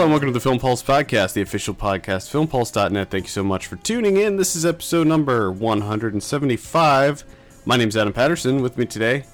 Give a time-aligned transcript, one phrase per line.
[0.00, 3.10] Hello and welcome to the Film Pulse podcast, the official podcast, filmpulse.net.
[3.10, 4.38] Thank you so much for tuning in.
[4.38, 7.24] This is episode number 175.
[7.66, 8.62] My name's Adam Patterson.
[8.62, 9.26] With me today,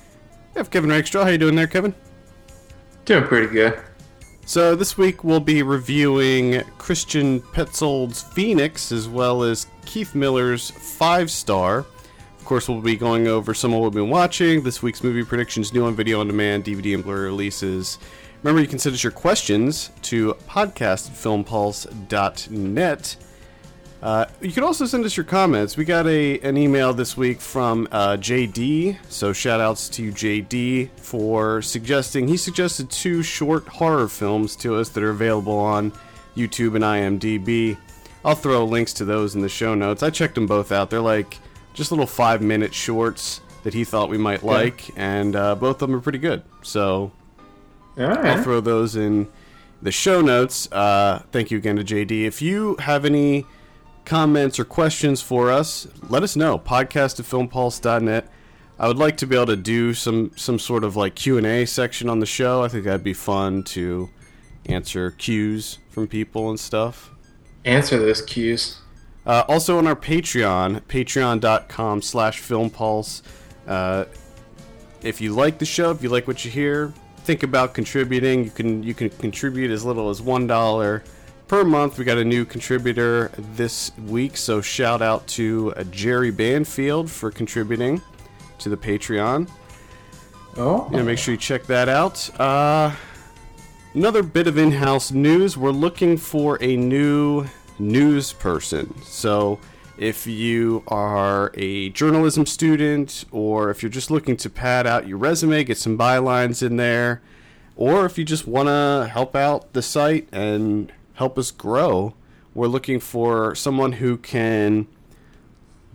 [0.56, 1.22] I have Kevin Rakestraw.
[1.22, 1.94] How you doing there, Kevin?
[3.04, 3.80] Doing pretty good.
[4.44, 11.30] So this week we'll be reviewing Christian Petzold's Phoenix as well as Keith Miller's Five
[11.30, 11.86] Star.
[12.40, 15.22] Of course, we'll be going over some of what we've been watching, this week's movie
[15.22, 18.00] predictions, new on video on demand, DVD and Blu-ray releases.
[18.46, 23.16] Remember, you can send us your questions to podcast@filmpulse.net.
[24.00, 25.76] Uh, you can also send us your comments.
[25.76, 30.90] We got a an email this week from uh, JD, so shout outs to JD
[30.96, 32.28] for suggesting.
[32.28, 35.90] He suggested two short horror films to us that are available on
[36.36, 37.76] YouTube and IMDb.
[38.24, 40.04] I'll throw links to those in the show notes.
[40.04, 40.88] I checked them both out.
[40.88, 41.40] They're like
[41.74, 45.88] just little five minute shorts that he thought we might like, and uh, both of
[45.88, 46.44] them are pretty good.
[46.62, 47.10] So
[47.98, 49.28] All I'll throw those in
[49.80, 50.70] the show notes.
[50.70, 52.24] Uh, thank you again to JD.
[52.24, 53.46] If you have any
[54.04, 56.58] comments or questions for us, let us know.
[56.58, 58.30] Podcast at filmpulse.net.
[58.78, 61.46] I would like to be able to do some some sort of like Q and
[61.46, 62.62] A section on the show.
[62.62, 64.10] I think that'd be fun to
[64.66, 67.10] answer cues from people and stuff.
[67.64, 68.80] Answer those cues.
[69.24, 73.22] Uh, also on our Patreon, patreon.com slash filmpulse.
[73.66, 74.04] Uh,
[75.02, 76.92] if you like the show, if you like what you hear,
[77.26, 78.44] think about contributing.
[78.44, 81.02] You can you can contribute as little as one dollar
[81.48, 81.98] per month.
[81.98, 87.32] We got a new contributor this week, so shout out to uh, Jerry Banfield for
[87.32, 88.00] contributing
[88.60, 89.50] to the Patreon.
[90.56, 90.88] Oh.
[90.92, 92.30] Yeah, make sure you check that out.
[92.40, 92.94] Uh,
[93.92, 95.58] another bit of in-house news.
[95.58, 97.44] We're looking for a new
[97.78, 98.94] news person.
[99.02, 99.58] So,
[99.98, 105.18] if you are a journalism student, or if you're just looking to pad out your
[105.18, 107.22] resume, get some bylines in there,
[107.76, 112.14] or if you just want to help out the site and help us grow,
[112.54, 114.86] we're looking for someone who can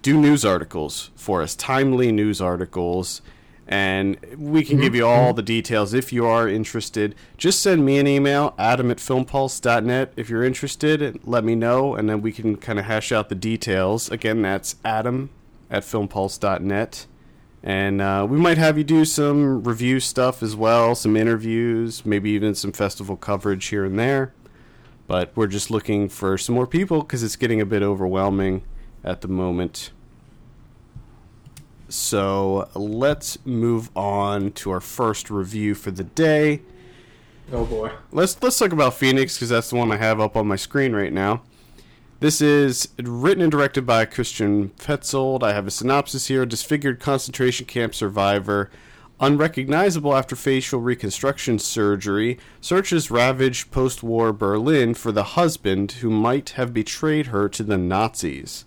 [0.02, 3.22] do news articles for us, timely news articles,
[3.72, 7.16] and we can give you all the details if you are interested.
[7.38, 12.10] Just send me an email, adam at filmpulse.net, if you're interested, let me know, and
[12.10, 14.12] then we can kind of hash out the details.
[14.12, 15.30] Again, that's adam
[15.70, 17.06] at filmpulse.net.
[17.64, 22.32] And uh, we might have you do some review stuff as well, some interviews, maybe
[22.32, 24.34] even some festival coverage here and there.
[25.08, 28.64] But we're just looking for some more people because it's getting a bit overwhelming
[29.02, 29.92] at the moment.
[31.92, 36.62] So let's move on to our first review for the day.
[37.52, 37.92] Oh boy.
[38.14, 40.94] Let's let's talk about Phoenix because that's the one I have up on my screen
[40.94, 41.42] right now.
[42.22, 45.44] This is written and directed by Christian Petzold.
[45.44, 48.70] I have a synopsis here: disfigured concentration camp survivor,
[49.20, 56.74] unrecognizable after facial reconstruction surgery, searches ravaged post-war Berlin for the husband who might have
[56.74, 58.64] betrayed her to the Nazis.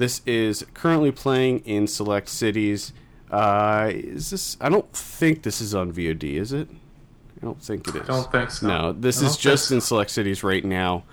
[0.00, 2.94] This is currently playing in select cities.
[3.30, 4.56] Uh, is this?
[4.58, 6.36] I don't think this is on VOD.
[6.36, 6.70] Is it?
[6.70, 8.06] I don't think it is.
[8.06, 8.66] don't think so.
[8.66, 11.04] No, this is just think in select cities right now.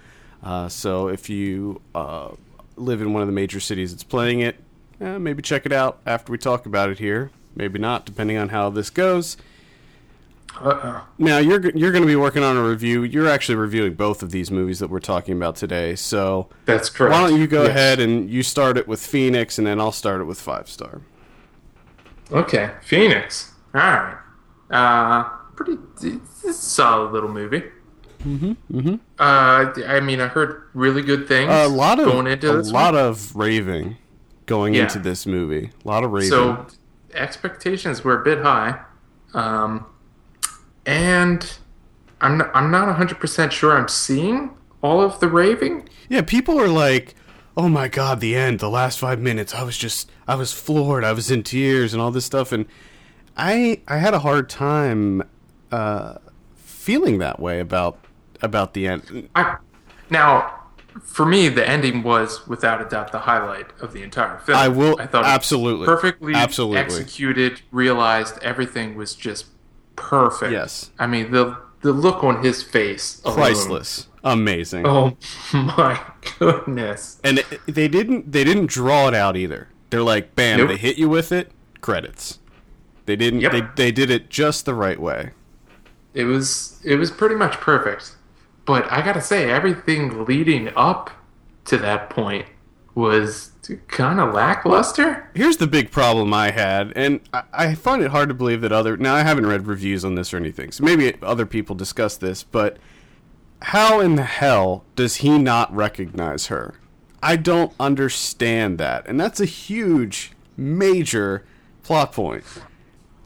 [0.42, 2.30] Uh, so if you uh,
[2.78, 4.56] live in one of the major cities that's playing it,
[5.02, 7.30] eh, maybe check it out after we talk about it here.
[7.58, 9.36] Maybe not, depending on how this goes.
[10.60, 11.06] Uh-oh.
[11.20, 13.04] Now you're you're going to be working on a review.
[13.04, 15.96] You're actually reviewing both of these movies that we're talking about today.
[15.96, 17.14] So That's correct.
[17.14, 17.70] why don't you go Yes.
[17.72, 21.02] ahead and you start it with Phoenix, and then I'll start it with Five Star.
[22.32, 22.72] Okay.
[22.82, 23.54] Phoenix.
[23.76, 24.18] All right.
[24.72, 25.24] Uh,
[25.56, 25.78] pretty
[26.52, 27.64] solid little movie.
[28.26, 28.54] Mm-hmm.
[28.78, 28.96] Mm-hmm.
[29.20, 31.52] Uh, I mean, I heard really good things.
[31.52, 33.98] A lot of going into a this lot of raving
[34.48, 34.84] going Yeah.
[34.84, 35.72] into this movie.
[35.86, 36.30] A lot of raving.
[36.32, 36.66] So
[37.14, 38.80] expectations were a bit high,
[39.34, 39.86] um,
[40.88, 41.58] and
[42.22, 45.88] I'm not, I'm not 100 percent sure I'm seeing all of the raving.
[46.10, 47.14] Yeah, people are like,
[47.56, 49.54] "Oh my god, the end, the last 5 minutes.
[49.54, 51.04] I was just I was floored.
[51.04, 52.66] I was in tears and all this stuff and
[53.36, 55.22] I I had a hard time
[55.72, 56.16] uh
[56.56, 58.00] feeling that way about
[58.42, 59.30] about the end.
[59.36, 59.58] I,
[60.10, 60.54] now,
[61.04, 64.58] for me, the ending was without a doubt the highlight of the entire film.
[64.58, 65.86] I will- I thought it was absolutely.
[65.86, 66.80] perfectly Absolutely.
[66.80, 67.62] executed.
[67.72, 69.48] Realized everything was just
[69.98, 70.54] perfect.
[70.54, 70.92] Yes.
[70.98, 73.36] I mean the the look on his face, alone.
[73.38, 74.08] Priceless.
[74.24, 74.86] Amazing.
[74.88, 75.16] Oh
[75.54, 76.00] my
[76.40, 77.20] goodness!
[77.24, 79.68] And it, they didn't they didn't draw it out either.
[79.90, 80.70] They're like, "Bam, Nope.
[80.70, 81.52] they hit you with it.
[81.82, 82.40] Credits."
[83.06, 83.52] They didn't Yep.
[83.52, 85.32] they they did it just the right way.
[86.14, 88.16] It was it was pretty much perfect.
[88.66, 91.10] But I gotta say, everything leading up
[91.66, 92.48] to that point
[92.96, 93.52] was
[93.88, 95.30] kind of lackluster.
[95.34, 98.72] Here's the big problem I had, and I, I find it hard to believe that
[98.72, 98.98] other.
[98.98, 102.44] Now, I haven't read reviews on this or anything, so maybe other people discuss this,
[102.44, 102.78] but
[103.62, 106.76] how in the hell does he not recognize her?
[107.22, 109.08] I don't understand that.
[109.08, 111.44] And that's a huge, major
[111.84, 112.44] plot point.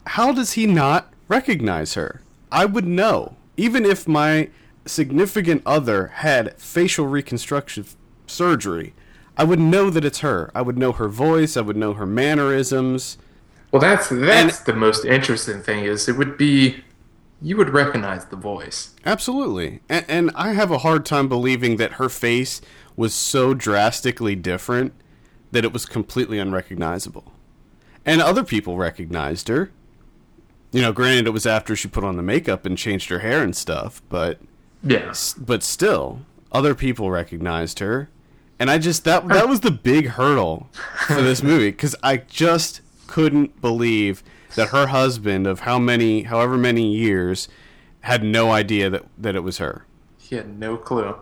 [0.07, 2.21] How does he not recognize her?
[2.51, 3.35] I would know.
[3.57, 4.49] Even if my
[4.85, 7.85] significant other had facial reconstruction
[8.25, 8.93] surgery,
[9.37, 10.51] I would know that it's her.
[10.53, 13.17] I would know her voice, I would know her mannerisms.
[13.71, 16.83] Well, that's that's and, the most interesting thing is it would be
[17.41, 18.93] you would recognize the voice.
[19.05, 19.81] Absolutely.
[19.89, 22.61] And, and I have a hard time believing that her face
[22.95, 24.93] was so drastically different
[25.51, 27.33] that it was completely unrecognizable.
[28.05, 29.71] And other people recognized her.
[30.71, 33.43] You know, granted it was after she put on the makeup and changed her hair
[33.43, 34.39] and stuff, but
[34.83, 35.13] yeah.
[35.37, 38.09] But still, other people recognized her.
[38.61, 40.69] And I just that that was the big hurdle
[41.07, 44.21] for this movie cuz I just couldn't believe
[44.53, 47.47] that her husband of how many however many years
[48.01, 49.87] had no idea that that it was her.
[50.19, 51.15] He had no clue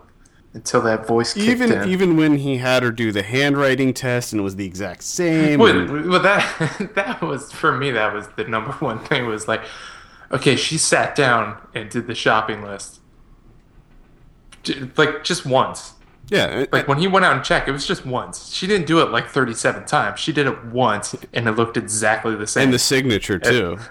[0.52, 1.88] until that voice even in.
[1.88, 5.60] even when he had her do the handwriting test and it was the exact same.
[5.60, 6.10] Well, and...
[6.10, 7.90] well, that that was for me.
[7.90, 9.24] That was the number one thing.
[9.24, 9.62] Was like,
[10.30, 13.00] okay, she sat down and did the shopping list,
[14.98, 15.94] like just once.
[16.30, 18.52] Yeah, like when he went out and checked, it was just once.
[18.52, 20.20] She didn't do it like thirty-seven times.
[20.20, 22.64] She did it once, and it looked exactly the same.
[22.64, 23.78] And the signature too.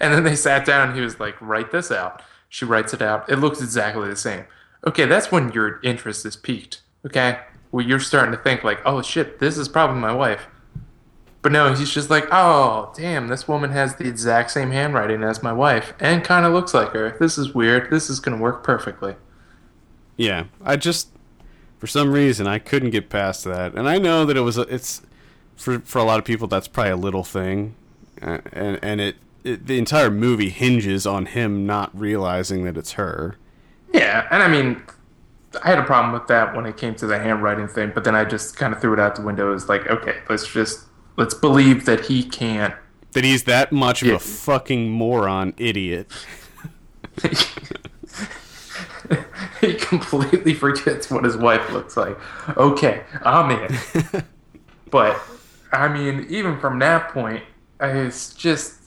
[0.00, 2.20] And, then they sat down, and he was like, "Write this out."
[2.50, 3.30] She writes it out.
[3.30, 4.44] It looks exactly the same.
[4.86, 6.82] Okay, that's when your interest is peaked.
[7.06, 7.38] Okay,
[7.72, 10.46] well, you're starting to think like, "Oh shit, this is probably my wife."
[11.40, 15.42] But no, he's just like, "Oh, damn, this woman has the exact same handwriting as
[15.42, 17.16] my wife, and kind of looks like her.
[17.18, 17.90] This is weird.
[17.90, 19.14] This is gonna work perfectly."
[20.18, 21.08] Yeah, I just
[21.78, 24.62] for some reason I couldn't get past that, and I know that it was a,
[24.62, 25.02] it's
[25.56, 27.74] for for a lot of people that's probably a little thing,
[28.20, 32.92] uh, and and it, it the entire movie hinges on him not realizing that it's
[32.92, 33.36] her.
[33.92, 34.82] Yeah, and I mean,
[35.62, 38.14] I had a problem with that when it came to the handwriting thing, but then
[38.14, 39.52] I just kind of threw it out the window.
[39.54, 40.84] It's like, okay, let's just
[41.16, 42.74] let's believe that he can't.
[43.12, 46.10] That he's that much of a fucking moron idiot.
[49.60, 52.18] he completely forgets what his wife looks like.
[52.56, 54.24] Okay, I'm in.
[54.90, 55.20] but
[55.72, 57.42] I mean, even from that point,
[57.80, 58.82] it's just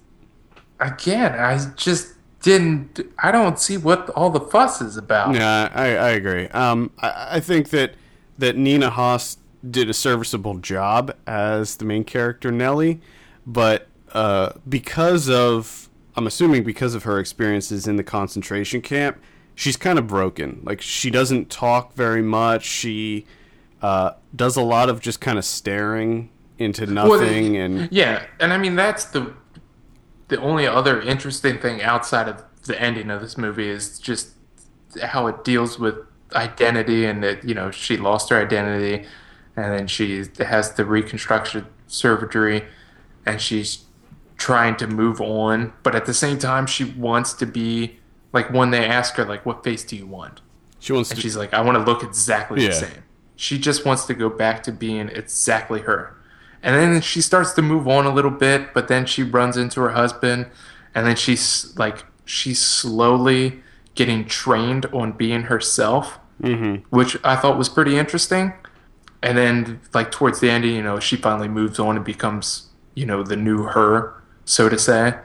[0.80, 3.00] again, I just didn't.
[3.20, 5.36] I don't see what all the fuss is about.
[5.36, 6.48] Yeah, I, I agree.
[6.50, 7.94] Um, I, I think that
[8.38, 9.38] that Nina Hoss
[9.70, 13.00] did a serviceable job as the main character Nellie,
[13.46, 19.22] but uh, because of I'm assuming because of her experiences in the concentration camp,
[19.56, 20.62] she's kind of broken.
[20.64, 22.66] Like she doesn't talk very much.
[22.66, 23.26] She
[23.82, 28.26] uh, does a lot of just kind of staring into nothing well, and yeah.
[28.40, 29.34] And I mean that's the
[30.28, 34.32] the only other interesting thing outside of the ending of this movie is just
[35.02, 35.96] how it deals with
[36.34, 39.06] identity and that you know she lost her identity
[39.56, 42.64] and then she has the reconstruction surgery
[43.26, 43.86] and she's
[44.38, 48.00] trying to move on but at the same time she wants to be
[48.34, 50.42] like when they ask her, like, what face do you want?
[50.80, 51.22] She wants and to.
[51.22, 52.70] she's like, I want to look exactly yeah.
[52.70, 53.04] the same.
[53.36, 56.16] She just wants to go back to being exactly her.
[56.64, 59.82] And then she starts to move on a little bit, but then she runs into
[59.82, 60.48] her husband,
[60.94, 63.62] and then she's like, she's slowly
[63.96, 66.84] getting trained on being herself, mm-hmm.
[66.96, 68.54] which I thought was pretty interesting.
[69.24, 73.06] And then, like towards the end, you know, she finally moves on and becomes, you
[73.06, 75.16] know, the new her, so to say.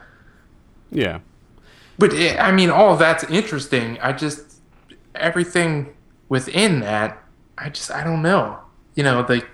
[0.91, 1.21] Yeah.
[1.99, 3.99] But it, I mean, all that's interesting.
[4.01, 4.61] I just
[5.15, 5.95] everything
[6.29, 7.23] within that,
[7.57, 8.59] I just I don't know.
[8.95, 9.45] You know, the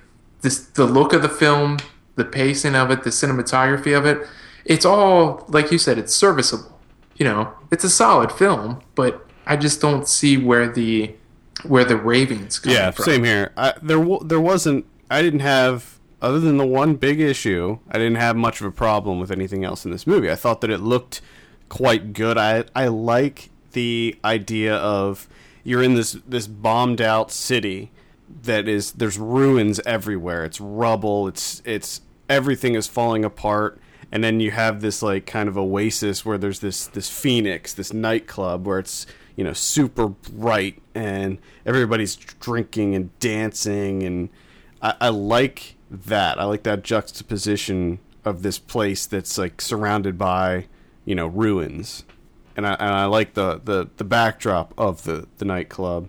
[0.42, 1.78] this the look of the film,
[2.16, 4.26] the pacing of it, the cinematography of it.
[4.64, 5.98] It's all like you said.
[5.98, 6.78] It's serviceable.
[7.16, 11.14] You know, it's a solid film, but I just don't see where the
[11.64, 13.04] where the ravings come yeah, from.
[13.04, 13.52] same here.
[13.56, 14.86] I, there there wasn't.
[15.10, 17.78] I didn't have other than the one big issue.
[17.90, 20.30] I didn't have much of a problem with anything else in this movie.
[20.30, 21.20] I thought that it looked
[21.72, 22.36] quite good.
[22.36, 25.26] I I like the idea of
[25.64, 27.90] you're in this this bombed out city
[28.42, 30.44] that is there's ruins everywhere.
[30.44, 31.26] It's rubble.
[31.28, 36.26] It's it's everything is falling apart and then you have this like kind of oasis
[36.26, 42.16] where there's this this phoenix this nightclub where it's you know super bright and everybody's
[42.16, 44.30] drinking and dancing and
[44.80, 50.66] I, I, like that i like that juxtaposition of this place that's like surrounded by
[51.04, 52.04] you know ruins,
[52.56, 56.08] and I and I like the the the backdrop of the the nightclub.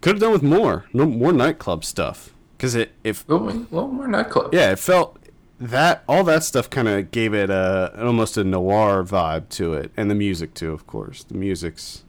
[0.00, 4.08] Could have done with more, more nightclub stuff because it if a little, little more
[4.08, 4.52] nightclub.
[4.52, 5.16] Yeah, it felt
[5.60, 9.92] that all that stuff kind of gave it a almost a noir vibe to it,
[9.96, 11.22] and the music too, of course.
[11.22, 12.02] The music's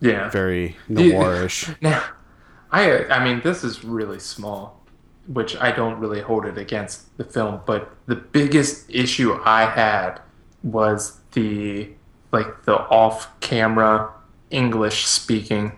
[0.00, 0.28] Yeah.
[0.28, 1.74] very noirish.
[1.80, 2.04] Now,
[2.70, 4.84] I I mean this is really small,
[5.26, 10.20] which I don't really hold it against the film, but the biggest issue I had
[10.62, 11.90] was the
[12.32, 14.12] like the off-camera
[14.50, 15.72] English speaking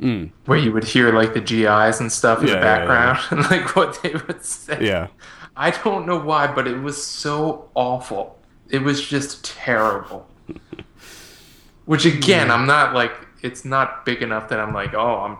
[0.00, 0.30] Mm.
[0.46, 3.50] where you would hear like the GIs and stuff in Yeah, the yeah, background and
[3.50, 4.78] like what they would say.
[4.80, 5.08] Yeah,
[5.56, 8.38] I don't know why, but it was so awful.
[8.70, 10.26] It was just terrible.
[11.84, 15.38] Which again, I'm not like it's not big enough that I'm like, oh, I'm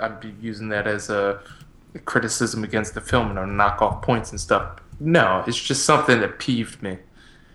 [0.00, 1.40] I'd be using that as a
[2.04, 4.80] criticism against the film and I'll knock off points and stuff.
[5.00, 6.98] No, it's just something that peeved me.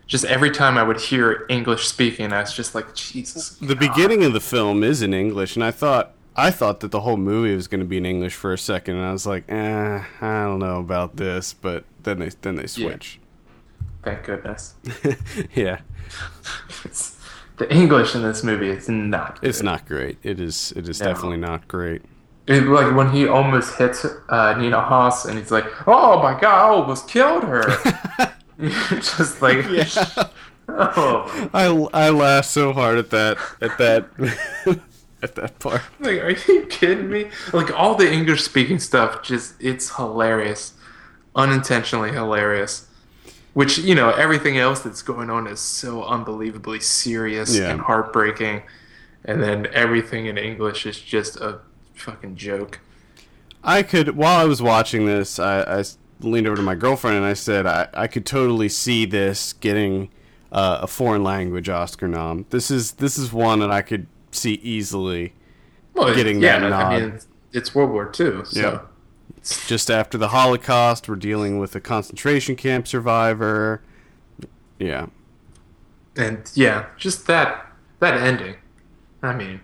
[0.07, 3.49] Just every time I would hear English speaking, I was just like, Jesus.
[3.59, 7.01] the beginning of the film is in English, and I thought I thought that the
[7.01, 9.43] whole movie was going to be in English for a second, and I was like,
[9.49, 13.19] eh, I don't know about this, but then they then they switch.
[14.03, 14.73] Thank goodness.
[15.55, 15.79] Yeah,
[16.83, 17.17] It's,
[17.57, 19.39] the English in this movie is not.
[19.41, 20.17] it's not great.
[20.23, 21.05] It is it is No.
[21.07, 22.01] definitely not great.
[22.45, 26.55] It, like when he almost hits uh, Nina Hoss, and he's like, "Oh my god,
[26.55, 27.63] I almost killed her."
[28.91, 29.65] Just like,
[30.69, 34.07] oh, I I laughed so hard at that at that
[35.23, 35.81] at that part.
[35.99, 37.29] like, are you kidding me?
[37.51, 40.73] Like all the English speaking stuff, just it's hilarious,
[41.35, 42.87] unintentionally hilarious.
[43.53, 47.69] Which you know, everything else that's going on is so unbelievably serious Yeah.
[47.71, 48.63] and heartbreaking,
[49.25, 51.59] and then everything in English is just a
[51.93, 52.79] fucking joke.
[53.63, 55.83] I could while I was watching this, I, I
[56.23, 60.09] leaned over to my girlfriend and I said I, I could totally see this getting
[60.51, 62.45] uh, a foreign language Oscar nom.
[62.49, 65.33] This is this is one that I could see easily.
[65.93, 67.01] Well, Getting yeah, that I nod.
[67.01, 68.59] mean, it's, it's World War II, so.
[68.59, 68.79] Yeah.
[69.37, 71.07] It's just after the Holocaust.
[71.09, 73.81] We're dealing with a concentration camp survivor.
[74.79, 75.07] Yeah,
[76.15, 77.67] and yeah, just that
[77.99, 78.55] that ending.
[79.21, 79.59] I mean,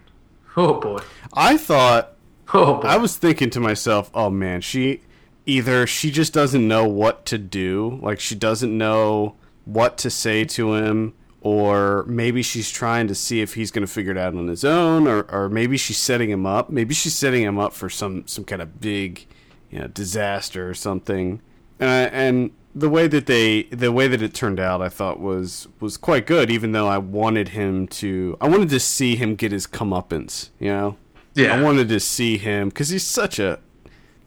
[0.58, 1.00] oh boy,
[1.34, 2.16] I thought
[2.54, 2.88] oh boy.
[2.88, 5.02] I was thinking to myself, oh man, she
[5.50, 10.46] either she just doesn't know what to do, like she doesn't know what to say
[10.46, 14.36] to him, or maybe she's trying to see if he's going to figure it out
[14.36, 16.70] on his own, or, or maybe she's setting him up.
[16.70, 19.26] Maybe she's setting him up for some some kind of big,
[19.70, 21.42] you know, disaster or something.
[21.80, 25.68] And and the way that they the way that it turned out, I thought was
[25.80, 26.52] was quite good.
[26.52, 30.50] Even though I wanted him to, I wanted to see him get his comeuppance.
[30.60, 30.98] You know.
[31.34, 33.60] yeah, I wanted to see him because he's such a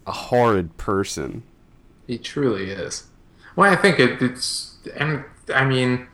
[0.06, 1.42] a horrid person.
[2.06, 3.04] he truly is.
[3.56, 6.08] Well, I think it, it's, and I mean,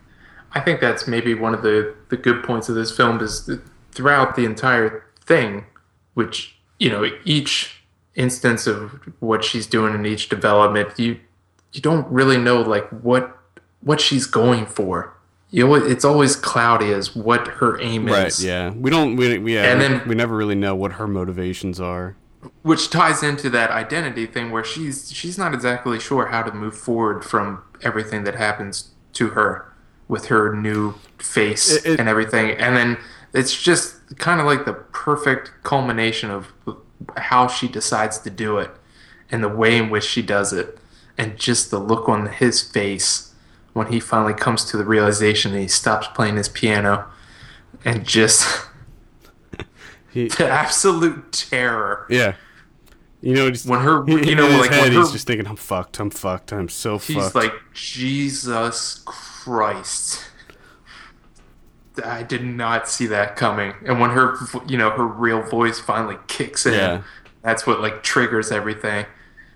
[0.53, 3.61] I think that's maybe one of the the good points of this film is that
[3.93, 5.67] throughout the entire thing,
[6.15, 7.83] which you know, each
[8.15, 11.19] instance of what she's doing in each development, you
[11.73, 13.37] you don't really know like what
[13.81, 15.15] what she's going for.
[15.51, 18.15] You know, it's always cloudy as what her aim is.
[18.15, 18.39] Right.
[18.41, 18.71] Yeah.
[18.71, 19.17] We don't.
[19.17, 19.73] We, we yeah.
[19.73, 22.17] And then- we never really know what her motivations are.
[22.63, 26.77] Which ties into that identity thing where she's she's not exactly sure how to move
[26.77, 29.73] forward from everything that happens to her
[30.07, 32.51] with her new face It- it- and everything.
[32.53, 32.99] And then
[33.35, 36.53] it's just kind of like the perfect culmination of
[37.17, 38.71] how she decides to do it
[39.31, 40.79] and the way in which she does it
[41.19, 43.33] and just the look on his face
[43.73, 47.05] when he finally comes to the realization that he stops playing his piano
[47.85, 48.47] and just
[50.11, 52.35] He, the absolute terror yeah.
[53.21, 55.47] You know, he's, when her, he- you know, like head, when her, he's just thinking,
[55.49, 55.99] "I'm fucked.
[55.99, 56.53] I'm fucked.
[56.53, 60.25] I'm so he's fucked." He's like, Jesus Christ.
[62.05, 63.75] I did not see that coming.
[63.85, 64.37] And when her,
[64.69, 67.03] you know, her real voice finally kicks in, Yeah.
[67.43, 69.05] that's what like triggers everything.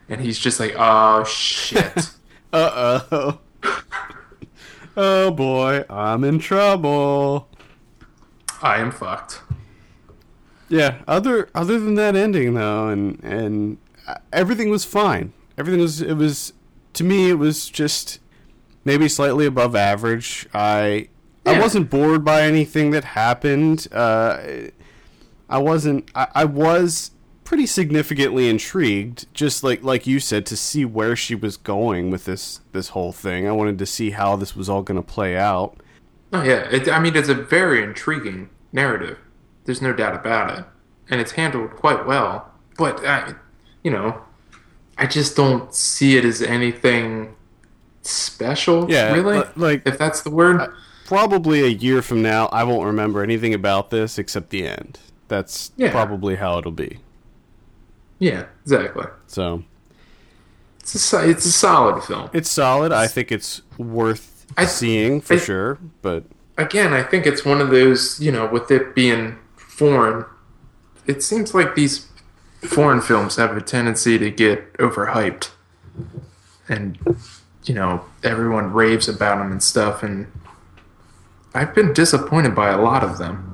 [0.08, 2.10] And he's just like, oh shit.
[2.52, 3.38] uh oh.
[4.96, 7.48] oh boy, I'm in trouble.
[8.60, 9.41] I am fucked.
[10.72, 11.02] Yeah.
[11.06, 13.76] Other other than that ending though, and and
[14.06, 15.34] uh, everything was fine.
[15.58, 16.54] Everything was it was
[16.94, 18.20] to me it was just
[18.82, 20.48] maybe slightly above average.
[20.54, 21.08] I
[21.44, 23.86] I wasn't bored by anything that happened.
[23.92, 24.38] Uh,
[25.50, 26.08] I wasn't.
[26.14, 27.10] I, I was
[27.44, 32.24] pretty significantly intrigued, just like like you said, to see where she was going with
[32.24, 33.46] this this whole thing.
[33.46, 35.76] I wanted to see how this was all going to play out.
[36.32, 39.18] Oh yeah, it, I mean it's a very intriguing narrative.
[39.64, 40.64] There's no doubt about it,
[41.10, 42.50] and it's handled quite well.
[42.78, 43.34] But I,
[43.84, 44.20] you know,
[44.98, 47.34] I just don't see it as anything
[48.02, 48.90] special.
[48.90, 50.60] Yeah, really, like- if that's the word.
[51.06, 54.98] Probably a year from now, I won't remember anything about this except the end.
[55.28, 55.90] That's Yeah.
[55.90, 56.98] probably how it'll be.
[58.18, 59.06] yeah, exactly.
[59.26, 59.64] So
[60.80, 62.30] It's a it's a solid film.
[62.32, 62.92] it's solid.
[62.92, 65.78] I think it's worth I- seeing for I- sure.
[66.02, 66.24] But
[66.58, 68.20] Again, I think it's one of those.
[68.20, 69.38] You know, with it being
[69.72, 70.24] foreign.
[71.06, 72.06] It seems like these
[72.60, 75.50] foreign films have a tendency to get overhyped,
[76.68, 76.98] and
[77.64, 80.02] you know everyone raves about them and stuff.
[80.02, 80.30] And
[81.54, 83.48] I've been disappointed by a lot of them.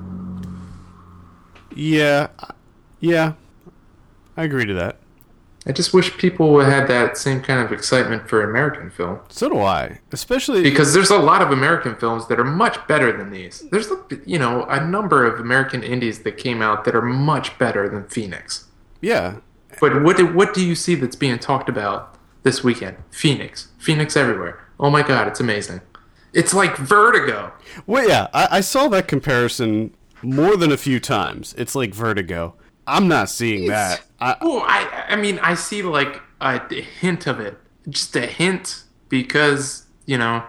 [1.75, 2.29] Yeah,
[3.01, 3.35] yeah,
[4.37, 4.99] I agree to that.
[5.69, 9.21] I just wish people would have that same kind of excitement for American film.
[9.29, 13.15] So do I, especially because there's a lot of American films that are much better
[13.15, 13.69] than these.
[13.71, 13.89] There's
[14.25, 18.09] you know a number of American indies that came out that are much better than
[18.09, 18.67] Phoenix.
[19.03, 19.37] Yeah,
[19.81, 22.97] but what do, what do you see that's being talked about this weekend?
[23.11, 24.59] Phoenix, Phoenix everywhere.
[24.81, 25.83] Oh my God, it's amazing.
[26.33, 27.53] It's like Vertigo.
[27.87, 31.55] Well, yeah, I, I saw that comparison more than a few times.
[31.59, 32.55] It's like Vertigo.
[32.89, 34.03] I'm not seeing it's, that.
[34.21, 38.85] I, oh, I I mean, I see like a hint of it, just a hint,
[39.09, 40.43] because you know,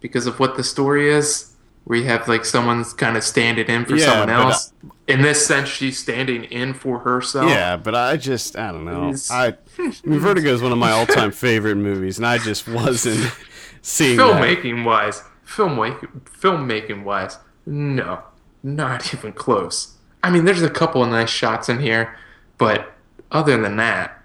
[0.00, 1.54] because of what the story is.
[1.84, 4.74] We have like someone's kind of standing in for yeah, someone uh, else.
[4.84, 7.48] I, in this sense, she's standing in for herself.
[7.48, 9.14] Yeah, but I just I don't know.
[9.30, 9.56] I, I
[10.04, 13.32] mean, Vertigo is one of my all-time favorite movies, and I just wasn't
[13.82, 14.86] seeing filmmaking that.
[14.86, 18.22] wise, filmmaking filmmaking wise, no,
[18.62, 19.94] not even close.
[20.22, 22.16] I mean, there's a couple of nice shots in here,
[22.56, 22.92] but
[23.30, 24.22] other than that,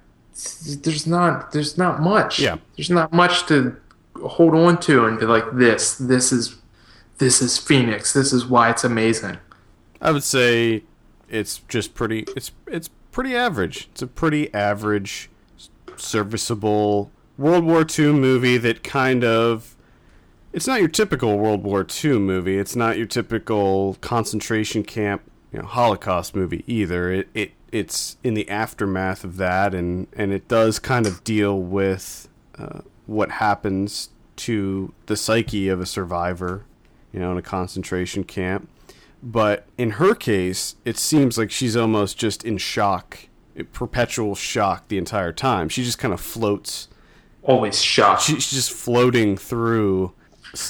[0.82, 2.40] there's not there's not much.
[2.40, 3.76] Yeah, there's not much to
[4.16, 5.96] hold on to and be like this.
[5.96, 6.58] This is
[7.18, 8.14] this is Phoenix.
[8.14, 9.38] This is why it's amazing.
[10.02, 10.84] I would say
[11.30, 12.26] it's just pretty.
[12.36, 13.90] It's it's pretty average.
[13.92, 15.30] It's a pretty average,
[15.96, 19.76] serviceable World War II movie that kind of.
[20.52, 22.60] It's not your typical World War II movie.
[22.60, 25.24] It's not your typical concentration camp
[25.54, 27.12] you know, Holocaust movie either.
[27.12, 31.58] It, it it's in the aftermath of that, and and it does kind of deal
[31.60, 36.66] with uh, what happens to the psyche of a survivor,
[37.12, 38.68] you know, in a concentration camp.
[39.22, 43.30] But in her case, it seems like she's almost just in shock,
[43.72, 45.70] perpetual shock the entire time.
[45.70, 46.90] She just kind of floats.
[47.44, 48.24] Always shocked.
[48.24, 50.14] She's just floating through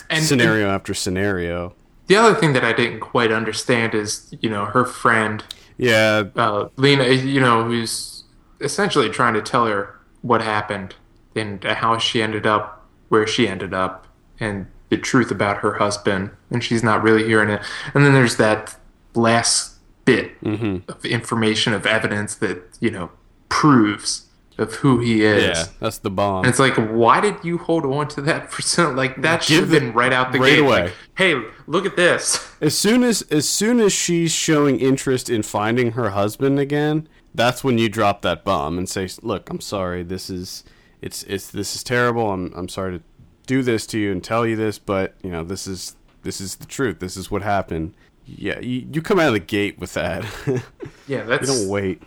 [0.09, 1.73] and, scenario and, after scenario
[2.07, 5.43] the other thing that I didn't quite understand is, you know, her friend,
[5.77, 8.23] yeah, uh, Lena, you know, who's
[8.59, 10.95] essentially trying to tell her what happened
[11.35, 14.07] and how she ended up where she ended up
[14.39, 17.61] and the truth about her husband, and she's not really hearing it.
[17.93, 18.75] And then there's that
[19.15, 20.89] last bit mm-hmm.
[20.91, 23.09] of information of evidence that you know
[23.49, 25.43] proves of who he is.
[25.43, 26.45] Yeah, that's the bomb.
[26.45, 29.61] And it's like, why did you hold on to that for so like that should
[29.61, 30.59] have been right out the right gate.
[30.59, 30.83] Away.
[30.83, 32.51] Like, hey, look at this.
[32.61, 37.63] As soon as as soon as she's showing interest in finding her husband again, that's
[37.63, 40.03] when you drop that bomb and say, "Look, I'm sorry.
[40.03, 40.63] This is
[41.01, 42.31] it's it's this is terrible.
[42.31, 43.03] I'm I'm sorry to
[43.47, 46.55] do this to you and tell you this, but you know this is this is
[46.55, 46.99] the truth.
[46.99, 47.93] This is what happened."
[48.25, 50.23] Yeah, you, you come out of the gate with that.
[51.07, 52.01] yeah, that's you don't wait.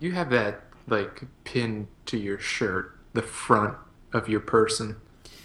[0.00, 3.74] You have that like pinned to your shirt, the front
[4.12, 4.96] of your person.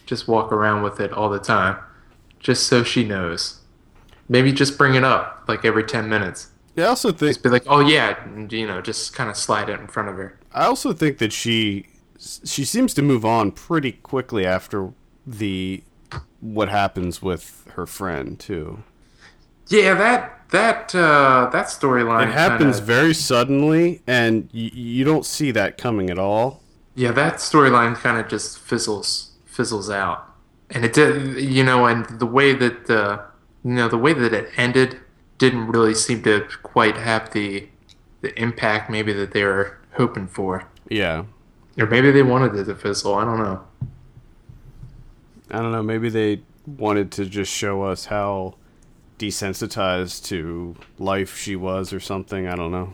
[0.05, 1.77] Just walk around with it all the time,
[2.39, 3.61] just so she knows.
[4.27, 6.49] Maybe just bring it up like every ten minutes.
[6.75, 9.35] Yeah, I also think just be like, oh yeah, and, you know, just kind of
[9.35, 10.39] slide it in front of her.
[10.53, 14.93] I also think that she she seems to move on pretty quickly after
[15.25, 15.83] the
[16.39, 18.83] what happens with her friend too.
[19.71, 22.27] Yeah, that that uh, that storyline.
[22.27, 22.93] It happens kinda...
[22.93, 26.61] very suddenly, and y- you don't see that coming at all.
[26.93, 30.27] Yeah, that storyline kind of just fizzles fizzles out,
[30.69, 31.37] and it did.
[31.41, 33.21] You know, and the way that the
[33.63, 34.99] you know the way that it ended
[35.37, 37.69] didn't really seem to quite have the
[38.19, 40.67] the impact maybe that they were hoping for.
[40.89, 41.23] Yeah,
[41.79, 43.15] or maybe they wanted it to fizzle.
[43.15, 43.63] I don't know.
[45.49, 45.83] I don't know.
[45.83, 48.55] Maybe they wanted to just show us how
[49.21, 52.47] desensitized to life she was or something.
[52.47, 52.93] I don't know.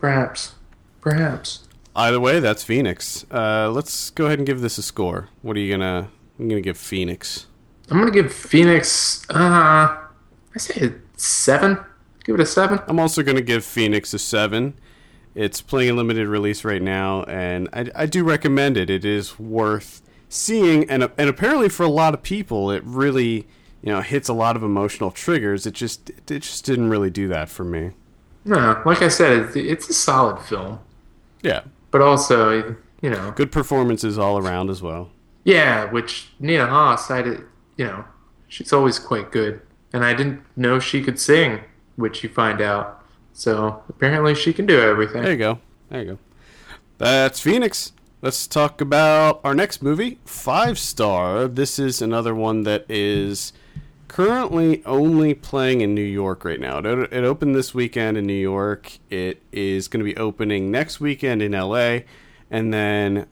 [0.00, 0.54] Perhaps.
[1.00, 1.68] Perhaps.
[1.94, 3.24] Either way, that's Phoenix.
[3.30, 5.28] Uh, let's go ahead and give this a score.
[5.42, 6.08] What are you gonna?
[6.38, 7.46] I'm gonna give Phoenix.
[7.90, 9.24] I'm gonna give Phoenix.
[9.30, 9.96] Uh,
[10.54, 11.78] I say a seven.
[12.24, 12.80] Give it a seven.
[12.88, 14.74] I'm also gonna give Phoenix a seven.
[15.34, 18.90] It's playing a limited release right now, and I, I do recommend it.
[18.90, 23.46] It is worth seeing, and and apparently for a lot of people, it really
[23.82, 25.66] you know hits a lot of emotional triggers.
[25.66, 27.92] It just it just didn't really do that for me.
[28.44, 30.80] No, like I said, it's a solid film.
[31.42, 35.10] Yeah, but also you know good performances all around as well.
[35.44, 37.42] Yeah, which Nina Hoss, I did,
[37.76, 38.04] you know,
[38.46, 39.60] she's always quite good,
[39.92, 41.60] and I didn't know she could sing,
[41.96, 43.04] which you find out.
[43.32, 45.22] So apparently she can do everything.
[45.22, 45.58] There you go.
[45.88, 46.18] There you go.
[46.98, 47.92] That's Phoenix.
[48.20, 51.48] Let's talk about our next movie, Five Star.
[51.48, 53.52] This is another one that is
[54.12, 56.78] currently only playing in New York right now.
[56.78, 58.98] It, it opened this weekend in New York.
[59.08, 62.00] It is going to be opening next weekend in LA,
[62.50, 63.26] and then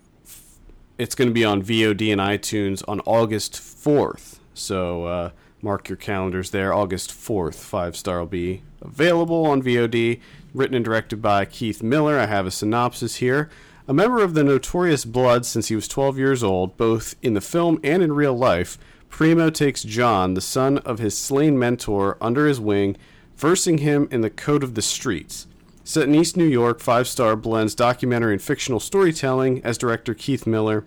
[0.96, 4.38] it's going to be on VOD and iTunes on August 4th.
[4.54, 6.72] So uh, mark your calendars there.
[6.72, 10.18] August 4th, Five Star will be available on VOD.
[10.54, 12.18] Written and directed by Keith Miller.
[12.18, 13.50] I have a synopsis here.
[13.86, 17.40] A member of the Notorious Blood since he was 12 years old, both in the
[17.42, 18.78] film and in real life,
[19.10, 22.96] Primo takes John, the son of his slain mentor, under his wing,
[23.36, 25.46] versing him in the code of the streets.
[25.84, 30.46] Set in East New York, Five Star blends documentary and fictional storytelling as director Keith
[30.46, 30.86] Miller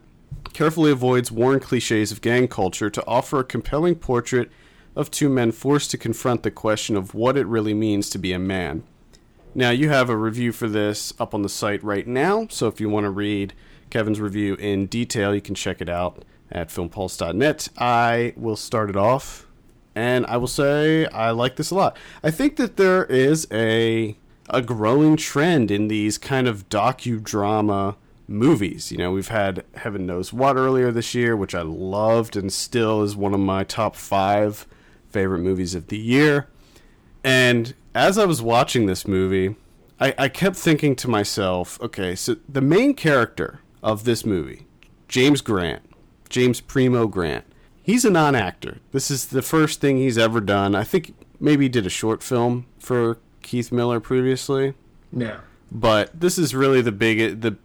[0.53, 4.51] carefully avoids worn cliches of gang culture to offer a compelling portrait
[4.95, 8.33] of two men forced to confront the question of what it really means to be
[8.33, 8.83] a man.
[9.55, 12.79] Now, you have a review for this up on the site right now, so if
[12.79, 13.53] you want to read
[13.89, 17.67] Kevin's review in detail, you can check it out at filmpulse.net.
[17.77, 19.47] I will start it off,
[19.95, 21.97] and I will say I like this a lot.
[22.23, 24.17] I think that there is a
[24.49, 27.95] a growing trend in these kind of docudrama
[28.27, 28.91] movies.
[28.91, 33.01] You know, we've had Heaven Knows What earlier this year, which I loved and still
[33.03, 34.67] is one of my top five
[35.09, 36.47] favorite movies of the year.
[37.23, 39.55] And as I was watching this movie,
[39.99, 44.65] I, I kept thinking to myself, okay, so the main character of this movie,
[45.07, 45.83] James Grant,
[46.33, 47.45] James Primo Grant,
[47.83, 48.79] he's a non actor.
[48.91, 50.73] This is the first thing he's ever done.
[50.73, 54.73] I think maybe he did a short film for Keith Miller previously.
[55.15, 55.41] Yeah.
[55.71, 57.57] But this is really the big the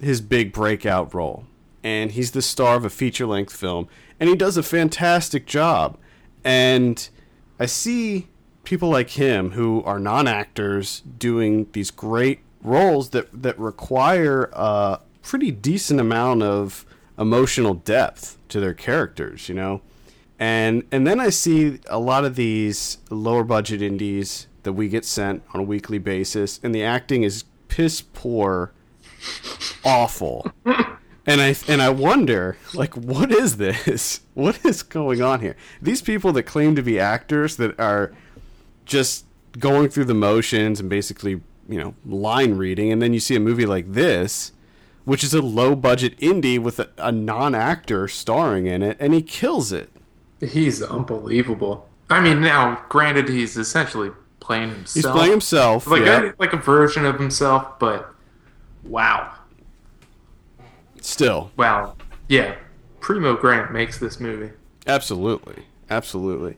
[0.00, 1.46] his big breakout role.
[1.82, 3.88] And he's the star of a feature length film
[4.20, 5.98] and he does a fantastic job.
[6.44, 7.08] And
[7.58, 8.28] I see
[8.62, 15.00] people like him who are non actors doing these great roles that that require a
[15.22, 16.86] pretty decent amount of
[17.18, 19.82] emotional depth to their characters, you know.
[20.38, 25.04] And and then I see a lot of these lower budget indies that we get
[25.04, 28.72] sent on a weekly basis, and the acting is piss poor,
[29.84, 30.50] awful.
[31.26, 34.20] And I and I wonder, like, what is this?
[34.34, 35.54] What is going on here?
[35.80, 38.12] These people that claim to be actors that are
[38.84, 39.26] just
[39.60, 43.40] going through the motions and basically, you know, line reading, and then you see a
[43.40, 44.50] movie like this,
[45.04, 49.12] which is a low budget indie with a, a non actor starring in it, and
[49.14, 49.90] he kills it.
[50.40, 51.88] He's unbelievable.
[52.10, 54.94] I mean, now, granted, he's essentially playing himself.
[54.94, 56.30] He's playing himself, like yeah.
[56.30, 58.14] a, like a version of himself, but
[58.82, 59.32] wow,
[61.00, 61.96] Still, wow,
[62.28, 62.56] yeah.
[63.00, 64.50] Primo Grant makes this movie.
[64.86, 66.56] absolutely, absolutely.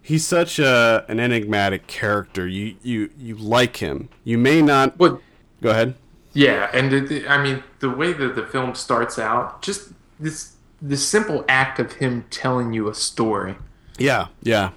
[0.00, 2.48] He's such a an enigmatic character.
[2.48, 4.08] You you you like him.
[4.24, 4.96] You may not.
[4.96, 5.20] But
[5.60, 5.94] Go ahead.
[6.32, 10.52] Yeah, and it, it- I mean, the way that the film starts out, just this
[10.80, 13.54] the simple act of him telling you a story.
[13.98, 14.70] Yeah, yeah,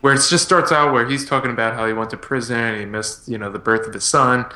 [0.00, 2.80] where it just starts out where he's talking about how he went to prison and
[2.80, 4.46] he missed you know the birth of his son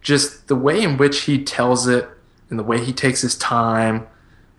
[0.00, 2.08] just the way in which he tells it
[2.48, 4.06] and the way he takes his time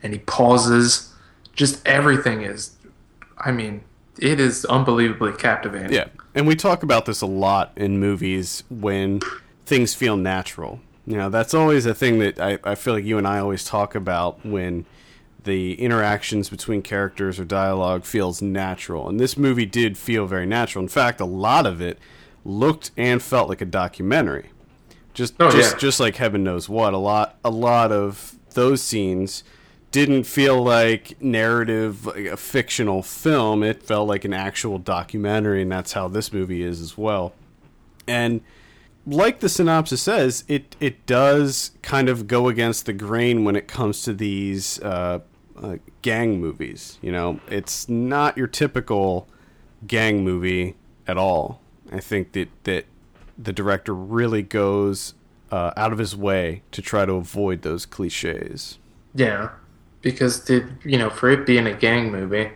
[0.03, 1.13] and he pauses
[1.55, 2.75] just everything is
[3.39, 3.81] i mean
[4.19, 6.05] it is unbelievably captivating yeah.
[6.35, 9.21] And we talk about this a lot in movies when
[9.65, 10.79] things feel natural.
[11.07, 13.63] You know, that's always a thing that I, I feel like you and I always
[13.63, 14.85] talk about when
[15.45, 19.07] the interactions between characters or dialogue feels natural.
[19.07, 20.83] And this movie did feel very natural.
[20.83, 21.97] In fact, a lot of it
[22.43, 24.49] looked and felt like a documentary.
[25.13, 25.79] Just Oh, just yeah.
[25.79, 26.93] just like heaven knows what.
[26.93, 29.45] A lot a lot of those scenes
[29.91, 33.63] didn't feel like narrative like a fictional film.
[33.63, 37.33] It felt like an actual documentary and that's how this movie is as well.
[38.07, 38.41] And
[39.07, 43.67] like the synopsis says, it it does kind of go against the grain when it
[43.67, 45.19] comes to these uh,
[45.61, 46.99] uh, gang movies.
[47.01, 49.27] You know, it's not your typical
[49.87, 50.75] gang movie
[51.07, 51.61] at all.
[51.91, 52.85] I think that that
[53.37, 55.13] the director really goes
[55.51, 58.77] uh, out of his way to try to avoid those cliches.
[59.15, 59.49] yeah
[60.01, 62.51] because the, you know for it being a gang movie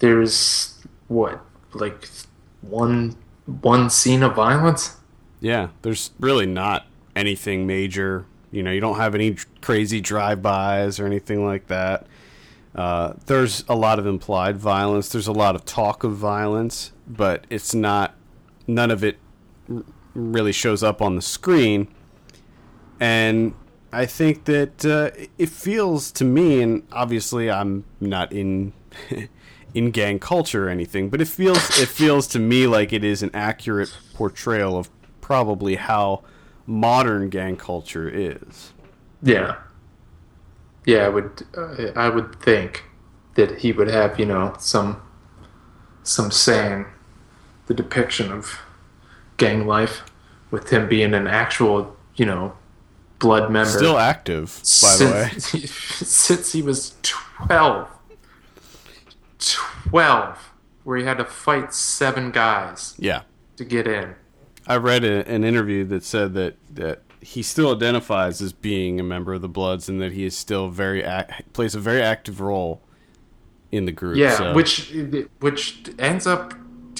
[0.00, 1.40] there's what
[1.72, 2.08] like
[2.60, 3.16] one
[3.62, 4.96] one scene of violence
[5.42, 8.24] Yeah, there's really not anything major.
[8.52, 12.06] You know, you don't have any crazy drive-bys or anything like that.
[12.74, 15.08] Uh, there's a lot of implied violence.
[15.08, 18.14] There's a lot of talk of violence, but it's not.
[18.68, 19.18] None of it
[19.68, 19.82] r-
[20.14, 21.88] really shows up on the screen.
[23.00, 23.54] And
[23.92, 28.72] I think that uh, it feels to me, and obviously I'm not in
[29.74, 33.22] in gang culture or anything, but it feels it feels to me like it is
[33.24, 34.88] an accurate portrayal of
[35.32, 36.22] probably how
[36.66, 38.72] modern gang culture is.
[39.22, 39.56] Yeah.
[40.84, 41.46] Yeah, I would.
[41.56, 42.84] Uh, I would think
[43.34, 45.00] that he would have, you know, some
[46.02, 46.84] some saying
[47.66, 48.58] the depiction of
[49.38, 50.04] gang life
[50.50, 52.52] with him being an actual, you know,
[53.20, 53.70] blood member.
[53.70, 54.48] Still active,
[54.82, 55.30] by the way.
[55.38, 55.70] since,
[56.26, 57.88] since he was 12.
[59.38, 60.52] 12.
[60.84, 63.22] Where he had to fight seven guys Yeah.
[63.56, 64.16] to get in.
[64.66, 69.02] I read a, an interview that said that, that he still identifies as being a
[69.02, 72.40] member of the Bloods and that he is still very ac- plays a very active
[72.40, 72.80] role
[73.70, 74.16] in the group.
[74.16, 74.92] Yeah, so- which
[75.40, 76.54] which ends up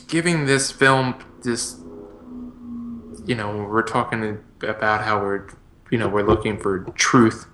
[0.09, 1.77] giving this film this.
[3.25, 5.47] You know, we're talking about how we're,
[5.91, 7.47] you know, we're looking for truth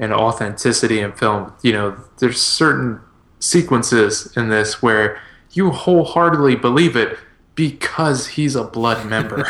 [0.00, 1.52] and authenticity in film.
[1.62, 3.00] You know, there's certain
[3.38, 5.20] sequences in this where
[5.52, 7.16] you wholeheartedly believe it
[7.54, 9.46] because he's a blood member.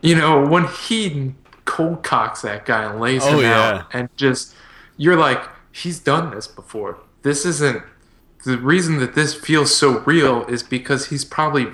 [0.00, 3.60] You know, when he cold cocks that guy and lays Oh, him yeah.
[3.80, 4.54] out, and just
[4.96, 5.40] you're like,
[5.72, 6.98] he's done this before.
[7.22, 7.82] This isn't
[8.44, 11.66] the reason that this feels so real is because he's probably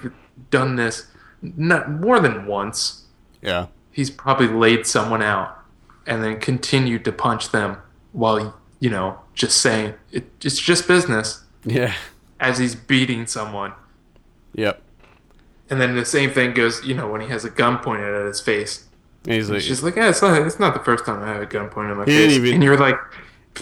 [0.51, 1.07] done this
[1.43, 3.05] not more than once.
[3.43, 3.67] yeah.
[3.91, 5.59] He's probably laid someone out
[6.07, 7.77] and then continued to punch them
[8.13, 11.93] while you know just saying it, it's just business Yeah.
[12.41, 13.73] as he's beating someone.
[14.55, 14.81] Yep.
[15.73, 18.27] And then the same thing goes, you know, when he has a gun pointed at
[18.27, 18.85] his face.
[19.25, 21.29] And he's like, It's just like, yeah, it's not, it's not the first time I
[21.29, 22.33] have a gun pointed at my He face.
[22.33, 22.97] even- And you're like,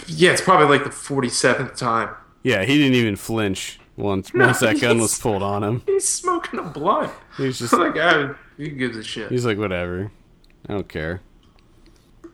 [0.07, 2.09] yeah, it's probably like the 47th time.
[2.43, 5.83] yeah, he didn't even flinch once once that gun was pulled on him.
[5.85, 7.11] He's smoking a blunt.
[7.37, 9.31] He's just like, ah, who gives a shit?
[9.31, 10.11] he's like, whatever.
[10.67, 11.21] I don't care.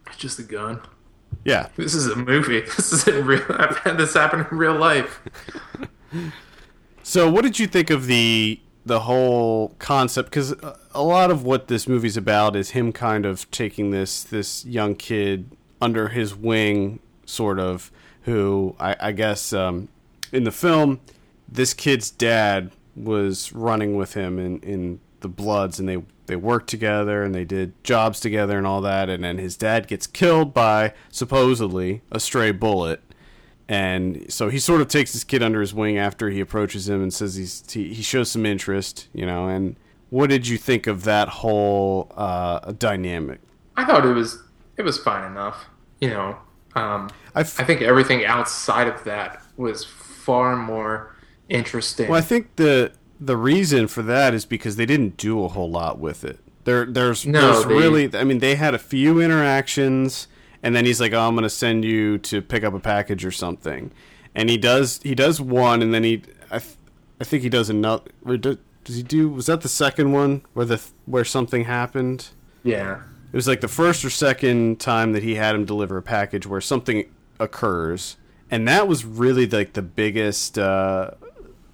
[0.07, 0.81] It's just a gun.
[1.45, 1.67] Yeah.
[1.75, 2.61] This is a movie.
[2.77, 3.43] This is in real.
[3.49, 5.19] I've had this happen in real life.
[7.03, 10.29] So, what did you think of the the whole concept?
[10.29, 10.53] Because
[10.93, 14.95] a lot of what this movie's about is him kind of taking this this young
[14.95, 17.91] kid under his wing, sort of.
[18.23, 19.87] Who I, I guess um,
[20.33, 20.99] in the film,
[21.47, 26.69] this kid's dad was running with him in in the Bloods, and they they worked
[26.69, 29.09] together and they did jobs together and all that.
[29.09, 33.01] And then his dad gets killed by supposedly a stray bullet
[33.69, 37.01] and so he sort of takes this kid under his wing after he approaches him
[37.01, 39.47] and says he's he, he shows some interest, you know.
[39.47, 39.75] And
[40.09, 43.39] what did you think of that whole uh, dynamic?
[43.75, 44.41] I thought it was
[44.77, 45.65] it was fine enough.
[45.99, 46.37] You know,
[46.75, 51.15] um, I f- I think everything outside of that was far more
[51.49, 52.07] interesting.
[52.09, 55.69] well, I think the the reason for that is because they didn't do a whole
[55.71, 56.39] lot with it.
[56.65, 60.27] There, there's, No, there's they- really, I mean, they had a few interactions,
[60.63, 63.25] and then he's like, "Oh, I'm going to send you to pick up a package
[63.25, 63.91] or something,"
[64.35, 66.75] and he does, he does one, and then he, I, th-
[67.19, 68.03] I think he does another.
[68.25, 69.29] Does he do?
[69.29, 72.29] Was that the second one where the where something happened?
[72.63, 76.01] yeah, It was like the first or second time that he had him deliver a
[76.01, 77.05] package where something
[77.39, 78.17] occurs,
[78.49, 81.11] and that was really like the biggest uh,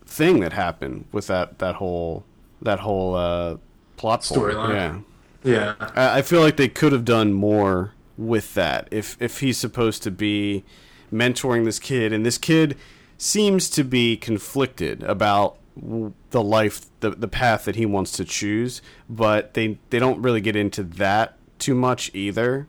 [0.05, 2.25] thing that happened with that that whole
[2.61, 3.57] that whole uh,
[3.97, 4.21] plot.
[4.21, 5.03] Storyline.
[5.43, 5.89] Yeah, yeah.
[5.95, 8.87] I, I feel like they could have done more with that.
[8.91, 10.63] If if he's supposed to be
[11.11, 12.77] mentoring this kid, and this kid
[13.17, 18.81] seems to be conflicted about the life, the the path that he wants to choose,
[19.09, 22.67] but they they don't really get into that too much either.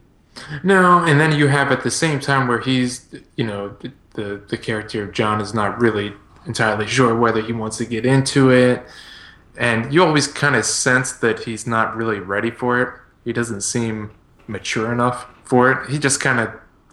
[0.64, 3.76] No, and then you have at the same time where he's, you know,
[4.14, 6.14] the the character of John is not really
[6.46, 8.84] entirely sure whether he wants to get into it,
[9.56, 12.88] and you always kind of sense that he's not really ready for it.
[13.24, 14.10] He doesn't seem
[14.46, 15.90] mature enough for it.
[15.90, 16.50] He just kind of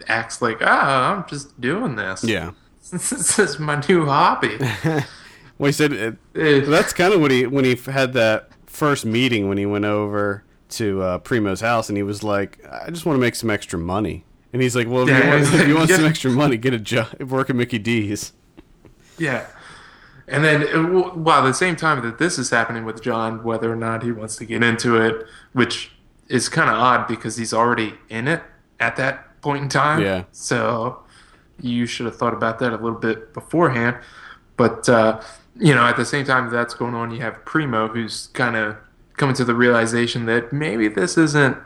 [0.07, 2.23] acts like, ah, I'm just doing this.
[2.23, 2.51] Yeah.
[2.91, 4.57] this is my new hobby.
[5.57, 9.05] Well, he said uh, Eh, that's kind of what he when he had that first
[9.05, 13.05] meeting when he went over to uh, Primo's house, and he was like, "I just
[13.05, 15.67] want to make some extra money." And he's like, "Well, if you Yeah, want, if
[15.67, 15.97] you want yeah.
[15.97, 18.33] some extra money, get a job, work at Mickey D's."
[19.19, 19.45] Yeah.
[20.27, 20.81] And then, uh,
[21.13, 24.11] while at the same time that this is happening with John, whether or not he
[24.11, 25.91] wants to get into it, which
[26.31, 28.41] is kind of odd because he's already in it
[28.79, 30.01] at that point in time.
[30.01, 30.23] Yeah.
[30.31, 31.03] So
[31.59, 33.97] you should have thought about that a little bit beforehand.
[34.57, 35.21] But, uh,
[35.55, 38.77] you know, at the same time that's going on, you have Primo who's kind of
[39.17, 41.57] coming to the realization that maybe this isn't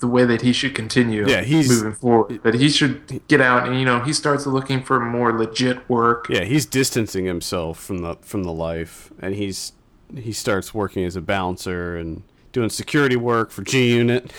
[0.00, 2.40] the way that he should continue Yeah, he's- moving forward.
[2.42, 6.26] That he should get out and, you know, he starts looking for more legit work.
[6.30, 9.72] Yeah, he's distancing himself from the from the life, and he's
[10.16, 12.22] he starts working as a bouncer and
[12.52, 14.32] doing security work for G Unit.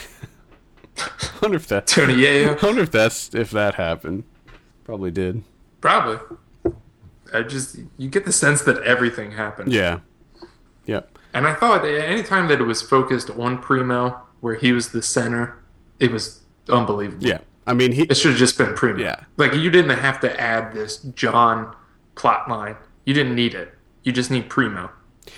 [1.41, 1.88] wonder if that.
[1.88, 2.62] Tony Yayo.
[2.63, 4.24] wonder if that's if that happened.
[4.84, 5.43] Probably did.
[5.80, 6.19] Probably.
[7.34, 9.71] I just you get the sense that everything happened.
[9.71, 10.00] Yeah.
[10.86, 11.17] Yep.
[11.34, 15.02] And I thought that anytime that it was focused on Primo, where he was the
[15.02, 15.58] center,
[16.00, 17.26] it was unbelievable.
[17.26, 17.39] Yeah.
[17.65, 18.04] I mean, he.
[18.04, 19.00] It should have just been Primo.
[19.00, 19.24] Yeah.
[19.38, 21.74] Like you didn't have to add this John
[22.15, 22.76] plot line.
[23.06, 23.74] You didn't need it.
[24.04, 24.91] You just need Primo.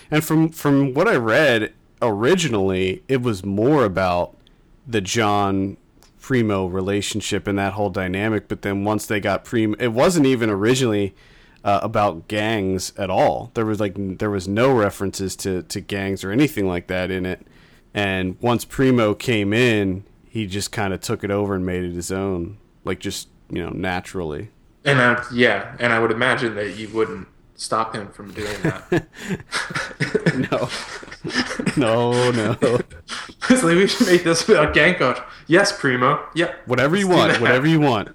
[0.09, 4.37] And from from what I read originally, it was more about
[4.85, 5.77] the John
[6.19, 8.47] Primo relationship and that whole dynamic.
[8.47, 11.15] But then once they got Primo, it wasn't even originally
[11.63, 13.51] uh, about gangs at all.
[13.53, 17.25] There was like there was no references to to gangs or anything like that in
[17.25, 17.45] it.
[17.93, 21.93] And once Primo came in, he just kind of took it over and made it
[21.93, 24.49] his own, like just you know naturally.
[24.85, 29.07] And I, yeah, and I would imagine that you wouldn't stop him from doing that.
[31.77, 32.57] no, no, no.
[33.49, 35.19] it's like we should make this gang coach.
[35.47, 36.25] Yes, Primo.
[36.35, 36.67] Yep.
[36.67, 38.09] Whatever you want, whatever you want.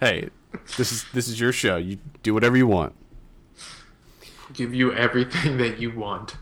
[0.00, 0.30] Hey,
[0.76, 1.76] this is this is your show.
[1.76, 2.94] You do whatever you want.
[4.52, 6.36] Give you everything that you want.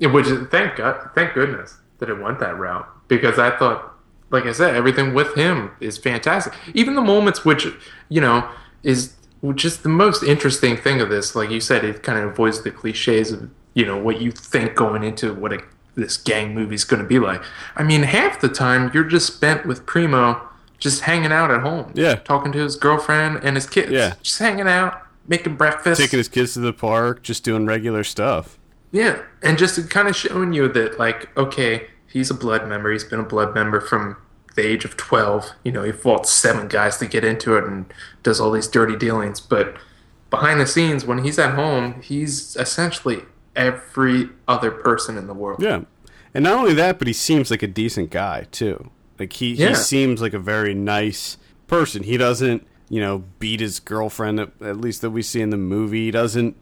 [0.00, 3.92] Which is thank God, thank goodness that it went that route because I thought,
[4.30, 6.54] like I said, everything with him is fantastic.
[6.72, 7.66] Even the moments which
[8.08, 8.48] you know
[8.82, 11.34] is which is the most interesting thing of this.
[11.34, 14.74] Like you said, it kind of avoids the cliches of you know what you think
[14.74, 15.60] going into what a,
[15.94, 17.42] this gang movie is going to be like.
[17.76, 20.40] I mean, half the time you're just spent with Primo,
[20.78, 22.16] just hanging out at home, Yeah.
[22.16, 24.14] talking to his girlfriend and his kids, Yeah.
[24.22, 28.58] just hanging out, making breakfast, Taking his kids to the park, just doing regular stuff.
[28.92, 32.90] yeah, and just kind of showing you that, like, okay, he's a blood member.
[32.90, 34.16] He's been a blood member from
[34.56, 35.50] the age of 12.
[35.64, 37.86] You know, he fought seven guys to get into it and
[38.22, 39.40] does all these dirty dealings.
[39.40, 39.76] But
[40.30, 43.22] behind the scenes, when he's at home, he's essentially
[43.56, 45.62] every other person in the world.
[45.62, 45.82] Yeah,
[46.34, 48.90] and not only that, but he seems like a decent guy too.
[49.18, 49.70] Like he Yeah.
[49.70, 51.36] he seems like a very nice
[51.66, 52.02] person.
[52.04, 55.56] He doesn't you know beat his girlfriend at, at least that we see in the
[55.56, 56.06] movie.
[56.06, 56.56] He doesn't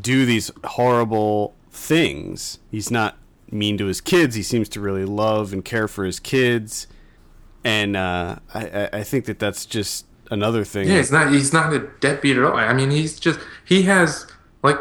[0.00, 2.58] do these horrible things.
[2.70, 3.18] He's not
[3.50, 4.34] mean to his kids.
[4.34, 6.86] He seems to really love and care for his kids,
[7.64, 10.88] and uh, I I- think that that's just another thing.
[10.88, 12.56] Yeah, he's not he's not a deadbeat at all.
[12.56, 14.26] I mean, he's just he has
[14.62, 14.78] like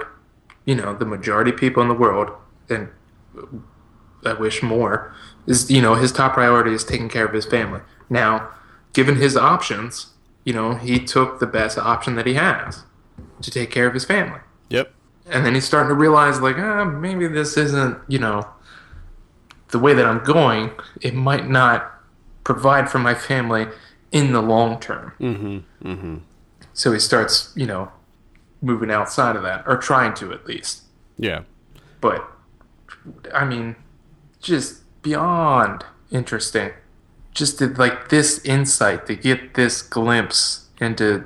[0.66, 2.32] you know the majority of people in the world,
[2.70, 2.90] and
[4.26, 5.14] I wish more
[5.48, 7.82] is you know his top priority is taking care of his family.
[8.10, 8.50] Now,
[8.94, 10.08] given his options,
[10.46, 12.84] you know he took the best option that he has
[13.42, 14.40] to take care of his family,
[14.70, 14.94] Yep.
[15.28, 18.48] and then he's starting to realize like ah maybe this isn't you know
[19.70, 20.72] the way that I'm going.
[21.02, 21.92] It might not
[22.44, 23.68] provide for my family
[24.12, 25.14] in the long term.
[25.20, 25.88] Mm-hmm.
[25.88, 26.18] Mm-hmm.
[26.74, 27.92] So he starts, you know,
[28.62, 30.84] moving outside of that, or trying to at least.
[31.18, 31.44] Yeah.
[32.00, 32.26] But,
[33.34, 33.76] I mean,
[34.40, 36.72] just beyond interesting.
[37.34, 41.24] Just to, like this insight, to get this glimpse into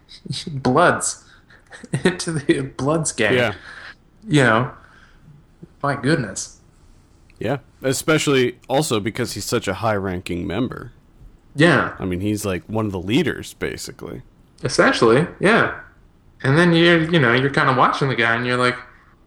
[0.46, 1.24] Bloods,
[2.04, 3.34] into the Bloods gang.
[3.34, 3.54] Yeah.
[4.28, 4.72] You know,
[5.82, 6.60] my goodness.
[7.38, 7.58] Yeah.
[7.86, 10.92] Especially also because he's such a high-ranking member.
[11.54, 14.22] Yeah, I mean, he's like one of the leaders, basically.
[14.62, 15.80] essentially, yeah.
[16.42, 18.76] And then you're, you know, you're kind of watching the guy, and you're like,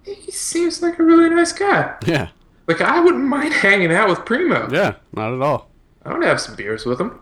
[0.03, 1.95] he seems like a really nice guy.
[2.05, 2.29] Yeah.
[2.67, 4.69] Like I wouldn't mind hanging out with Primo.
[4.71, 4.95] Yeah.
[5.13, 5.69] Not at all.
[6.05, 7.19] I would have some beers with him,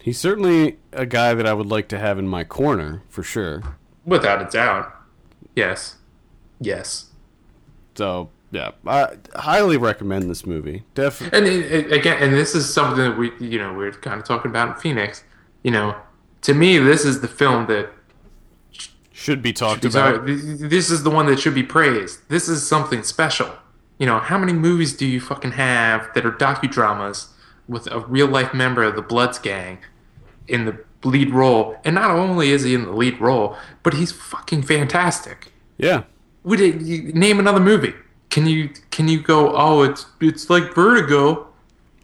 [0.00, 3.62] He's certainly a guy that I would like to have in my corner for sure.
[4.06, 4.94] without a doubt.
[5.54, 5.96] Yes,
[6.60, 7.06] yes.
[7.96, 10.84] So yeah, I highly recommend this movie.
[10.94, 11.38] Definitely.
[11.38, 14.20] And it, it, again, and this is something that we, you know, we are kind
[14.20, 15.22] of talking about in Phoenix.
[15.62, 15.96] You know,
[16.42, 17.90] to me, this is the film that.
[19.12, 20.26] Should be talked Sorry, about.
[20.26, 22.20] th- this is the one that should be praised.
[22.28, 23.50] This is something special.
[23.98, 27.26] You know, how many movies do you fucking have that are docudramas
[27.68, 29.78] with a real life member of the Bloods gang
[30.46, 31.76] in the lead role?
[31.84, 35.52] And not only is he in the lead role, but he's fucking fantastic.
[35.76, 36.04] Yeah.
[36.44, 37.94] Would it, you, name another movie?
[38.38, 39.52] Can you can you go?
[39.56, 41.48] Oh, it's it's like Vertigo.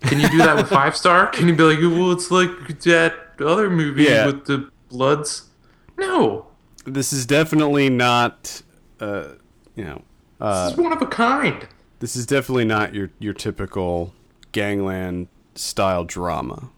[0.00, 1.28] Can you do that with Five Star?
[1.28, 4.26] Can you be like, well, it's like that other movie Yeah.
[4.26, 5.48] with the Bloods?
[5.96, 6.46] No,
[6.84, 8.62] This is definitely not.
[9.00, 9.34] Uh,
[9.76, 10.02] you know.
[10.40, 11.68] Uh, this is one of a kind.
[12.00, 14.12] this is definitely not your your typical
[14.50, 16.70] gangland style drama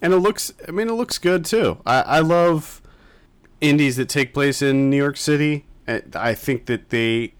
[0.00, 2.80] and it looks i mean it looks good too i i love
[3.60, 7.34] indies that take place in new york city I- i think that they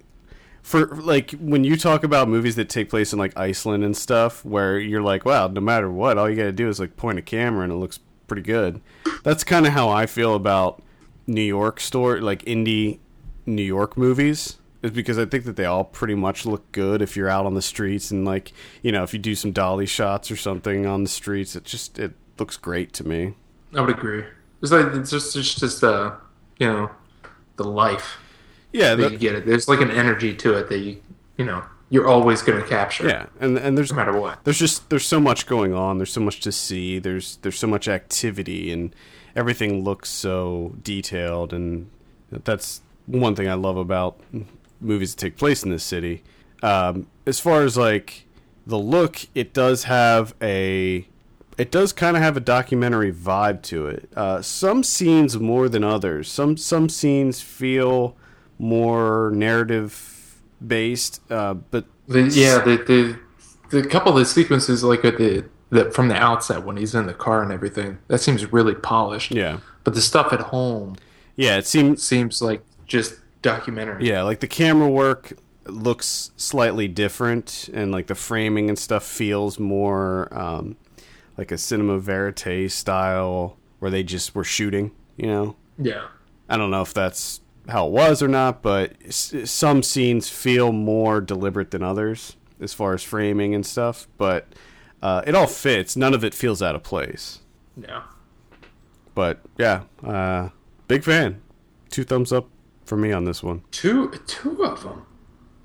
[0.67, 4.45] for like when you talk about movies that take place in like iceland and stuff
[4.45, 7.23] where you're like wow no matter what all you gotta do is like point a
[7.23, 8.81] camera and it looks pretty good
[9.23, 10.83] that's kind of how i feel about
[11.25, 12.99] new york store like indie
[13.47, 17.17] new york movies is because I think that they all pretty much look good if
[17.17, 18.53] you're out on the streets and like
[18.83, 21.99] you know if you do some dolly shots or something on the streets it just
[21.99, 23.35] it looks great to me.
[23.75, 24.25] I would agree.
[24.63, 26.13] It's like it's just it's just uh
[26.59, 26.91] you know
[27.57, 28.19] the life
[28.77, 29.47] Yeah, that you get it.
[29.47, 31.03] There's like an energy to it that you
[31.37, 33.09] you know you're always going to capture.
[33.09, 34.45] yeah, and and there's no matter what.
[34.45, 35.99] there's just there's so much going on.
[35.99, 36.99] There's so much to see.
[36.99, 38.95] There's there's so much activity and
[39.35, 41.91] everything looks so detailed and
[42.31, 44.19] that's one thing I love about
[44.81, 46.23] movies that take place in this city.
[46.63, 48.27] Um, as far as like
[48.67, 51.07] the look, it does have a
[51.57, 54.11] it does kind of have a documentary vibe to it.
[54.15, 56.31] Uh, some scenes more than others.
[56.31, 58.17] Some some scenes feel
[58.59, 62.77] more narrative based, uh, but The, yeah, the,
[63.71, 66.95] the the couple of the sequences like at the, the from the outset when he's
[66.95, 69.33] in the car and everything that seems really polished.
[69.33, 70.97] yeah, But the stuff at home
[71.37, 74.09] yeah, it seems seems like just documentary.
[74.09, 75.33] yeah, like the camera work
[75.67, 80.77] looks slightly different, and like the framing and stuff feels more um,
[81.37, 84.93] like a cinema verite style, where they just were shooting.
[85.19, 86.07] You know, Yeah.
[86.49, 90.73] I don't know if that's how it was or not, but s- some scenes feel
[90.73, 94.07] more deliberate than others as far as framing and stuff.
[94.19, 94.47] But
[95.03, 95.97] uh, it all fits.
[95.97, 97.41] None of it feels out of place.
[97.77, 98.03] Yeah.
[99.15, 100.51] But yeah, uh,
[100.89, 101.41] big fan.
[101.91, 102.49] Two thumbs up
[102.85, 103.63] for me on this one.
[103.71, 105.07] Two two of them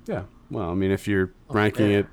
[0.06, 0.22] Yeah.
[0.50, 1.98] Well, I mean, if you're ranking man.
[2.00, 2.06] it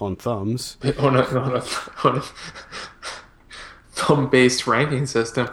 [0.00, 1.64] on thumbs, on a on a,
[2.04, 2.22] on a
[3.92, 5.48] thumb based ranking system.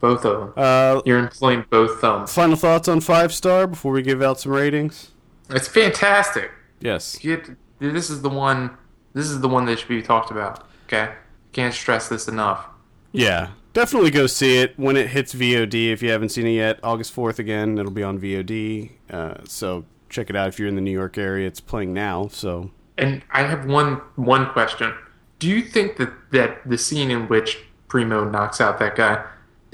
[0.00, 0.52] Both of them.
[0.56, 2.32] uh, You're employing both thumbs.
[2.32, 5.12] final thoughts on five star before we give out some ratings.
[5.50, 6.50] It's fantastic.
[6.80, 7.16] Yes.
[7.18, 8.76] Get, this is the one.
[9.14, 10.66] This is the one that should be talked about.
[10.86, 11.12] Okay,
[11.52, 12.66] can't stress this enough.
[13.12, 15.90] Yeah, definitely go see it when it hits VOD.
[15.92, 18.90] If you haven't seen it yet, August fourth again, it'll be on VOD.
[19.10, 21.46] Uh, so check it out if you're in the New York area.
[21.46, 22.28] It's playing now.
[22.28, 24.92] So And I have one one question.
[25.38, 29.24] Do you think that that the scene in which Primo knocks out that guy?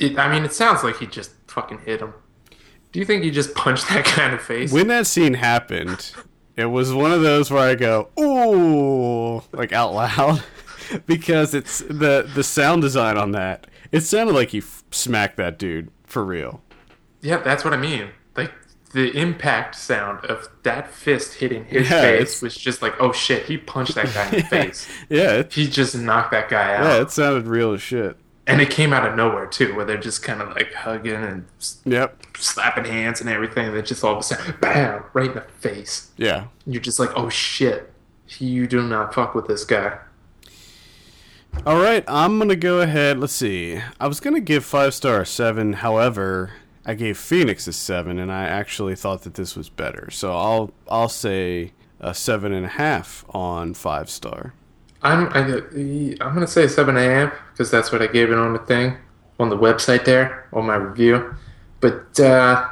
[0.03, 2.12] It, I mean, it sounds like he just fucking hit him.
[2.92, 4.72] Do you think he just punched that guy in the face?
[4.72, 6.12] when that scene happened,
[6.57, 10.42] it was one of those where I go ooh like out loud
[11.07, 13.66] because it's the the sound design on that.
[13.92, 16.62] It sounded like he f- smacked that dude for real.
[17.20, 18.09] Yeah, that's what I mean.
[18.36, 18.53] Like
[18.92, 23.12] the impact sound of that fist hitting his Yeah, face it's- was just like, oh
[23.12, 24.88] shit, he punched that guy in the face.
[25.09, 26.84] Yeah, it, He just knocked that guy out.
[26.84, 28.16] yeah, it sounded real as shit.
[28.47, 31.45] And it came out of nowhere too, where they're just kind of like hugging and
[31.84, 32.36] Yep.
[32.36, 33.68] slapping hands and everything.
[33.68, 36.11] And then just all of a sudden, bam, right in the face.
[36.16, 36.47] Yeah.
[36.66, 37.93] You're just like, oh shit,
[38.38, 39.99] you do not fuck with this guy.
[41.66, 43.18] All right, I'm gonna go ahead.
[43.20, 43.80] Let's see.
[44.01, 45.74] I was gonna give five star a seven.
[45.74, 46.53] However,
[46.84, 50.11] I gave Phoenix a seven, and I actually thought that this was better.
[50.11, 54.55] So I'll I'll say a seven and a half on five star.
[55.03, 55.40] I'm I,
[56.20, 57.32] I'm gonna say seven a.m.
[57.53, 58.96] because that's what I gave it on the thing
[59.40, 61.34] on the website there on my review.
[61.80, 62.68] But uh,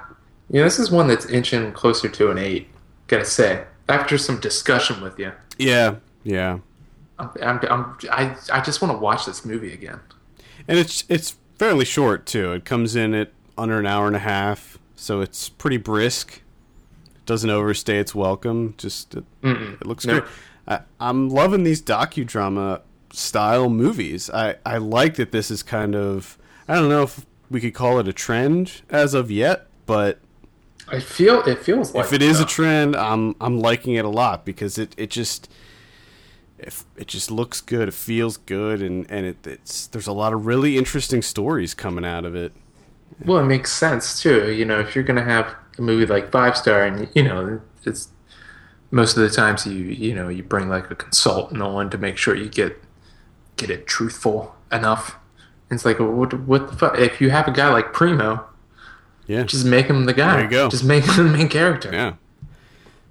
[0.49, 2.68] you know, this is one that's inching closer to an eight.
[3.09, 6.59] Gotta say, after some discussion with you, Yeah, yeah,
[7.18, 9.99] I'm, I'm, I'm I I just want to watch this movie again.
[10.68, 12.53] and it's it's fairly short too.
[12.53, 16.43] It comes in at under an hour and a half, so it's pretty brisk.
[17.16, 18.74] It Doesn't overstay its welcome.
[18.78, 20.20] Just it, It looks No.
[20.20, 20.31] great.
[20.71, 22.81] I, I'm loving these docudrama
[23.12, 24.31] style movies.
[24.31, 27.99] I, I like that this is kind of I don't know if we could call
[27.99, 30.21] it a trend as of yet, but
[30.89, 34.09] I feel it feels like if it is a trend, I'm I'm liking it a
[34.09, 35.51] lot because it, it just
[36.59, 40.33] if it just looks good, it feels good, and and it, it's there's a lot
[40.33, 42.53] of really interesting stories coming out of it.
[43.25, 44.53] Well, it makes sense too.
[44.53, 48.09] You know, if you're gonna have a movie like Five Star, and you know, it's
[48.91, 52.16] most of the times you you know you bring like a consultant on to make
[52.16, 52.80] sure you get
[53.57, 55.16] get it truthful enough.
[55.68, 56.99] And it's like, what, what the fuck?
[56.99, 58.45] If you have a guy like Primo,
[59.28, 60.34] Yeah, just make him the guy.
[60.36, 60.68] There you go.
[60.68, 61.91] Just make him the main character.
[61.93, 62.14] yeah.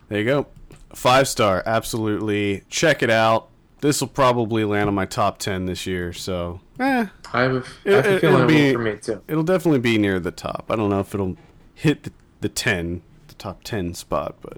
[0.09, 0.47] There you go.
[0.93, 2.63] Five star, absolutely.
[2.69, 3.47] Check it out.
[3.81, 6.11] This will probably land on my top ten this year.
[6.11, 8.95] So, eh, I have, a- I have a it- feeling it'll it be- for me
[8.97, 9.21] too.
[9.27, 10.65] it'll definitely be near the top.
[10.69, 11.37] I don't know if it'll
[11.75, 12.11] hit the,
[12.41, 14.57] the ten, the top ten spot, but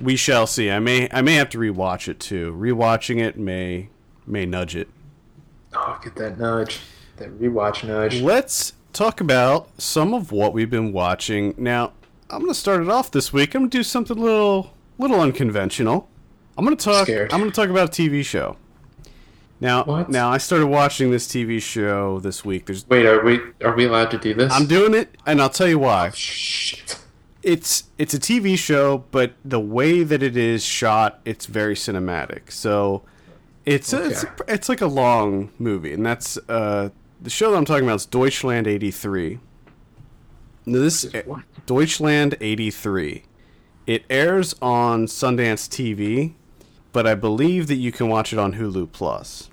[0.00, 0.70] we shall see.
[0.70, 2.54] I may I may have to rewatch it too.
[2.58, 3.88] Rewatching it may
[4.26, 4.88] may nudge it.
[5.74, 6.80] Oh, get that nudge,
[7.16, 8.20] that rewatch nudge.
[8.20, 11.54] Let's talk about some of what we've been watching.
[11.56, 11.92] Now,
[12.28, 13.54] I'm going to start it off this week.
[13.54, 16.08] I'm going to do something a little little unconventional.
[16.58, 17.32] I'm going to talk Scared.
[17.32, 18.56] I'm going to talk about a TV show.
[19.60, 20.08] Now, What?
[20.08, 22.66] now I started watching this TV show this week.
[22.66, 24.52] There's Wait, are we are we allowed to do this?
[24.52, 26.08] I'm doing it and I'll tell you why.
[26.08, 26.98] Oh, shit.
[27.42, 32.50] It's it's a TV show, but the way that it is shot, it's very cinematic.
[32.52, 33.02] So
[33.64, 34.44] it's it's Okay.
[34.48, 38.06] it's like a long movie, and that's uh, the show that I'm talking about is
[38.06, 39.38] Deutschland '83.
[40.66, 41.42] This Is what?
[41.66, 43.24] Deutschland '83.
[43.86, 46.34] It airs on Sundance TV,
[46.92, 49.50] but I believe that you can watch it on Hulu Plus.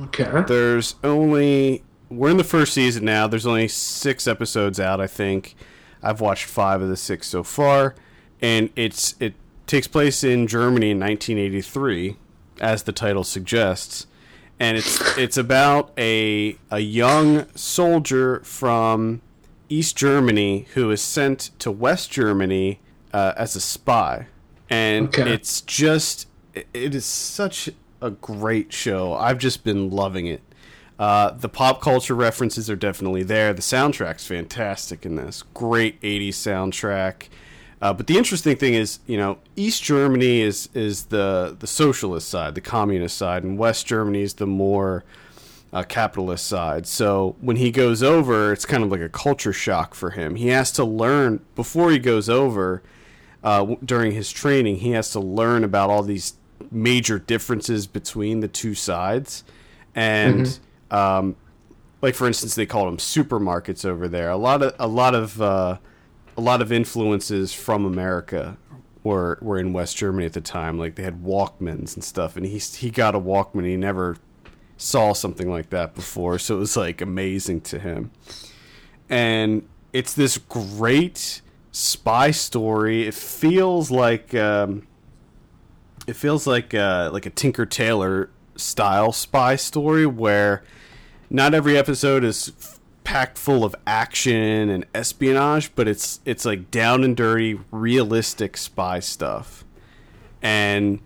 [0.00, 0.42] Okay.
[0.48, 3.26] There's only we're in the first season now.
[3.26, 5.54] There's only six episodes out, I think.
[6.02, 7.94] I've watched five of the six so far,
[8.40, 9.34] and it's it
[9.66, 12.16] takes place in Germany in 1983,
[12.60, 14.06] as the title suggests,
[14.58, 19.22] and it's it's about a a young soldier from
[19.68, 22.80] East Germany who is sent to West Germany
[23.12, 24.26] uh, as a spy,
[24.68, 25.32] and Okay.
[25.32, 27.70] it's just it- it is such
[28.02, 29.14] a great show.
[29.14, 30.42] I've just been loving it.
[31.02, 33.52] Uh, the pop culture references are definitely there.
[33.52, 35.42] The soundtrack's fantastic in this.
[35.52, 37.26] Great 80s soundtrack.
[37.80, 42.28] Uh, but the interesting thing is, you know, East Germany is is the the socialist
[42.28, 45.02] side, the communist side, and West Germany is the more
[45.72, 46.86] uh, capitalist side.
[46.86, 50.36] So when he goes over, it's kind of like a culture shock for him.
[50.36, 52.80] He has to learn before he goes over.
[53.42, 56.34] Uh, during his training, he has to learn about all these
[56.70, 59.42] major differences between the two sides,
[59.96, 60.60] and
[60.92, 61.36] um,
[62.02, 64.30] like for instance, they call them supermarkets over there.
[64.30, 65.78] A lot of a lot of uh,
[66.36, 68.56] a lot of influences from America
[69.02, 70.78] were were in West Germany at the time.
[70.78, 73.64] Like they had Walkmans and stuff, and he he got a Walkman.
[73.64, 74.16] He never
[74.76, 78.10] saw something like that before, so it was like amazing to him.
[79.08, 81.40] And it's this great
[81.70, 83.06] spy story.
[83.06, 84.86] It feels like um,
[86.06, 90.62] it feels like uh, like a Tinker Tailor style spy story where
[91.32, 96.70] not every episode is f- packed full of action and espionage, but it's it's like
[96.70, 99.64] down and dirty, realistic spy stuff,
[100.42, 101.00] and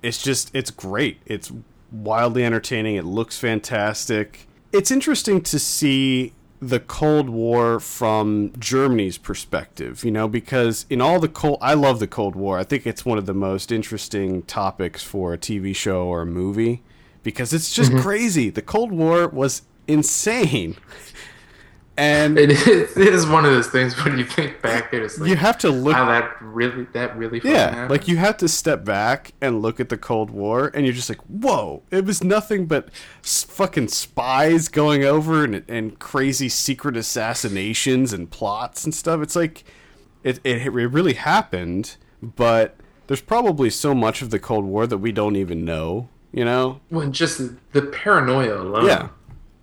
[0.00, 1.18] it's just it's great.
[1.26, 1.52] It's
[1.90, 2.94] wildly entertaining.
[2.94, 4.46] It looks fantastic.
[4.72, 11.18] It's interesting to see the Cold War from Germany's perspective, you know, because in all
[11.18, 12.58] the cold I love the Cold War.
[12.60, 16.26] I think it's one of the most interesting topics for a TV show or a
[16.26, 16.80] movie
[17.22, 18.00] because it's just mm-hmm.
[18.00, 18.50] crazy.
[18.50, 20.76] The Cold War was insane.
[21.96, 25.28] And It is, it is one of those things when you think back, it's like,
[25.28, 27.90] you have to look wow, that really, that really Yeah, happened.
[27.90, 31.10] like you have to step back and look at the Cold War, and you're just
[31.10, 32.88] like, "Whoa!" It was nothing but
[33.22, 39.20] fucking spies going over and and crazy secret assassinations and plots and stuff.
[39.20, 39.62] It's like
[40.24, 44.98] it it, it really happened, but there's probably so much of the Cold War that
[44.98, 46.08] we don't even know.
[46.32, 46.80] You know?
[46.90, 47.40] Well, just
[47.72, 49.08] the paranoia alone Yeah.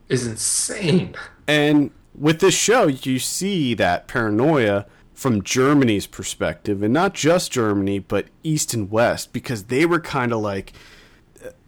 [0.07, 1.15] is insane.
[1.47, 7.99] And with this show, you see that paranoia from Germany's perspective, and not just Germany,
[7.99, 10.73] but East and West, because they were kind of like.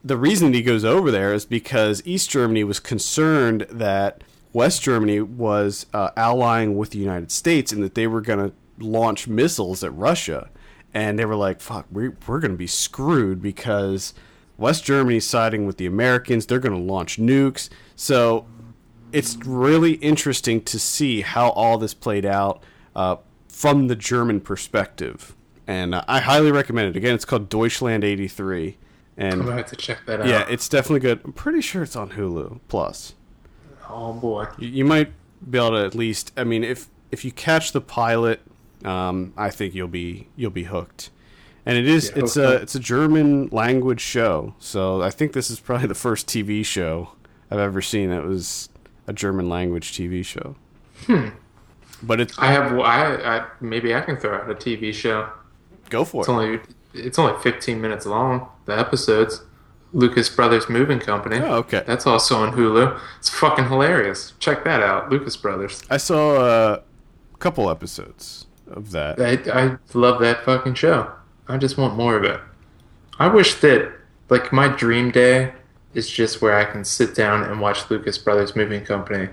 [0.03, 5.21] The reason he goes over there is because East Germany was concerned that West Germany
[5.21, 9.83] was uh, allying with the United States and that they were going to launch missiles
[9.83, 10.49] at Russia.
[10.93, 14.13] And they were like, fuck, we're, we're going to be screwed because
[14.62, 16.45] West Germany's siding with the Americans.
[16.45, 17.70] They're going to launch nukes.
[17.95, 18.45] So
[19.12, 22.64] it's really interesting to see how all this played out
[22.95, 23.18] uh,
[23.49, 25.36] from the German perspective.
[25.68, 26.97] And uh, I highly recommend it.
[26.97, 28.78] Again, it's called Deutschland 83.
[29.18, 30.28] I'm And gonna have to check that out.
[30.28, 31.22] yeah, it's definitely good.
[31.26, 33.14] I'm pretty sure it's on Hulu Plus.
[33.89, 34.47] oh boy.
[34.57, 35.12] You, you might
[35.49, 36.32] be able to at least.
[36.38, 38.39] I mean, if if you catch the pilot,
[38.86, 41.09] um, I think you'll be you'll be hooked.
[41.66, 45.34] And it is Yeah, it's hooked a it's a German language show, so I think
[45.34, 47.12] this is probably the first TV show
[47.51, 48.70] I've ever seen that was
[49.07, 50.55] a German language TV show.
[51.05, 51.30] Hmm.
[52.03, 52.72] But it's I have.
[52.80, 55.30] I, I maybe I can throw out a TV show.
[55.89, 56.32] go for It's it.
[56.32, 56.59] only
[56.93, 58.47] it's only 15 minutes long.
[58.66, 59.43] The episodes.
[59.93, 61.36] Lucas Brothers Moving Company.
[61.39, 61.84] Oh, okay.
[61.86, 62.97] That's also on Hulu.
[63.20, 64.32] It's fucking hilarious.
[64.39, 65.84] Check that out, Lucas Brothers.
[65.89, 66.82] I saw a
[67.39, 69.20] couple episodes of that.
[69.20, 69.34] I,
[69.64, 71.12] I love that fucking show.
[71.51, 72.39] I just want more of it.
[73.19, 73.91] I wish that,
[74.29, 75.53] like, my dream day
[75.93, 79.29] is just where I can sit down and watch Lucas Brothers Moving Company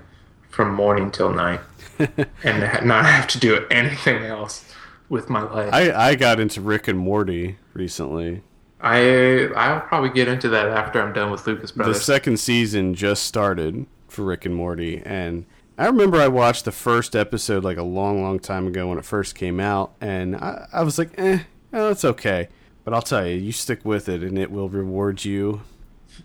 [0.51, 1.61] from morning till night
[2.43, 4.65] and not have to do anything else
[5.09, 5.73] with my life.
[5.73, 8.43] I, I got into Rick and Morty recently.
[8.81, 11.99] I I'll probably get into that after I'm done with Lucas Brothers.
[11.99, 15.47] the second season just started for Rick and Morty, and
[15.77, 19.05] I remember I watched the first episode like a long, long time ago when it
[19.05, 21.41] first came out, and I, I was like, eh,
[21.73, 22.49] oh, it's okay.
[22.85, 25.63] But I'll tell you, you stick with it, and it will reward you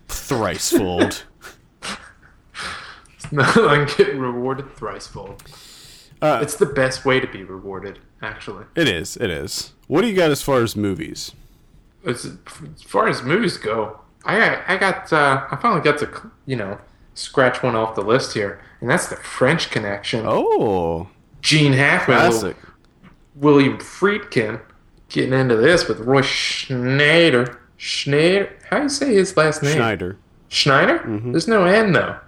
[0.08, 1.22] thricefold.
[3.30, 5.40] and get rewarded thricefold.
[6.22, 8.64] uh, It's the best way to be rewarded, actually.
[8.74, 9.72] it is, it is.
[9.86, 11.32] What do you got as far as movies?
[12.06, 16.30] as, as far as movies go, I got, I got, uh, I finally got to,
[16.46, 16.78] you know,
[17.14, 20.24] scratch one off the list here, and that's the French Connection.
[20.26, 21.08] Oh,
[21.40, 22.56] Gene Hackman, classic.
[23.34, 24.60] William Friedkin,
[25.14, 27.60] getting into this with Roy Schneider.
[27.76, 29.76] Schneider, how do you say his last name?
[29.76, 30.18] Schneider.
[30.48, 31.20] Schneider.
[31.26, 32.18] There's no N though.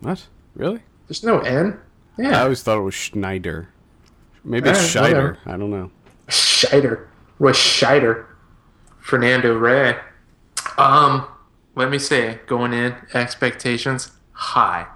[0.00, 0.26] What?
[0.54, 0.82] Really?
[1.08, 1.80] There's no N.
[2.18, 3.70] Yeah, I always thought it was Schneider.
[4.44, 5.38] Maybe it's Alright, Scheider.
[5.46, 5.90] I don't know.
[6.28, 7.06] Scheider.
[7.38, 8.26] Roy Scheider.
[8.98, 9.96] Fernando Rey.
[10.76, 11.26] Um,
[11.74, 14.86] let me say, going in, expectations high.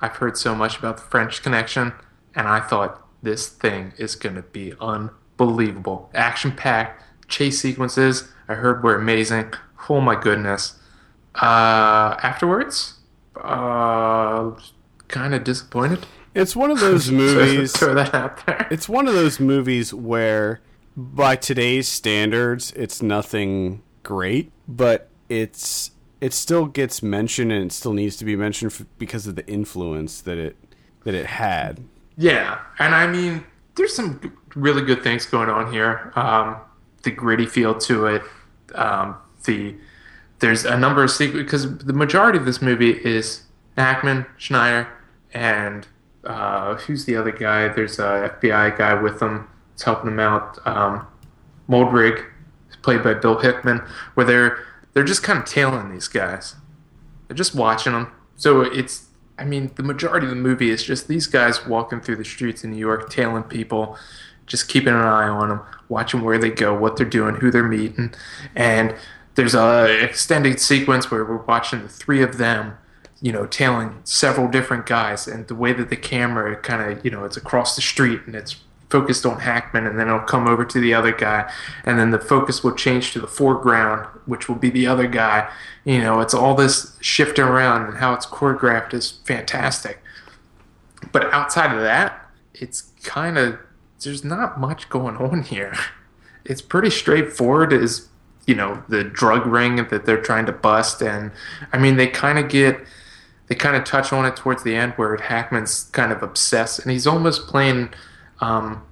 [0.00, 1.92] I've heard so much about the French Connection,
[2.34, 5.20] and I thought this thing is going to be unbelievable.
[6.14, 9.52] Action packed, chase sequences, I heard were amazing.
[9.88, 10.78] Oh my goodness.
[11.34, 12.98] Uh, afterwards,
[13.36, 14.50] uh,
[15.08, 16.06] kind of disappointed.
[16.34, 17.72] It's one of those movies.
[17.72, 18.66] Throw that out there.
[18.70, 20.60] It's one of those movies where,
[20.96, 25.90] by today's standards, it's nothing great, but it's
[26.20, 29.46] it still gets mentioned and it still needs to be mentioned f- because of the
[29.48, 30.56] influence that it
[31.04, 31.82] that it had.
[32.16, 33.44] Yeah, and I mean,
[33.76, 36.12] there's some really good things going on here.
[36.14, 36.56] Um,
[37.02, 38.22] the gritty feel to it.
[38.74, 39.74] Um, the
[40.38, 43.42] there's a number of sequences because the majority of this movie is
[43.76, 44.88] Hackman, Schneider,
[45.32, 45.86] and
[46.24, 47.68] uh, who's the other guy?
[47.68, 49.48] There's a FBI guy with them.
[49.74, 50.58] It's helping them out.
[50.66, 51.06] Um,
[51.68, 52.24] Mulderig,
[52.82, 53.82] played by Bill Hickman,
[54.14, 56.56] where they're they're just kind of tailing these guys.
[57.28, 58.12] They're just watching them.
[58.36, 59.06] So it's,
[59.38, 62.64] I mean, the majority of the movie is just these guys walking through the streets
[62.64, 63.96] in New York, tailing people,
[64.46, 67.62] just keeping an eye on them, watching where they go, what they're doing, who they're
[67.62, 68.14] meeting,
[68.54, 68.94] and
[69.34, 72.76] there's a extended sequence where we're watching the three of them,
[73.20, 77.10] you know, tailing several different guys, and the way that the camera kind of, you
[77.10, 78.56] know, it's across the street and it's
[78.92, 81.50] focused on Hackman, and then it'll come over to the other guy,
[81.84, 85.50] and then the focus will change to the foreground, which will be the other guy.
[85.84, 90.02] You know, it's all this shifting around, and how it's choreographed is fantastic.
[91.10, 93.58] But outside of that, it's kind of
[94.04, 95.74] there's not much going on here.
[96.44, 97.72] It's pretty straightforward.
[97.72, 98.08] Is
[98.48, 101.30] you know the drug ring that they're trying to bust, and
[101.72, 102.80] I mean they kind of get
[103.46, 106.90] they kind of touch on it towards the end where Hackman's kind of obsessed, and
[106.90, 107.90] he's almost playing.
[108.42, 108.82] Um,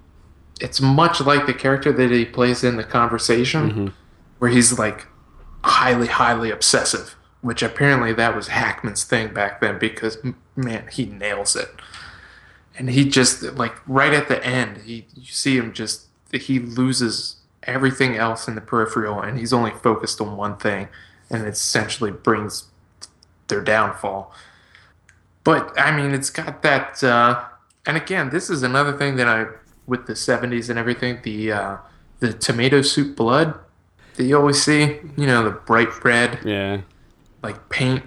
[0.60, 3.92] it's much like the character that he plays in the conversation,
[4.38, 5.06] where he's like
[5.64, 7.16] highly, highly obsessive.
[7.42, 10.18] Which apparently that was Hackman's thing back then because
[10.56, 11.70] man, he nails it.
[12.78, 17.36] And he just like right at the end, he you see him just he loses
[17.64, 20.88] everything else in the peripheral, and he's only focused on one thing,
[21.30, 22.64] and it essentially brings
[23.48, 24.32] their downfall.
[25.42, 27.02] But I mean, it's got that.
[27.02, 27.44] Uh,
[27.86, 29.46] and again, this is another thing that I,
[29.86, 31.76] with the '70s and everything, the uh,
[32.20, 33.58] the tomato soup blood
[34.16, 34.98] that you always see.
[35.16, 36.82] You know, the bright red, Yeah,
[37.42, 38.02] like paint.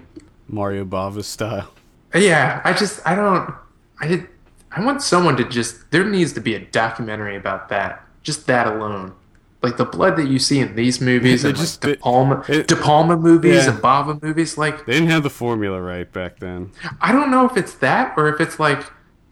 [0.48, 1.70] Mario Bava style.
[2.14, 3.52] Yeah, I just I don't
[4.00, 4.28] I did
[4.70, 8.04] I want someone to just there needs to be a documentary about that.
[8.22, 9.14] Just that alone.
[9.62, 12.44] Like the blood that you see in these movies It and just- like De Palma,
[12.48, 13.70] it- De Palma movies Yeah.
[13.72, 16.70] and Bava movies, like They didn't have the formula right back then.
[17.00, 18.84] I don't know if it's that or if it's like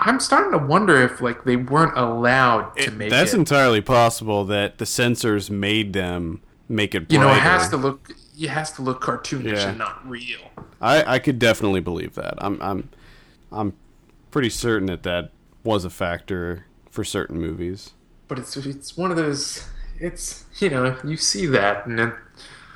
[0.04, 3.38] I'm starting to wonder if like they weren't allowed to It- make that's it.
[3.38, 7.10] entirely possible that the censors made them make it.
[7.12, 9.68] you know, it has to look it has to look cartoonish Yeah.
[9.70, 10.40] and not real.
[10.80, 12.34] I, I could definitely believe that.
[12.38, 12.88] I'm I'm
[13.52, 13.74] I'm
[14.30, 15.30] pretty certain that that
[15.64, 17.92] was a factor for certain movies.
[18.28, 19.68] But it's it's one of those
[20.00, 22.12] it's you know, you see that and then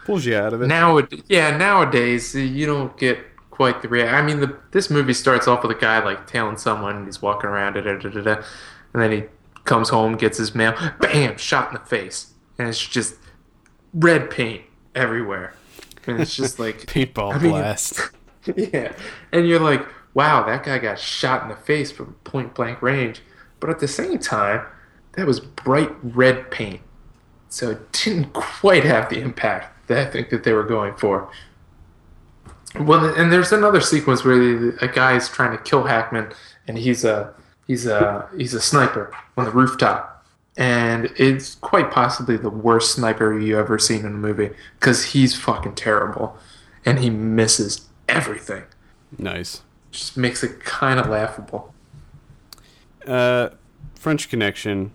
[0.05, 0.68] Pulls you out of it.
[0.68, 3.18] Now, yeah, nowadays you don't get
[3.57, 4.14] quite the reaction.
[4.14, 7.22] I mean, the, this movie starts off with a guy like tailing someone, and he's
[7.22, 8.42] walking around, da, da, da, da,
[8.92, 9.24] and then he
[9.64, 13.14] comes home, gets his mail, bam, shot in the face, and it's just
[13.94, 14.62] red paint
[14.94, 15.54] everywhere,
[16.07, 18.00] and it's just like Paintball I mean- blast.
[18.57, 18.92] yeah,
[19.32, 23.22] and you're like, wow, that guy got shot in the face from point blank range,
[23.59, 24.66] but at the same time,
[25.12, 26.82] that was bright red paint,
[27.48, 31.30] so it didn't quite have the impact that I think that they were going for.
[32.81, 36.33] Well, and there's another sequence where the, a guy is trying to kill Hackman,
[36.66, 37.35] and he's a
[37.66, 40.24] he's a he's a sniper on the rooftop,
[40.57, 45.35] and it's quite possibly the worst sniper you ever seen in a movie because he's
[45.35, 46.37] fucking terrible,
[46.85, 48.64] and he misses everything.
[49.18, 49.62] nice.
[49.93, 51.72] Just makes it kind of laughable.
[53.07, 53.51] Uh,
[53.95, 54.93] French Connection.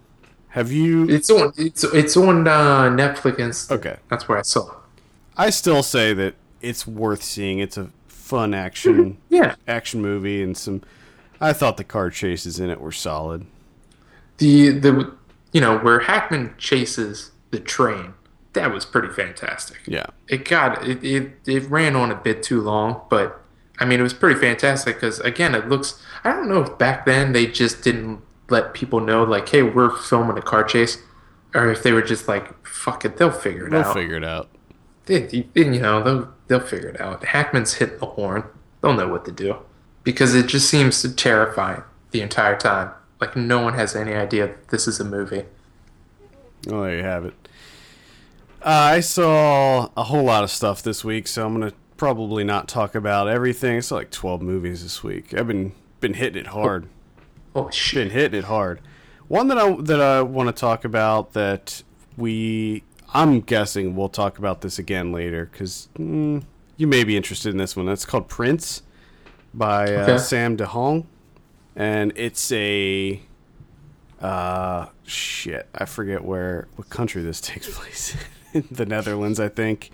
[0.49, 1.09] Have you?
[1.09, 3.71] It's on it's it's on uh, Netflix.
[3.71, 3.97] Okay.
[4.09, 4.77] that's where I saw it.
[5.37, 7.59] I still say that it's worth seeing.
[7.59, 9.35] It's a fun action mm-hmm.
[9.35, 10.81] Yeah, action movie and some.
[11.39, 13.45] I thought the car chases in it were solid.
[14.37, 15.13] the the
[15.51, 18.13] you know where Hackman chases the train.
[18.53, 19.79] That was pretty fantastic.
[19.85, 20.07] Yeah.
[20.27, 23.41] it got it, it it ran on a bit too long but
[23.79, 27.05] i mean it was pretty fantastic because again it looks i don't know if back
[27.05, 30.97] then they just didn't let people know like hey we're filming a car chase
[31.53, 33.83] or if they were just like fuck it they'll figure it out.
[33.83, 34.49] They'll figure it out.
[35.05, 38.43] they, you know they'll, figure it out hackman's hitting the horn
[38.81, 39.57] they'll know what to do
[40.03, 44.67] because it just seems terrifying the entire time like no one has any idea that
[44.67, 45.43] this is a movie
[46.69, 47.33] Oh, there you have it.
[48.61, 52.67] Uh, I saw a whole lot of stuff this week, so I'm gonna probably not
[52.67, 53.77] talk about everything.
[53.77, 55.33] I saw like 12 movies this week.
[55.33, 56.87] I've been been hitting it hard.
[57.55, 58.09] Oh Been shit!
[58.09, 58.81] Been hitting it hard.
[59.27, 61.81] One that I that I want to talk about that
[62.17, 62.83] we
[63.13, 66.43] I'm guessing we'll talk about this again later because mm,
[66.77, 67.87] you may be interested in this one.
[67.89, 68.83] It's called Prince
[69.53, 70.17] by uh, Okay.
[70.17, 71.07] Sam de Jong,
[71.75, 73.21] and it's a
[74.21, 78.15] uh shit I forget where what country this takes place
[78.53, 79.91] in the Netherlands I think.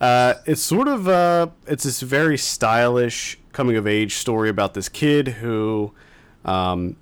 [0.00, 4.88] Uh, it's sort of uh, it's this very stylish coming of age story about this
[4.88, 5.92] kid who
[6.44, 6.96] um,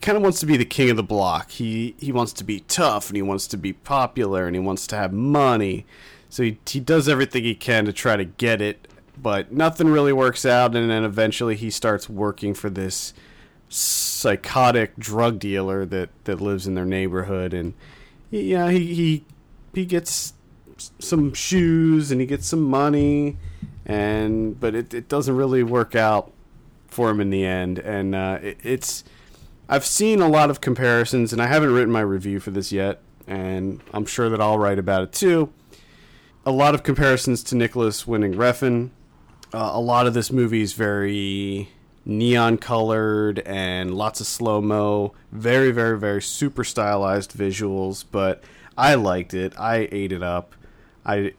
[0.00, 1.50] kind of wants to be the king of the block.
[1.50, 4.86] He he wants to be tough and he wants to be popular and he wants
[4.88, 5.86] to have money.
[6.28, 8.88] So he he does everything he can to try to get it,
[9.20, 10.74] but nothing really works out.
[10.76, 13.14] And then eventually he starts working for this
[13.68, 17.74] psychotic drug dealer that that lives in their neighborhood, and
[18.30, 19.24] he, yeah, he he
[19.74, 20.34] he gets
[20.98, 23.36] some shoes and he gets some money,
[23.84, 26.32] and but it it doesn't really work out
[26.86, 29.04] for him in the end, and uh, it, it's
[29.68, 33.00] I've seen a lot of comparisons, and I haven't written my review for this yet,
[33.26, 35.52] and I'm sure that I'll write about it too.
[36.46, 38.90] A lot of comparisons to Nicolas Winding Refn.
[39.52, 41.68] Uh, a lot of this movie is very
[42.06, 45.12] neon colored and lots of slow mo.
[45.30, 48.42] Very, very, very super stylized visuals, but
[48.78, 49.52] I liked it.
[49.58, 50.54] I ate it up.
[51.04, 51.34] I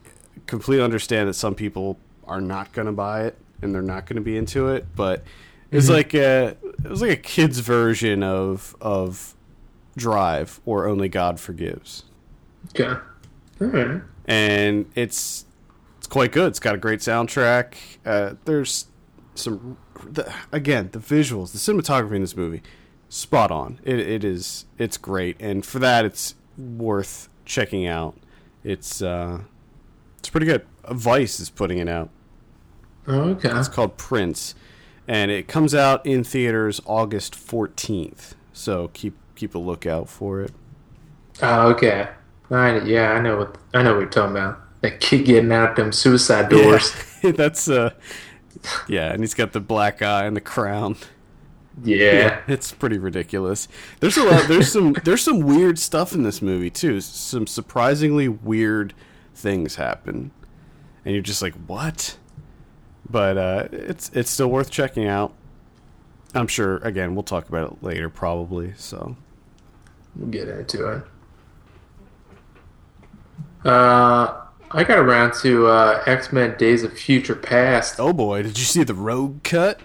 [0.46, 4.16] completely understand that some people are not going to buy it and they're not going
[4.16, 5.24] to be into it, but
[5.70, 9.34] it's like a it was like a kid's version of of
[9.96, 12.04] Drive or Only God Forgives,
[12.70, 12.94] Okay.
[13.60, 14.02] All right.
[14.26, 15.44] and it's
[15.98, 16.48] it's quite good.
[16.48, 17.74] It's got a great soundtrack.
[18.06, 18.86] Uh, there's
[19.34, 22.62] some the, again the visuals, the cinematography in this movie,
[23.08, 23.78] spot on.
[23.84, 28.16] It, it is it's great, and for that it's worth checking out.
[28.64, 29.40] It's uh,
[30.18, 30.64] it's pretty good.
[30.90, 32.08] Vice is putting it out.
[33.08, 33.50] Okay.
[33.50, 34.54] It's called Prince,
[35.10, 38.36] and it comes out in theaters August fourteenth.
[38.52, 40.52] So keep keep a lookout for it.
[41.42, 42.08] Oh, okay.
[42.48, 42.86] Right.
[42.86, 44.60] Yeah, I know what I know what you're talking about.
[44.82, 46.94] That kid getting out them suicide doors.
[47.24, 47.90] Yeah, that's uh,
[48.88, 50.96] yeah, and he's got the black eye and the crown.
[51.82, 52.42] Yeah.
[52.46, 53.66] it's pretty ridiculous.
[53.98, 54.46] There's a lot.
[54.46, 54.92] There's some.
[55.04, 57.00] There's some weird stuff in this movie too.
[57.00, 58.94] Some surprisingly weird
[59.34, 60.30] things happen,
[61.04, 62.16] and you're just like, what?
[63.10, 65.32] But uh, it's it's still worth checking out.
[66.34, 66.76] I'm sure.
[66.78, 68.74] Again, we'll talk about it later, probably.
[68.76, 69.16] So
[70.16, 71.02] We'll get into it.
[73.64, 74.40] Uh,
[74.70, 77.98] I got around to uh, X Men: Days of Future Past.
[77.98, 79.80] Oh boy, did you see the Rogue cut?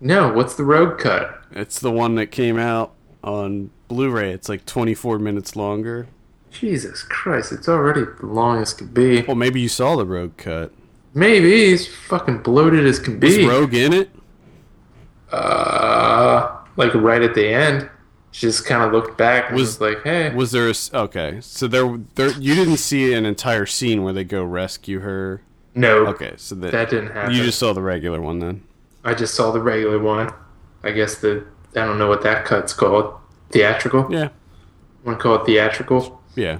[0.00, 1.42] No, what's the road cut?
[1.50, 2.92] It's the one that came out
[3.24, 4.30] on Blu-ray.
[4.32, 6.06] It's like 24 minutes longer.
[6.50, 9.22] Jesus Christ, it's already the longest could be.
[9.22, 10.72] Well, maybe you saw the Rogue cut.
[11.16, 13.46] Maybe he's fucking bloated as can be.
[13.48, 14.10] Rogue in it?
[15.32, 17.88] Uh, like right at the end,
[18.30, 21.38] she just kind of looked back and Was- was like, "Hey, Was there a okay?
[21.40, 25.40] So there, there, you didn't see an entire scene where they go rescue her.
[25.74, 28.62] no, Okay, so that, that didn't happen." you just saw the regular one then.
[29.04, 30.32] I just saw the regular one.
[30.82, 31.44] I guess the
[31.74, 33.14] I don't know what that cut's called.
[33.50, 34.06] Theatrical.
[34.10, 34.28] Yeah,
[35.04, 36.20] Want to call it theatrical?
[36.34, 36.58] yeah.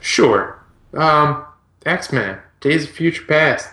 [0.00, 0.58] Sure.
[0.94, 1.44] Um,
[1.86, 3.68] X Men: Days of Future Past.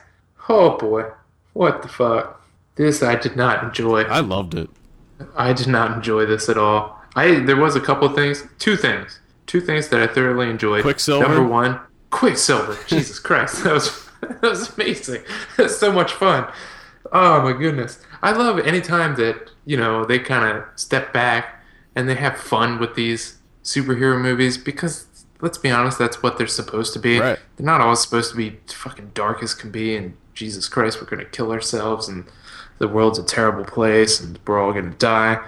[0.50, 1.06] Oh boy,
[1.54, 2.42] what the fuck?
[2.76, 4.02] This I did not enjoy.
[4.02, 4.70] I loved it.
[5.38, 7.00] I did not enjoy this at all.
[7.16, 10.82] I there was a couple things, two things, two things that I thoroughly enjoyed.
[10.82, 11.28] Quicksilver?
[11.28, 11.80] Number one,
[12.10, 12.78] Quicksilver.
[12.88, 15.24] Jesus Christ, that was that was amazing.
[15.58, 16.52] That's so much fun.
[17.12, 21.64] Oh my goodness, I love any time that you know they kind of step back
[21.96, 25.06] and they have fun with these superhero movies because
[25.42, 27.20] let's be honest, that's what they're supposed to be.
[27.20, 27.40] Right.
[27.56, 31.08] They're not always supposed to be fucking dark as can be and Jesus Christ, we're
[31.08, 32.26] gonna kill ourselves and
[32.78, 35.40] the world's a terrible place and we're all gonna die.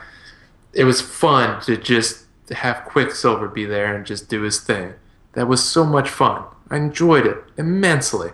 [0.74, 4.94] It was fun to just have Quicksilver be there and just do his thing.
[5.34, 6.44] That was so much fun.
[6.70, 8.32] I enjoyed it immensely.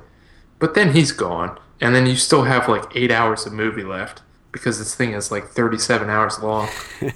[0.60, 4.24] But then he's gone, and then you still have like eight hours of movie left
[4.52, 6.68] because this thing is like 37 hours long.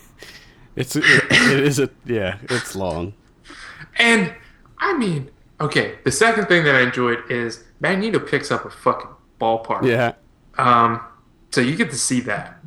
[0.75, 2.37] It's it, it is a yeah.
[2.43, 3.13] It's long.
[3.97, 4.33] And
[4.77, 5.29] I mean,
[5.59, 9.83] okay, the second thing that I enjoyed is Magneto picks up a fucking ballpark.
[9.85, 10.13] Yeah,
[10.57, 11.01] Um,
[11.51, 12.57] so you get to see that.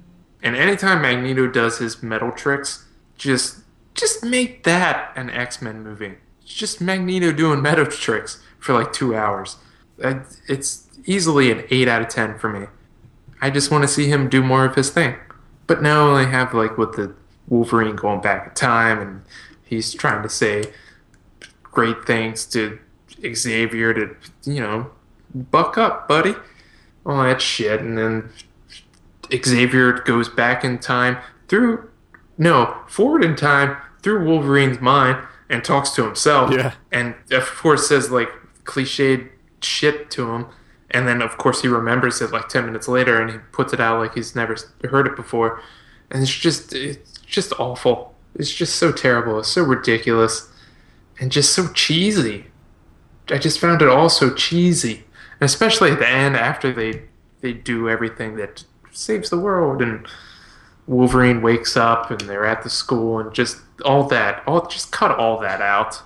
[0.43, 3.61] And anytime Magneto does his metal tricks, just
[3.95, 6.15] just make that an X Men movie.
[6.45, 9.57] Just Magneto doing metal tricks for like two hours.
[10.03, 12.67] Uh, It's easily an eight out of ten for me.
[13.41, 15.17] I just want to see him do more of his thing.
[15.67, 17.15] But now they have like with the
[17.49, 19.23] Wolverine going back in time, and
[19.65, 20.73] he's trying to say
[21.75, 22.79] great things to
[23.35, 24.91] Xavier to, you know,
[25.35, 26.35] buck up, buddy.
[27.05, 27.81] All that shit.
[27.81, 28.31] And then
[29.33, 31.19] Xavier goes back in time
[31.49, 31.91] through,
[32.39, 35.19] no, forward in time through Wolverine's mind
[35.51, 36.53] and talks to himself.
[36.53, 36.73] Yeah.
[36.91, 38.31] And of course says like
[38.65, 39.29] cliched
[39.61, 40.47] shit to him.
[40.91, 43.81] And then of course he remembers it like 10 minutes later and he puts it
[43.81, 45.61] out like he's never heard it before.
[46.11, 48.15] And it's just, it's just awful.
[48.35, 49.39] It's just so terrible.
[49.41, 50.51] It's so ridiculous
[51.21, 52.47] and just so cheesy.
[53.31, 55.05] I just found it all so cheesy,
[55.41, 57.03] and especially at the end after they
[57.41, 60.07] they do everything that saves the world, and
[60.87, 65.11] Wolverine wakes up, and they're at the school, and just all that, all just cut
[65.11, 66.03] all that out.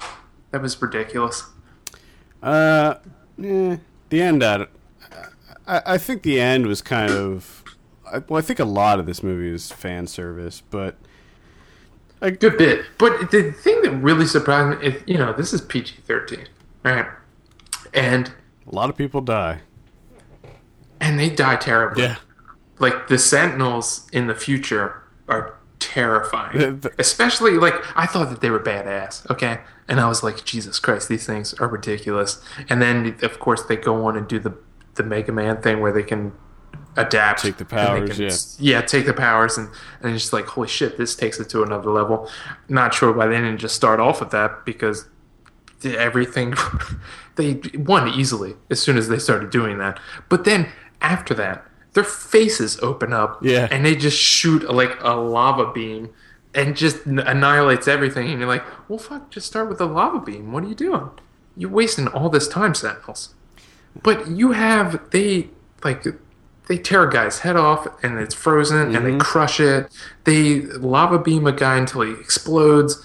[0.51, 1.45] That was ridiculous.
[2.43, 2.95] Uh,
[3.37, 3.77] yeah,
[4.09, 4.43] the end.
[4.43, 4.67] I,
[5.67, 7.65] I, I think the end was kind of.
[8.11, 10.97] I, well, I think a lot of this movie is fan service, but
[12.21, 12.85] a good bit.
[12.99, 16.47] But the thing that really surprised me is, you know, this is PG thirteen,
[16.85, 17.07] right?
[17.95, 18.33] And
[18.67, 19.61] a lot of people die,
[21.01, 22.05] and they die terribly.
[22.05, 22.17] Yeah,
[22.79, 26.83] like the Sentinels in the future are terrifying.
[26.99, 29.29] Especially like I thought that they were badass.
[29.31, 32.43] Okay, and I was like, Jesus Christ, these things are ridiculous.
[32.69, 34.55] And then of course they go on and do the
[34.95, 36.33] the Mega Man thing where they can
[36.99, 38.23] adapt, take the powers, can,
[38.59, 39.69] yeah, yeah, take the powers, and
[40.03, 42.29] and just like holy shit, this takes it to another level.
[42.69, 45.09] Not sure why they didn't just start off with that because
[45.85, 46.55] everything
[47.37, 49.99] they won easily as soon as they started doing that.
[50.29, 50.69] But then
[51.01, 56.11] after that, their faces open up, yeah, and they just shoot like a lava beam
[56.55, 58.31] and just annihilates everything.
[58.31, 60.53] And you're like, well, fuck, just start with a lava beam.
[60.53, 61.11] What are you doing?
[61.57, 63.35] You're wasting all this time, Sentinels.
[64.03, 65.49] But you have they
[65.85, 66.05] like
[66.69, 68.97] they tear a guy's head off and it's frozen mm-hmm.
[68.97, 69.21] and they mm-hmm.
[69.21, 69.91] crush it.
[70.25, 73.03] They lava beam a guy until he explodes.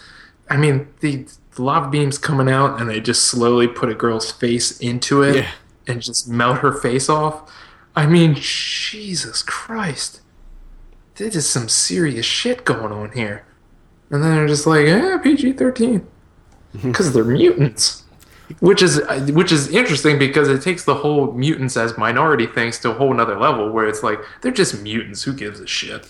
[0.50, 1.26] I mean, the
[1.58, 5.52] lava beams coming out and they just slowly put a girl's face into it yeah.
[5.88, 7.52] and just melt her face off.
[7.96, 10.20] I mean, Jesus Christ.
[11.16, 13.46] This is some serious shit going on here.
[14.10, 16.08] And then they're just like, eh, PG 13.
[16.82, 18.03] Because they're mutants
[18.60, 19.02] which is
[19.32, 23.14] which is interesting because it takes the whole mutants as minority things to a whole
[23.14, 25.24] nother level where it's like they're just mutants.
[25.24, 26.08] Who gives a shit?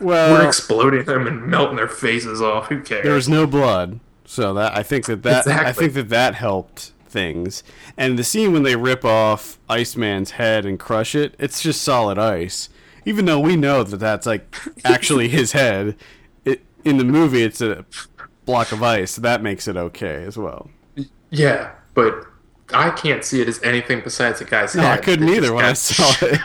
[0.00, 2.68] Well we're exploding them and melting their faces off.
[2.68, 3.04] Who cares?
[3.04, 4.00] There's no blood.
[4.24, 5.68] So that i think that that exactly.
[5.68, 7.62] i think that that helped things.
[7.96, 12.18] And the scene when they rip off iceman's head and crush it it's just solid
[12.18, 12.68] ice.
[13.04, 14.54] Even though we know that that's like
[14.84, 15.96] actually his head
[16.44, 17.86] it, in the movie it's a
[18.44, 19.12] block of ice.
[19.12, 20.70] So that makes it okay as well
[21.30, 22.26] yeah, but
[22.72, 24.98] I can't see it as anything besides a guy's no, head.
[24.98, 26.40] I couldn't either when I saw it.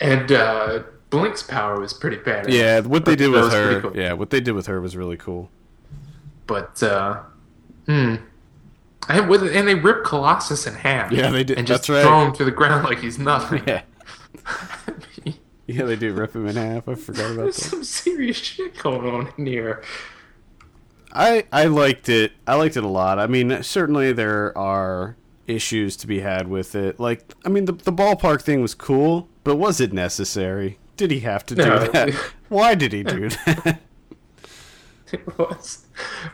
[0.00, 2.52] and uh, Blink's power was pretty bad.
[2.52, 3.80] Yeah, what they did with her.
[3.80, 3.96] Cool.
[3.96, 5.50] Yeah, what they did with her was really cool.
[6.46, 7.22] But uh,
[7.86, 8.16] hmm.
[9.08, 11.12] And, with, and they ripped Colossus in half.
[11.12, 11.58] Yeah, they did.
[11.58, 12.02] And just That's right.
[12.02, 13.62] throw him to the ground like he's nothing.
[13.66, 13.82] Yeah.
[15.66, 16.88] yeah, they do rip him in half.
[16.88, 17.70] I forgot about There's that.
[17.70, 19.82] some serious shit going on in here.
[21.14, 22.32] I I liked it.
[22.46, 23.18] I liked it a lot.
[23.18, 26.98] I mean, certainly there are issues to be had with it.
[26.98, 30.78] Like, I mean, the the ballpark thing was cool, but was it necessary?
[30.96, 31.86] Did he have to do no.
[31.88, 32.10] that?
[32.48, 33.80] Why did he do that?
[35.12, 35.86] It was,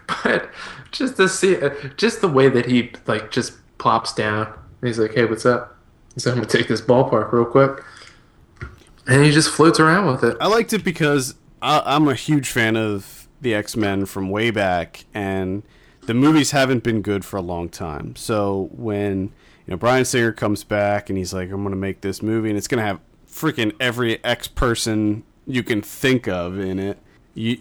[0.07, 0.49] but
[0.91, 4.51] just to see, uh, just the way that he like just plops down.
[4.81, 5.77] he's like, "Hey, what's up?"
[6.17, 7.85] So I'm gonna take this ballpark real quick,
[9.07, 10.37] and he just floats around with it.
[10.41, 14.51] I liked it because I, I'm a huge fan of the X Men from way
[14.51, 15.63] back, and
[16.03, 18.17] the movies haven't been good for a long time.
[18.17, 19.23] So when
[19.67, 22.49] you know Bryan Singer comes back and he's like, "I'm going to make this movie,"
[22.49, 26.99] and it's going to have freaking every X person you can think of in it.
[27.35, 27.59] You,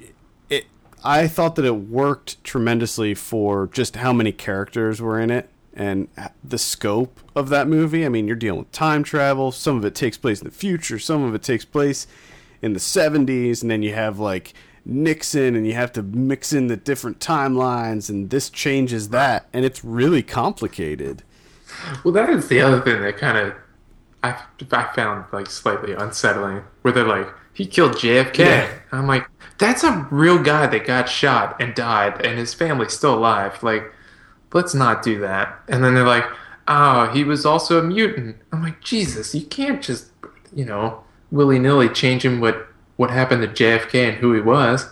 [0.50, 0.66] it,
[1.04, 6.08] I thought that it worked tremendously for just how many characters were in it and
[6.44, 8.06] the scope of that movie.
[8.06, 9.52] I mean, you're dealing with time travel.
[9.52, 11.00] Some of it takes place in the future.
[11.00, 12.08] Some of it takes place
[12.62, 14.54] in the 70s, and then you have like
[14.86, 19.66] Nixon and you have to mix in the different timelines and this changes that and
[19.66, 21.24] it's really complicated.
[22.04, 23.54] Well, that is the other thing that kind of
[24.22, 28.38] I, I found like slightly unsettling where they're like he killed JFK.
[28.38, 28.72] Yeah.
[28.92, 29.28] I'm like
[29.58, 33.62] that's a real guy that got shot and died and his family's still alive.
[33.64, 33.92] Like
[34.54, 35.60] let's not do that.
[35.68, 36.26] And then they're like,
[36.68, 40.08] "Oh, he was also a mutant." I'm like, "Jesus, you can't just,
[40.54, 42.68] you know, willy-nilly change him what
[43.00, 44.92] what happened to JFK and who he was.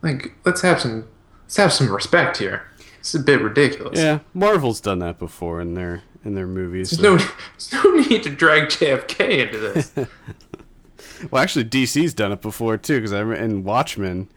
[0.00, 1.08] Like, let's have some
[1.42, 2.70] let's have some respect here.
[3.00, 3.98] It's a bit ridiculous.
[3.98, 6.90] Yeah, Marvel's done that before in their in their movies.
[6.90, 7.26] There's, so.
[7.26, 9.92] no, there's no need to drag JFK into this.
[11.32, 14.28] well, actually, DC's done it before too, because I in Watchmen,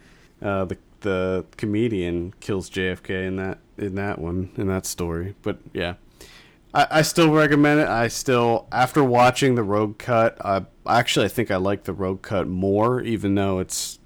[0.42, 5.36] uh, the the comedian kills JFK in that in that one in that story.
[5.44, 5.94] But yeah,
[6.74, 7.88] I, I still recommend it.
[7.88, 12.22] I still after watching the Rogue Cut, I actually I think I like the Rogue
[12.22, 14.00] Cut more, even though it's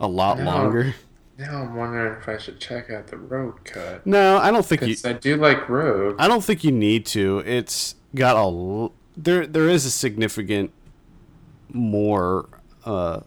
[0.00, 0.44] a lot No.
[0.44, 0.94] longer.
[1.38, 4.04] Now I'm wondering if I should check out the Road Cut.
[4.04, 4.96] No, I don't think you.
[5.04, 6.16] I do like Rogue.
[6.18, 7.38] I don't think you need to.
[7.46, 9.46] It's got a there.
[9.46, 10.72] There is a significant
[11.72, 12.48] more,
[12.84, 13.20] uh,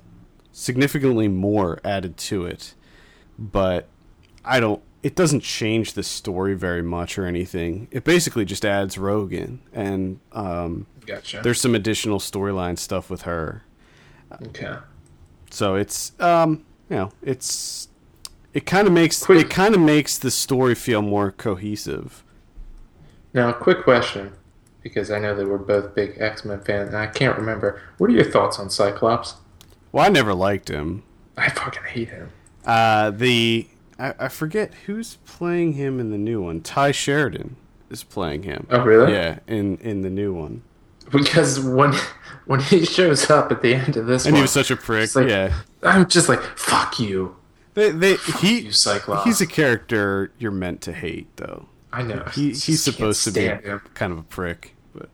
[0.51, 2.73] significantly more added to it,
[3.39, 3.87] but
[4.43, 4.81] I don't.
[5.03, 7.87] It doesn't change the story very much or anything.
[7.91, 11.41] It basically just adds Rogan, and um, Gotcha.
[11.43, 13.63] there's some additional storyline stuff with her.
[14.47, 14.75] okay.
[15.49, 17.87] So it's um, you know, it's
[18.53, 22.23] it kind of makes Quick- it kind of makes the story feel more cohesive.
[23.33, 24.33] Now, quick question,
[24.83, 27.81] because I know that we're both big X Men fans, and I can't remember.
[27.97, 29.35] What are your thoughts on Cyclops?
[29.91, 31.03] Well, I never liked him.
[31.37, 32.29] I fucking hate him.
[32.65, 33.67] Uh, the
[34.01, 36.61] I, I forget who's playing him in the new one.
[36.61, 37.55] Tye Sheridan
[37.89, 38.65] is playing him.
[38.69, 39.13] Oh, really?
[39.13, 40.63] Yeah, in in the new one.
[41.11, 41.93] Because when
[42.45, 44.75] when he shows up at the end of this And one, he was such a
[44.75, 45.13] prick.
[45.15, 47.35] like- yeah, I'm just like, fuck you.
[47.73, 49.25] they, they, he you, Cyclops.
[49.25, 51.67] he's a character you're meant to hate, though.
[51.93, 52.23] I know.
[52.33, 53.81] He he's supposed to be him.
[53.93, 55.09] kind of a prick, but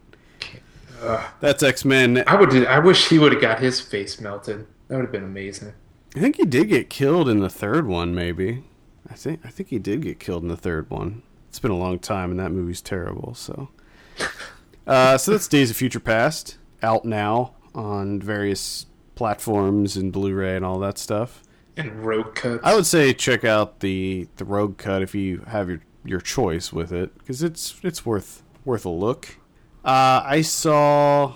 [1.01, 1.25] Ugh.
[1.39, 2.23] that's X Men.
[2.27, 2.53] I would.
[2.67, 4.65] I wish he would have got his face melted.
[4.87, 5.73] That would have been amazing.
[6.15, 8.13] I think he did get killed in the third one.
[8.15, 8.63] Maybe
[9.09, 11.23] I think I think he did get killed in the third one.
[11.49, 13.33] It's been a long time, and that movie's terrible.
[13.33, 13.69] So,
[14.87, 18.85] uh, so that's Days of Future Past out now on various
[19.15, 21.43] platforms and Blu-ray and all that stuff.
[21.75, 22.59] And road cut.
[22.63, 26.73] I would say check out the the Rogue Cut if you have your your choice
[26.73, 29.37] with it because it's it's worth worth a look.
[29.85, 31.35] Uh, I saw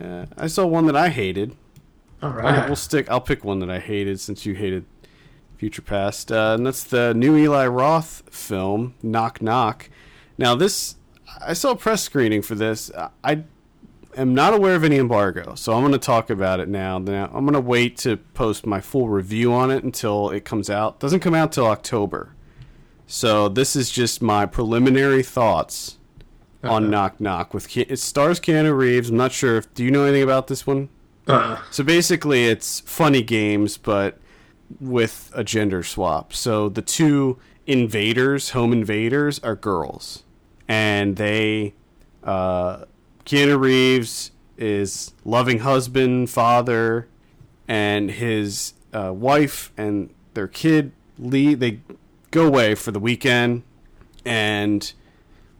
[0.00, 1.56] uh, I saw one that I hated.
[2.22, 3.10] All I'll- We'll stick.
[3.10, 4.84] I'll pick one that I hated since you hated
[5.60, 9.90] Future Past, uh, and that's the new Eli Roth film, Knock Knock.
[10.38, 10.96] Now, this
[11.46, 12.90] I saw a press screening for this.
[13.22, 13.42] I
[14.16, 16.96] am not aware of any embargo, so I'm going to talk about it now.
[16.96, 20.70] Now, I'm going to wait to post my full review on it until it comes
[20.70, 20.98] out.
[20.98, 22.34] Doesn't come out till October,
[23.06, 25.98] so this is just my preliminary thoughts
[26.64, 26.90] on Uh-huh.
[26.90, 27.52] Knock Knock.
[27.52, 29.10] With it stars Keanu Reeves.
[29.10, 30.88] I'm not sure if do you know anything about this one.
[31.26, 34.18] Uh, So basically, it's funny games, but
[34.78, 36.32] with a gender swap.
[36.32, 40.24] So the two invaders, home invaders, are girls,
[40.68, 41.74] and they,
[42.22, 42.84] uh,
[43.24, 47.08] Keanu Reeves is loving husband, father,
[47.66, 51.60] and his uh, wife and their kid leave.
[51.60, 51.80] They
[52.30, 53.62] go away for the weekend,
[54.24, 54.92] and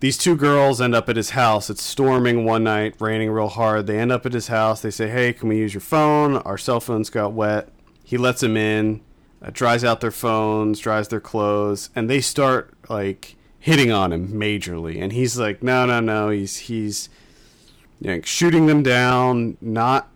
[0.01, 1.71] these two girls end up at his house.
[1.71, 3.87] It's storming one night, raining real hard.
[3.87, 4.81] They end up at his house.
[4.81, 6.37] They say, "Hey, can we use your phone?
[6.39, 7.69] Our cell phones got wet."
[8.11, 9.03] He lets them in,
[9.41, 14.33] uh, dries out their phones, dries their clothes, and they start like hitting on him
[14.33, 15.01] majorly.
[15.01, 17.09] And he's like, "No, no, no." He's he's
[18.01, 20.09] you know, shooting them down, not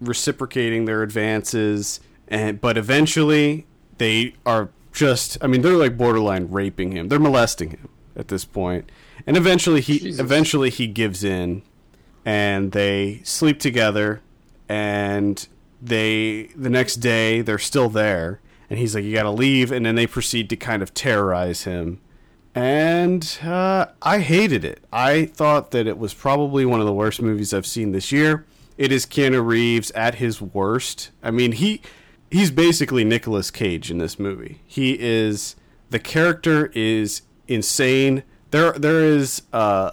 [0.00, 1.98] reciprocating their advances,
[2.28, 3.66] and but eventually
[3.98, 7.08] they are just I mean they're like borderline raping him.
[7.08, 8.88] They're molesting him at this point.
[9.26, 10.20] And eventually he Jesus.
[10.20, 11.62] eventually he gives in
[12.24, 14.20] and they sleep together
[14.68, 15.48] and
[15.82, 19.86] they the next day they're still there and he's like you got to leave and
[19.86, 22.00] then they proceed to kind of terrorize him
[22.54, 24.82] and uh, I hated it.
[24.92, 28.44] I thought that it was probably one of the worst movies I've seen this year.
[28.76, 31.10] It is Keanu Reeves at his worst.
[31.22, 31.80] I mean, he
[32.30, 34.62] he's basically Nicolas Cage in this movie.
[34.66, 35.54] He is
[35.90, 38.24] the character is insane.
[38.50, 39.92] There there is uh,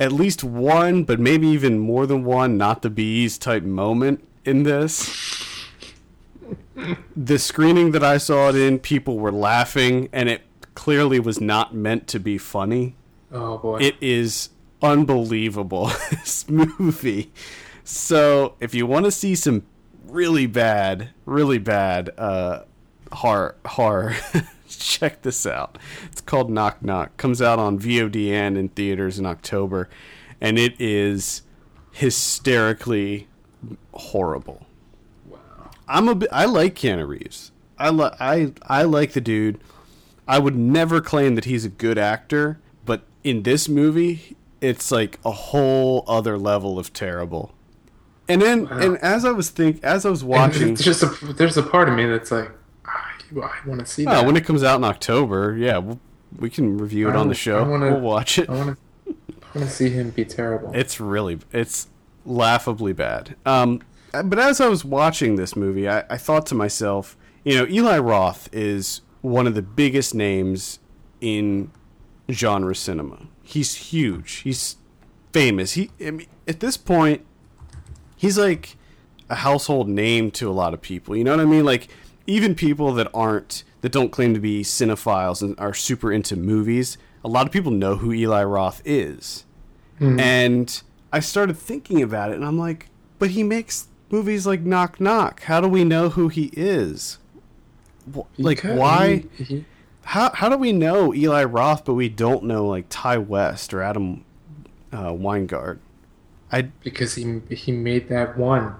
[0.00, 4.62] at least one, but maybe even more than one, not the bees type moment in
[4.62, 5.64] this.
[7.16, 10.42] the screening that I saw it in, people were laughing, and it
[10.74, 12.96] clearly was not meant to be funny.
[13.32, 13.78] oh boy.
[13.78, 14.50] It is
[14.82, 17.32] unbelievable, this movie.
[17.84, 19.64] So, if you want to see some
[20.06, 22.64] really bad, really bad uh,
[23.12, 24.16] horror, horror
[24.68, 25.78] check this out.
[26.10, 27.16] It's called Knock Knock.
[27.16, 29.88] Comes out on VOD and in theaters in October,
[30.40, 31.42] and it is
[31.92, 33.27] hysterically
[33.94, 34.66] horrible.
[35.26, 35.38] Wow.
[35.88, 37.52] I'm a bi- I like Keanu Reeves.
[37.78, 39.60] I li- I I like the dude.
[40.26, 45.18] I would never claim that he's a good actor, but in this movie, it's like
[45.24, 47.54] a whole other level of terrible.
[48.28, 51.56] And then, and as I was think, as I was watching, there's just a, there's
[51.56, 52.50] a part of me that's like,
[52.84, 54.26] "Ah, I, want to see oh, that.
[54.26, 55.98] when it comes out in October, yeah, we'll,
[56.38, 57.58] we can review it I on the show.
[57.64, 58.50] I wanna- we'll watch it.
[58.50, 59.14] I want to
[59.54, 60.72] I want to see him be terrible.
[60.74, 61.88] It's really, it's
[62.28, 63.36] laughably bad.
[63.44, 63.80] Um,
[64.12, 67.98] but as I was watching this movie, I, I thought to myself, you know, Eli
[67.98, 70.78] Roth is one of the biggest names
[71.20, 71.70] in
[72.30, 73.26] genre cinema.
[73.42, 74.36] He's huge.
[74.36, 74.76] He's
[75.32, 75.72] famous.
[75.72, 77.24] He I mean, at this point,
[78.16, 78.76] he's like
[79.30, 81.16] a household name to a lot of people.
[81.16, 81.64] You know what I mean?
[81.64, 81.88] Like
[82.26, 86.98] even people that aren't that don't claim to be cinephiles and are super into movies,
[87.24, 89.44] a lot of people know who Eli Roth is.
[90.20, 90.82] And
[91.12, 92.86] I started thinking about it and I'm like,
[93.18, 95.42] but he makes movies like Knock Knock.
[95.44, 97.18] How do we know who he is?
[98.38, 99.64] Like Because why he- he-
[100.02, 103.82] how how do we know Eli Roth but we don't know like Ti West or
[103.82, 104.24] Adam
[104.92, 105.78] uh, Wingard?
[106.50, 108.74] I because he he made that one.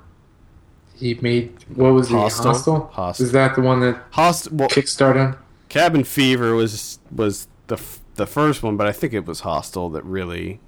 [0.95, 2.45] He made what was Hostel?
[2.45, 2.49] it?
[2.55, 2.87] Hostel.
[2.93, 3.26] Hostel.
[3.26, 5.37] Is that the one that Host well, kickstarted?
[5.68, 9.91] Cabin Fever was was the f- the first one, but I think it was Hostel
[9.91, 10.61] that really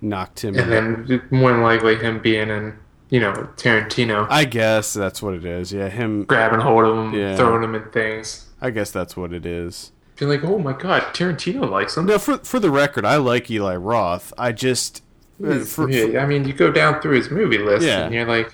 [0.00, 0.56] knocked him.
[0.56, 1.06] And out.
[1.08, 2.74] then more than likely him being in,
[3.10, 5.72] you know, Tarantino, I guess that's what it is.
[5.72, 6.24] Yeah, him.
[6.24, 7.36] grabbing hold of him, Yeah.
[7.36, 8.46] throwing him in things.
[8.60, 9.92] I guess that's what it is.
[10.18, 12.06] Being like, oh my god, Tarantino likes him.
[12.06, 14.32] No, for for the record, I like Eli Roth.
[14.38, 15.02] I just
[15.44, 18.04] uh, He's- for, yeah, I mean, you go down through his movie list, Yeah.
[18.06, 18.50] and you're like,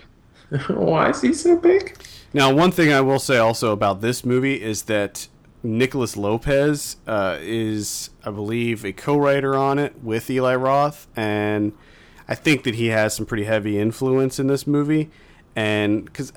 [0.68, 1.97] why is he so big?
[2.34, 5.28] Now, one thing I will say also about this movie is that
[5.64, 11.72] Nicolás López uh, is, I believe, a co-writer on it with Eli Roth, and
[12.28, 15.10] I think that he has some pretty heavy influence in this movie.
[15.54, 16.32] And because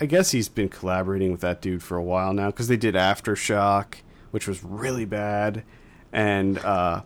[0.00, 2.94] I guess he's been collaborating with that dude for a while now, because they did
[2.94, 3.96] Aftershock,
[4.30, 5.64] which was really bad,
[6.12, 7.02] and uh,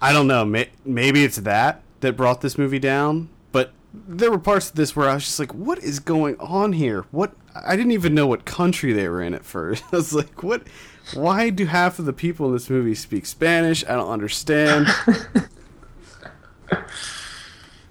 [0.00, 4.38] I don't know, may- maybe it's that that brought this movie down, but there were
[4.38, 7.06] parts of this where I was just like, what is going on here?
[7.10, 9.84] What I didn't even know what country they were in at first.
[9.92, 10.62] I was like, what
[11.14, 13.84] why do half of the people in this movie speak Spanish?
[13.84, 14.86] I don't understand.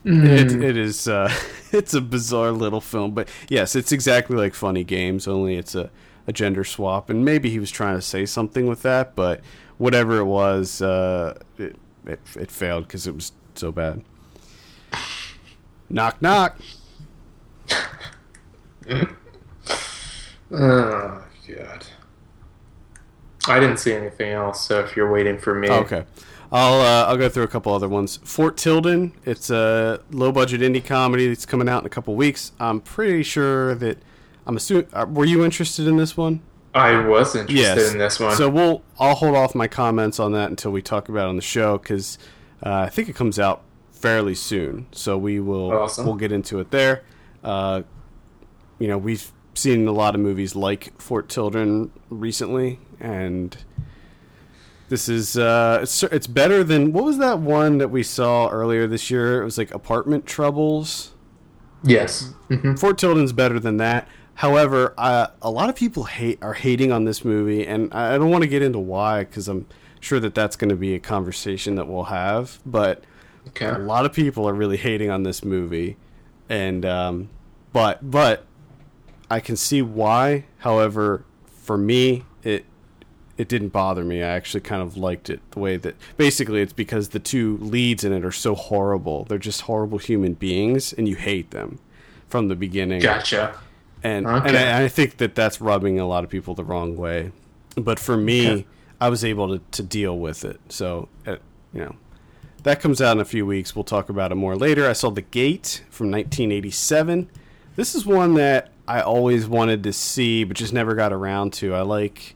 [0.03, 1.31] It, it is uh,
[1.71, 5.91] it's a bizarre little film, but yes, it's exactly like Funny Games, only it's a,
[6.25, 9.41] a gender swap, and maybe he was trying to say something with that, but
[9.77, 14.03] whatever it was, uh, it, it it failed because it was so bad.
[15.89, 16.57] Knock knock.
[20.51, 21.85] Oh god.
[23.47, 26.03] I didn't see anything else, so if you're waiting for me, Okay,
[26.51, 28.19] I'll uh, I'll go through a couple other ones.
[28.23, 29.13] Fort Tilden.
[29.25, 32.51] It's a low budget indie comedy that's coming out in a couple weeks.
[32.59, 33.97] I'm pretty sure that
[34.45, 34.87] I'm assuming.
[34.93, 36.41] Uh, were you interested in this one?
[36.75, 37.91] I was interested Yes.
[37.91, 38.35] in this one.
[38.35, 41.35] So we'll I'll hold off my comments on that until we talk about it on
[41.35, 42.17] the show because
[42.63, 44.85] uh, I think it comes out fairly soon.
[44.91, 46.05] So we will Awesome.
[46.05, 47.03] we'll get into it there.
[47.43, 47.81] Uh,
[48.77, 53.55] you know we've seen a lot of movies like Fort Tilden recently, and
[54.89, 58.87] this is uh, it's it's better than what was that one that we saw earlier
[58.87, 59.41] this year?
[59.41, 61.11] It was like Apartment Troubles.
[61.83, 62.33] yes.
[62.49, 64.07] hmm Fort Tilden's better than that.
[64.35, 68.17] However, uh, a lot of people hate are hating on this movie, and I I
[68.17, 69.67] don't want to get into why because I'm
[69.99, 72.59] sure that that's going to be a conversation that we'll have.
[72.65, 73.03] But
[73.49, 73.65] Okay.
[73.65, 75.97] a lot of people are really hating on this movie,
[76.49, 77.29] and um,
[77.73, 78.45] but but
[79.31, 80.45] I can see why.
[80.59, 82.65] However, for me, it
[83.37, 84.21] it didn't bother me.
[84.21, 88.03] I actually kind of liked it the way that basically it's because the two leads
[88.03, 89.23] in it are so horrible.
[89.23, 91.79] They're just horrible human beings, and you hate them
[92.27, 93.01] from the beginning.
[93.01, 93.57] Gotcha.
[94.03, 94.47] And Okay.
[94.49, 97.31] and I, I think that that's rubbing a lot of people the wrong way.
[97.75, 98.65] But for me, Okay.
[98.99, 100.59] I was able to, to deal with it.
[100.69, 101.37] So, uh,
[101.73, 101.95] you know,
[102.63, 103.75] that comes out in a few weeks.
[103.75, 104.87] We'll talk about it more later.
[104.89, 107.29] I saw The Gate from 1987.
[107.75, 111.73] This is one that I always wanted to see, but just never got around to.
[111.73, 112.35] I like,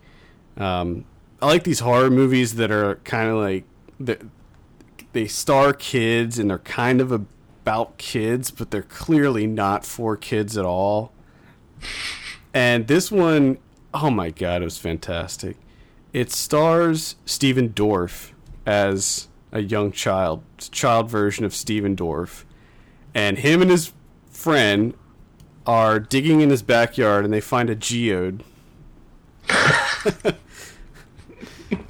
[0.55, 1.03] um,
[1.41, 3.65] I like these horror movies that are kind of like
[3.99, 4.17] they,
[5.11, 10.57] they star kids and they're kind of about kids, but they're clearly not for kids
[10.57, 11.11] at all.
[12.53, 13.57] And this one,
[13.93, 15.57] oh my god, it was fantastic.
[16.13, 18.31] It stars Stephen Dorff
[18.65, 20.41] as a young child,
[20.71, 22.45] child version of Stephen Dorff.
[23.13, 23.91] And him and his
[24.29, 24.93] friend
[25.65, 28.41] are digging in his backyard and they find a geode.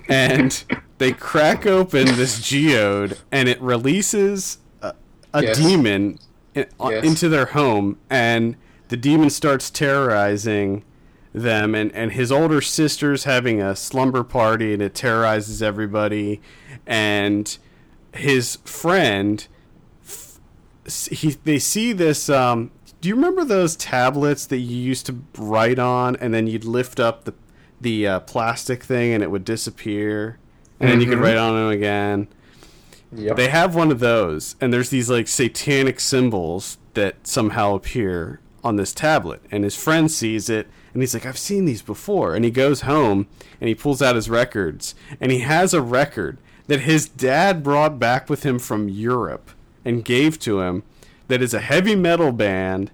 [0.08, 0.64] and
[0.98, 4.94] they crack open this geode and it releases a,
[5.34, 5.58] a Yes.
[5.58, 6.20] demon
[6.54, 7.04] in, uh, Yes.
[7.06, 8.56] into their home and
[8.90, 10.84] the demon starts terrorizing
[11.34, 16.40] them and, and his older sister's having a slumber party and it terrorizes everybody
[16.88, 17.58] and
[18.14, 19.48] his friend
[21.12, 22.72] he they see this um
[23.06, 27.00] do you remember those tablets that you used to write on and then you'd lift
[27.00, 27.36] up the
[27.80, 30.40] the uh, plastic thing and it would disappear
[30.80, 31.22] and then you could Mhm.
[31.22, 32.28] write on them again
[33.16, 33.36] Yep.
[33.38, 38.76] they have one of those, and there's these like satanic symbols that somehow appear on
[38.76, 39.42] this tablet.
[39.52, 42.34] And his friend sees it, And he's like, I've seen these before.
[42.34, 43.28] And he goes home
[43.62, 44.96] and he pulls out his records.
[45.22, 46.38] And he has a record
[46.68, 49.52] that his dad brought back with him from Europe
[49.86, 50.82] and gave to him
[51.28, 52.92] that is a heavy metal band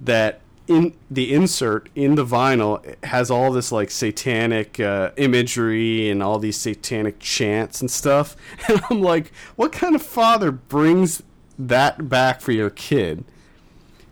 [0.00, 6.22] that in the insert in the vinyl has all this like satanic uh, imagery and
[6.22, 8.36] all these satanic chants and stuff.
[8.68, 11.22] And i'm like what kind of father brings
[11.58, 13.24] that back for your kid?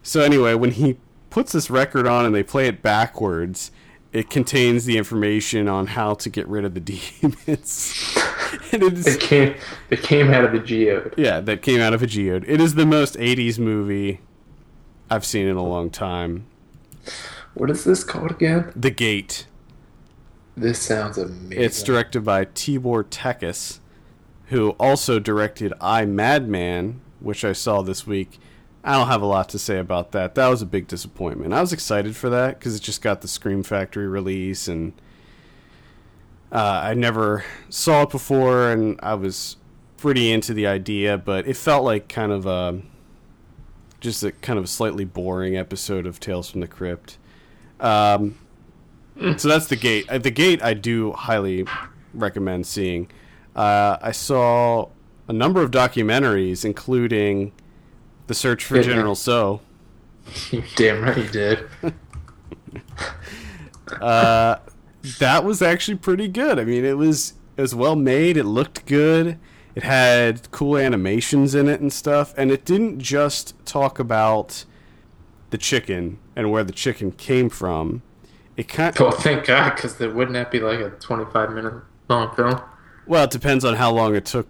[0.03, 0.99] So anyway when he
[1.31, 3.73] puts this record on and they play it backwards
[4.15, 8.17] it contains the information on how to get rid of the demons
[8.73, 9.55] and it, is, it came
[9.91, 12.75] it came out of a geode yeah that came out of a geode it is
[12.75, 14.21] the most 80s movie
[15.11, 16.47] I've seen in a long time.
[17.55, 18.73] What is this called again?
[18.75, 19.47] The Gate.
[20.57, 21.63] This sounds amazing.
[21.63, 23.81] It's directed by Tibor Takács,
[24.47, 28.39] who also directed I Madman, which I saw this week.
[28.85, 30.35] I don't have a lot to say about that.
[30.35, 31.55] That was a big disappointment.
[31.55, 34.93] I was excited for that because it just got the Scream Factory release, and
[36.53, 39.57] uh, I never saw it before, and I was
[39.97, 42.83] pretty into the idea, but it felt like kind of a
[44.01, 47.17] just a kind of a slightly boring episode of Tales from the Crypt.
[47.81, 48.37] Um,
[49.39, 50.11] so that's the gate.
[50.11, 51.65] Uh, the gate I do highly
[52.13, 53.11] recommend seeing.
[53.57, 54.89] Uh, I saw
[55.27, 57.53] a number of documentaries, including
[58.27, 59.61] The Search for General Tso.
[60.77, 61.69] Damn right you did.
[64.01, 64.57] uh,
[65.19, 66.59] that was actually pretty good.
[66.59, 68.37] I mean, it was it was well made.
[68.37, 69.39] It looked good.
[69.75, 74.65] It had cool animations in it and stuff, and it didn't just talk about
[75.51, 78.03] the chicken and where the chicken came from.
[78.57, 78.97] It kind.
[79.01, 81.75] Well, thank God, because wouldn't that be like a twenty-five minute
[82.09, 82.61] long film?
[83.07, 84.47] Well, it depends on how long it took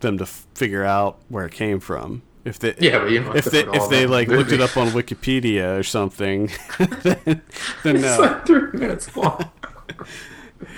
[0.00, 2.22] them to f- figure out where it came from.
[2.48, 4.38] If they, yeah, but you know, if they if they like movie.
[4.38, 7.42] looked it up on Wikipedia or something, then,
[7.82, 8.08] then no.
[8.08, 9.50] It's like three minutes long.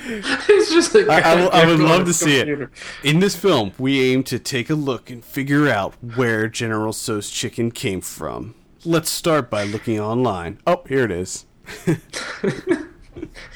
[0.07, 2.69] it's just like I, I, I would love to see it.
[3.05, 7.31] In this film, we aim to take a look and figure out where General Tso's
[7.31, 8.57] chicken came from.
[8.85, 10.59] Let's start by looking online.
[10.67, 11.47] Oh, here it is.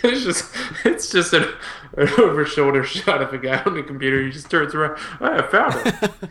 [0.05, 0.55] it's just
[0.85, 1.49] it's just an,
[1.97, 4.23] an over shoulder shot of a guy on the computer.
[4.23, 4.99] He just turns around.
[5.20, 6.11] I found it.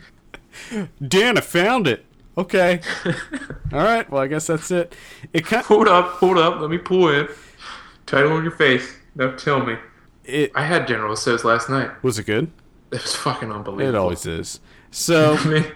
[1.06, 2.04] Dan, I found it.
[2.36, 2.80] Okay.
[3.72, 4.08] All right.
[4.10, 4.94] Well, I guess that's it.
[5.32, 5.64] It kind.
[5.66, 6.06] Hold up.
[6.14, 6.60] Hold up.
[6.60, 7.28] Let me pull in.
[8.06, 8.96] Title on your face.
[9.14, 9.76] Now tell me.
[10.24, 10.52] It.
[10.54, 11.90] I had General Tso's last night.
[12.02, 12.50] Was it good?
[12.90, 13.88] It was fucking unbelievable.
[13.88, 14.60] It always is.
[14.90, 15.36] So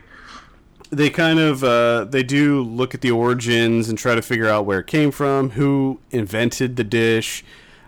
[0.91, 4.65] they kind of uh, they do look at the origins and try to figure out
[4.67, 7.45] where it came from, who invented the dish.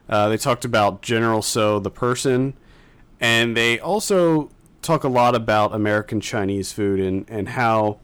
[0.09, 2.55] Uh, they talked about General Tso, the person,
[3.21, 4.51] and they also
[4.83, 7.99] talk a lot about American Chinese food and, and how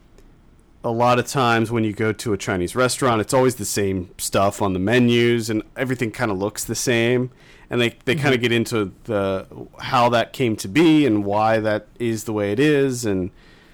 [0.85, 4.11] a lot of times when you go to a Chinese restaurant, it's always the same
[4.19, 7.31] stuff on the menus, and everything kind of looks the same.
[7.69, 8.23] And they, they mm-hmm.
[8.23, 9.47] kind of get into the
[9.81, 13.32] how that came to be and why that is the way it is and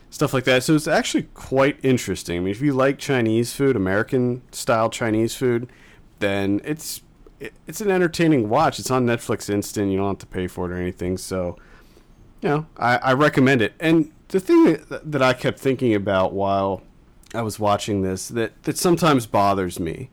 [0.08, 0.62] stuff like that.
[0.62, 2.38] So it's actually quite interesting.
[2.38, 5.68] I mean, if you like Chinese food, American style Chinese food,
[6.20, 7.02] then it's
[7.66, 8.78] it's an entertaining watch.
[8.78, 9.90] It's on Netflix Instant.
[9.90, 11.18] You don't have to pay for it or anything.
[11.18, 11.58] So,
[12.42, 13.74] you know, I, I recommend it.
[13.80, 16.82] And the thing that, that I kept thinking about while
[17.34, 20.10] I was watching this that that sometimes bothers me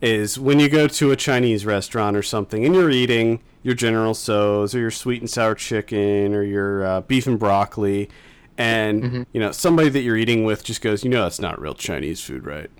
[0.00, 4.14] is when you go to a Chinese restaurant or something and you're eating your General
[4.14, 8.08] Tso's or your sweet and sour chicken or your uh, beef and broccoli,
[8.56, 9.22] and mm-hmm.
[9.32, 12.20] you know somebody that you're eating with just goes, you know, that's not real Chinese
[12.20, 12.70] food, right?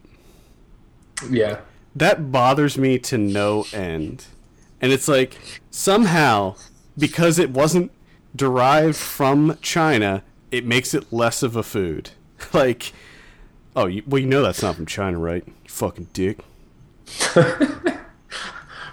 [1.28, 1.60] Yeah,
[1.94, 4.26] that bothers me to no end,
[4.80, 6.54] and it's like somehow
[6.96, 7.90] because it wasn't
[8.36, 12.10] derived from China, it makes it less of a food,
[12.52, 12.92] like
[13.76, 15.44] Oh, you, well, you know that's not from China, right?
[15.46, 16.38] You fucking dick.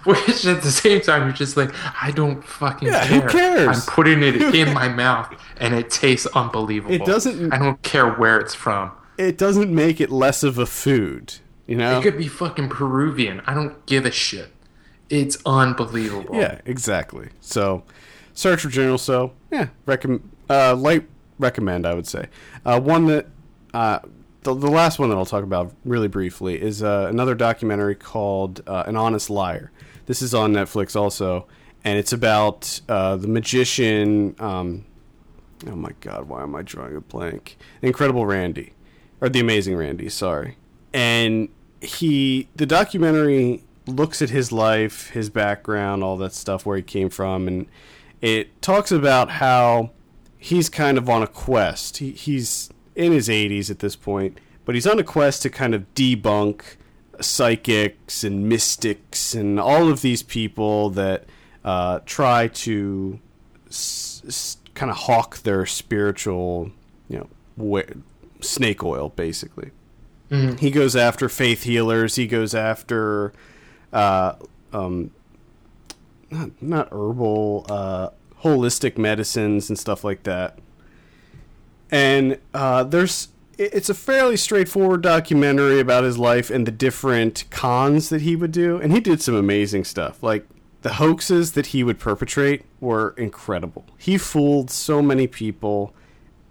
[0.04, 3.20] Which at the same time, you're just like, I don't fucking yeah, care.
[3.22, 3.78] Who cares?
[3.78, 6.94] I'm putting it in my mouth, and it tastes unbelievable.
[6.94, 7.50] It doesn't.
[7.50, 8.92] I don't care where it's from.
[9.16, 11.36] It doesn't make it less of a food.
[11.66, 13.40] You know, it could be fucking Peruvian.
[13.46, 14.50] I don't give a shit.
[15.08, 16.36] It's unbelievable.
[16.36, 17.30] Yeah, exactly.
[17.40, 17.84] So,
[18.34, 19.32] search for General Tso.
[19.50, 20.30] Yeah, recommend.
[20.50, 21.08] Uh, light
[21.38, 21.86] recommend.
[21.86, 22.28] I would say.
[22.64, 23.26] Uh, one that
[23.72, 24.00] uh,
[24.44, 28.62] the, the last one that I'll talk about really briefly is uh, another documentary called
[28.66, 29.72] uh, An Honest Liar.
[30.06, 31.46] This is on Netflix also,
[31.82, 34.36] and it's about uh, the magician.
[34.38, 34.84] Um,
[35.66, 37.56] oh my God, why am I drawing a blank?
[37.80, 38.74] Incredible Randi,
[39.20, 40.10] or the Amazing Randi.
[40.10, 40.58] Sorry,
[40.92, 41.48] and
[41.80, 47.08] he the documentary looks at his life, his background, all that stuff, where he came
[47.08, 47.66] from, and
[48.24, 49.90] it talks about how
[50.38, 51.98] he's kind of on a quest.
[51.98, 55.74] He, he's in his 80s at this point, but he's on a quest to kind
[55.74, 56.62] of debunk
[57.20, 61.24] psychics and mystics and all of these people that
[61.64, 63.18] uh, try to
[63.68, 66.70] s- s- kind of hawk their spiritual,
[67.08, 67.82] you know, wa-
[68.40, 69.70] snake oil, basically.
[70.58, 72.16] He goes after faith healers.
[72.16, 73.32] He goes after,
[73.92, 74.32] uh,
[74.72, 75.12] um,
[76.34, 78.10] not not herbal, uh,
[78.42, 80.58] holistic medicines and stuff like that.
[81.90, 88.08] And uh, there's it's a fairly straightforward documentary about his life and the different cons
[88.08, 90.22] that he would do, and he did some amazing stuff.
[90.22, 90.46] Like
[90.82, 93.86] the hoaxes that he would perpetrate were incredible.
[93.96, 95.94] He fooled so many people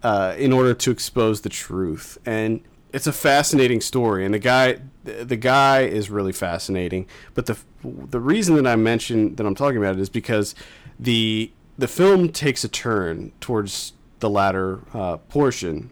[0.02, 2.62] uh, in order to expose the truth, and
[2.94, 4.24] it's a fascinating story.
[4.24, 7.06] And the guy, the guy is really fascinating.
[7.34, 10.54] But the the reason that I mentioned that I'm talking about it is because
[10.98, 15.90] the the film takes a turn towards the latter uh, portion,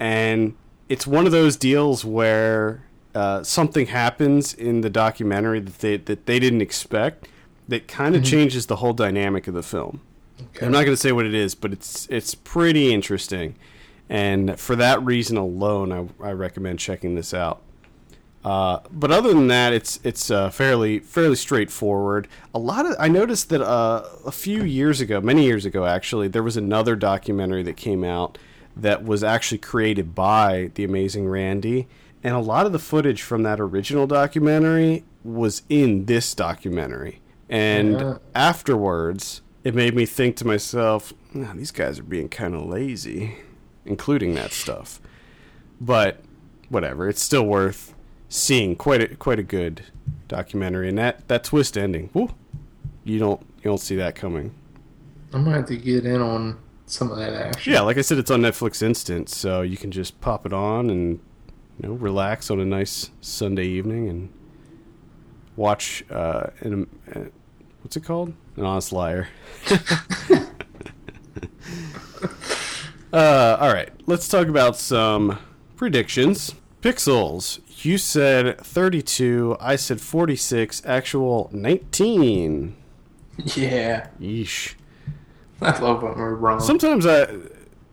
[0.00, 0.56] and
[0.88, 2.82] it's one of those deals where
[3.14, 7.28] uh, something happens in the documentary that they that they didn't expect
[7.68, 10.00] that kind of changes the whole dynamic of the film.
[10.60, 13.54] I'm not going to say what it is, but it's it's pretty interesting,
[14.08, 17.62] and for that reason alone, I, I recommend checking this out.
[18.44, 22.28] Uh, but other than that, it's it's uh, fairly fairly straightforward.
[22.54, 26.28] A lot of I noticed that uh, a few years ago, many years ago actually,
[26.28, 28.38] there was another documentary that came out
[28.76, 31.88] that was actually created by the amazing Randi,
[32.22, 37.20] and a lot of the footage from that original documentary was in this documentary.
[37.48, 38.18] And Yeah.
[38.34, 43.38] afterwards, it made me think to myself, "Nah, these guys are being kind of lazy,
[43.86, 45.00] including that stuff.
[45.80, 46.20] But
[46.68, 47.94] whatever, it's still worth
[48.28, 48.76] seeing.
[48.76, 49.82] Quite a quite a good
[50.28, 52.34] documentary, and that that twist ending, woo,
[53.04, 54.54] you don't you don't see that coming.
[55.32, 57.72] I might have to get in on some of that action.
[57.72, 60.90] Yeah, like I said, it's on Netflix Instant, so you can just pop it on
[60.90, 61.20] and
[61.80, 64.32] you know relax on a nice Sunday evening and
[65.56, 66.04] watch.
[66.10, 67.24] Uh, an, uh,
[67.82, 68.34] what's it called?
[68.56, 69.28] An Honest Liar.
[73.12, 75.38] uh, all right, let's talk about some
[75.76, 76.54] predictions.
[76.82, 77.60] Pixels.
[77.84, 79.56] You said 32.
[79.60, 80.82] I said 46.
[80.84, 82.76] Actual 19.
[83.54, 84.08] Yeah.
[84.20, 84.74] Yeesh.
[85.60, 86.60] I love when we're wrong.
[86.60, 87.26] Sometimes I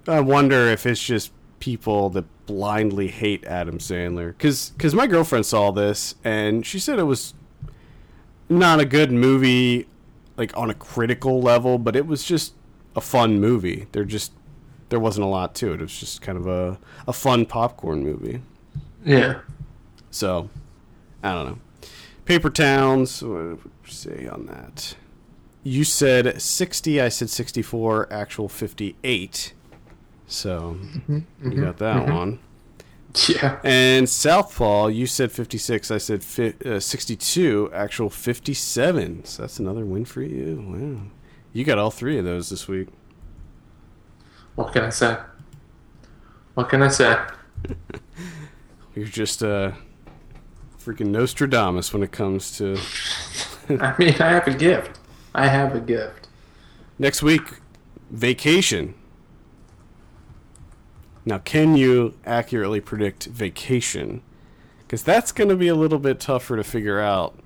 [0.08, 5.46] I wonder if it's just people that blindly hate Adam Sandler cuz cuz my girlfriend
[5.46, 7.34] saw this and she said it was
[8.50, 9.88] not a good movie
[10.38, 12.54] like on a critical level, but it was just
[12.96, 13.88] a fun movie.
[13.92, 14.34] There just
[14.94, 15.80] there wasn't a lot to it.
[15.80, 18.42] It was just kind of a a fun popcorn movie.
[19.04, 19.40] yeah.
[20.12, 20.52] So,
[21.24, 21.90] I don't know.
[22.26, 24.96] Paper Towns, what would you say on that?
[25.64, 29.54] You said 60, I said 64, actual 58.
[30.28, 32.14] So, mm-hmm, you mm-hmm, got that mm-hmm.
[32.16, 32.40] one.
[33.28, 33.60] Yeah.
[33.64, 39.26] And Southpaw, you said 56, I said fi- uh, 62, actual 57.
[39.26, 40.64] So that's another win for you.
[40.68, 41.12] Wow.
[41.52, 42.90] You got all three of those this week.
[44.56, 45.18] What can I say?
[46.54, 47.18] What can I say?
[48.96, 49.76] You're just a
[50.80, 52.78] freaking Nostradamus when it comes to
[53.70, 55.00] I mean, I have a gift.
[55.34, 56.28] I have a gift.
[57.00, 57.42] Next week,
[58.12, 58.94] vacation.
[61.26, 64.22] Now, can you accurately predict vacation?
[64.80, 67.40] Because that's going to be a little bit tougher to figure out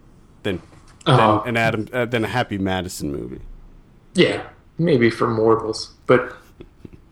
[0.43, 0.61] than,
[1.05, 1.43] than Oh.
[1.45, 3.41] an Adam uh, than a Happy Madison movie.
[4.15, 4.41] Yeah,
[4.79, 6.35] maybe for mortals, but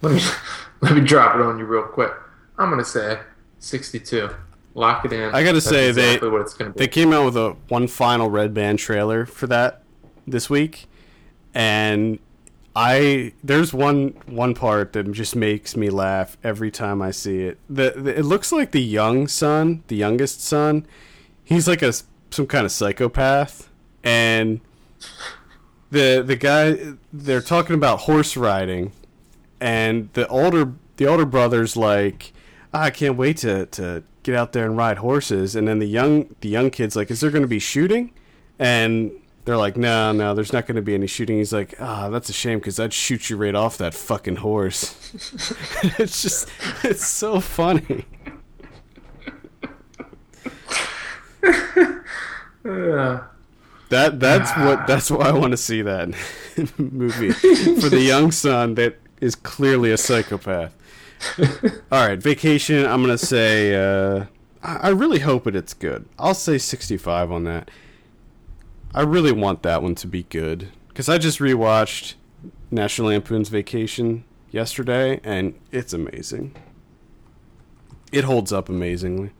[0.02, 0.22] let me
[0.82, 2.12] let me drop it on you real quick.
[2.58, 3.20] I'm gonna say
[3.60, 4.30] 62.
[4.74, 5.34] Lock it in.
[5.34, 6.80] I gotta That's say, they- exactly what it's gonna be.
[6.80, 9.84] They came out with a one final Red Band trailer for that
[10.28, 10.88] this week,
[11.54, 12.20] and
[12.76, 17.58] I there's one one part that just makes me laugh every time I see it.
[17.70, 20.86] The, the it looks like the young son, the youngest son,
[21.44, 21.94] he's like a
[22.32, 23.70] some kind of psychopath,
[24.04, 24.60] and
[25.92, 28.92] the the guy they're talking about horse riding,
[29.60, 32.34] and the older the older brother's like,
[32.74, 35.88] "Ah, I can't wait to to get out there and ride horses, and then the
[35.88, 38.12] young the young kid's like, is there going to be shooting?
[38.60, 39.12] And
[39.46, 41.38] they're like, no, no, there's not going to be any shooting.
[41.38, 44.96] He's like, ah, that's a shame because I'd shoot you right off that fucking horse.
[46.00, 46.50] it's just,
[46.84, 48.06] it's so funny.
[52.66, 53.20] Uh,
[53.90, 56.10] That that's what that's why I want to see that
[56.80, 60.76] movie for the young son that is clearly a psychopath.
[61.92, 62.86] All right, vacation.
[62.86, 63.76] I'm gonna say.
[63.76, 64.26] Uh,
[64.62, 66.08] I I really hope it it's good.
[66.20, 67.72] I'll say 65 on that.
[68.94, 72.16] I really want that one to be good because I just rewatched
[72.72, 76.56] National Lampoon's Vacation yesterday, and it's amazing.
[78.12, 79.32] It holds up amazingly.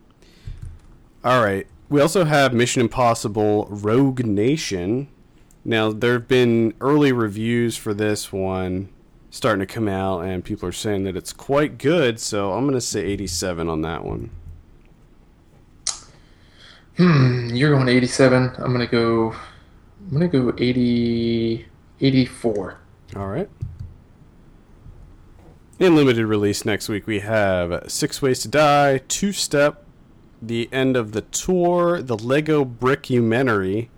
[1.24, 5.08] All right, we also have Mission Impossible Rogue Nation.
[5.64, 8.90] Now, there have been early reviews for this one
[9.36, 12.76] starting to come out, and people are saying that it's quite good, so I'm going
[12.76, 14.30] to say 87 on that one.
[16.96, 18.54] Hmm, you're going 87.
[18.58, 19.36] I'm gonna go.
[20.10, 21.66] I'm gonna go 80.
[22.00, 22.78] 84.
[23.16, 23.50] All right.
[25.78, 29.86] In limited release next week, we have Six Ways to Die, Two Step,
[30.42, 33.90] The End of the Tour, The Lego Brickumentary,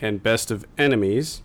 [0.00, 1.42] and Best of Enemies.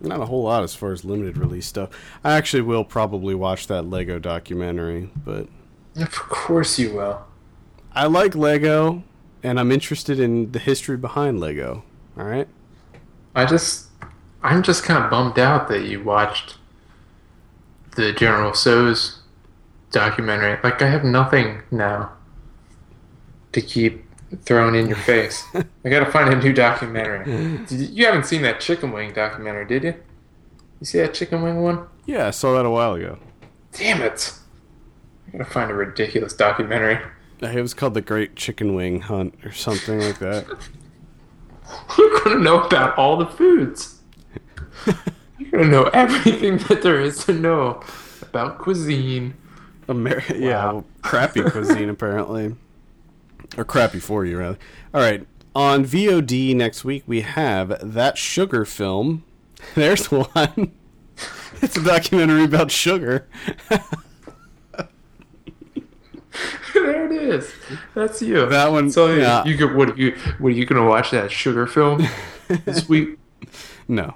[0.00, 1.90] Not a whole lot as far as limited release stuff.
[2.22, 5.48] I actually will probably watch that Lego documentary, but
[5.96, 7.24] Of course you will.
[7.92, 9.02] I like Lego,
[9.42, 11.84] and I'm interested in the history behind Lego.
[12.18, 12.48] All right.
[13.34, 13.88] I just,
[14.42, 16.56] I'm just kind of bummed out that you watched
[17.96, 19.20] the General Tso's
[19.90, 20.58] documentary.
[20.62, 22.12] Like, I have nothing now
[23.52, 24.03] to keep
[24.42, 25.44] throwing in your face.
[25.84, 27.30] I gotta find a new documentary.
[27.30, 29.94] You, you haven't seen that chicken wing documentary, did you?
[30.80, 31.86] You see that chicken wing one?
[32.06, 33.18] Yeah, I saw that a while ago.
[33.72, 34.32] Damn it!
[35.28, 36.96] I gotta find a ridiculous documentary.
[37.42, 40.46] Uh, it was called The Great Chicken Wing Hunt or something like that.
[41.98, 44.00] You're gonna know about all the foods.
[45.38, 47.82] You're gonna know everything that there is to know
[48.22, 49.34] about cuisine.
[49.88, 52.54] Amer- Yeah, well, crappy cuisine apparently,
[53.56, 54.58] or crappy for you rather.
[54.92, 59.24] All right, on VOD next week we have that sugar film.
[59.74, 60.72] There's one.
[61.62, 63.28] it's a documentary about sugar.
[66.74, 67.52] there it is.
[67.94, 68.46] That's you.
[68.46, 69.44] That one- So yeah.
[69.44, 69.74] you could.
[69.74, 70.12] What you?
[70.38, 72.06] What are you gonna watch that sugar film
[72.64, 73.18] this week?
[73.86, 74.14] No,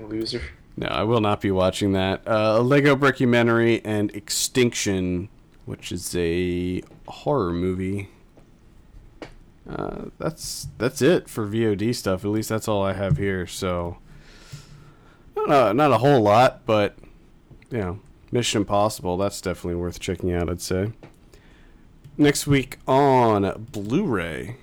[0.00, 0.42] loser.
[0.76, 2.26] no, I will not be watching that.
[2.26, 5.28] Uh, a Lego Brickumentary and Extinction,
[5.66, 8.08] which is a horror movie.
[9.68, 12.24] Uh, that's that's it for VOD stuff.
[12.24, 13.46] At least that's all I have here.
[13.46, 13.98] So,
[15.36, 16.96] not a, not a whole lot, but
[17.70, 19.16] you know, Mission Impossible.
[19.16, 20.48] That's definitely worth checking out.
[20.48, 20.92] I'd say.
[22.18, 24.56] Next week on Blu-ray,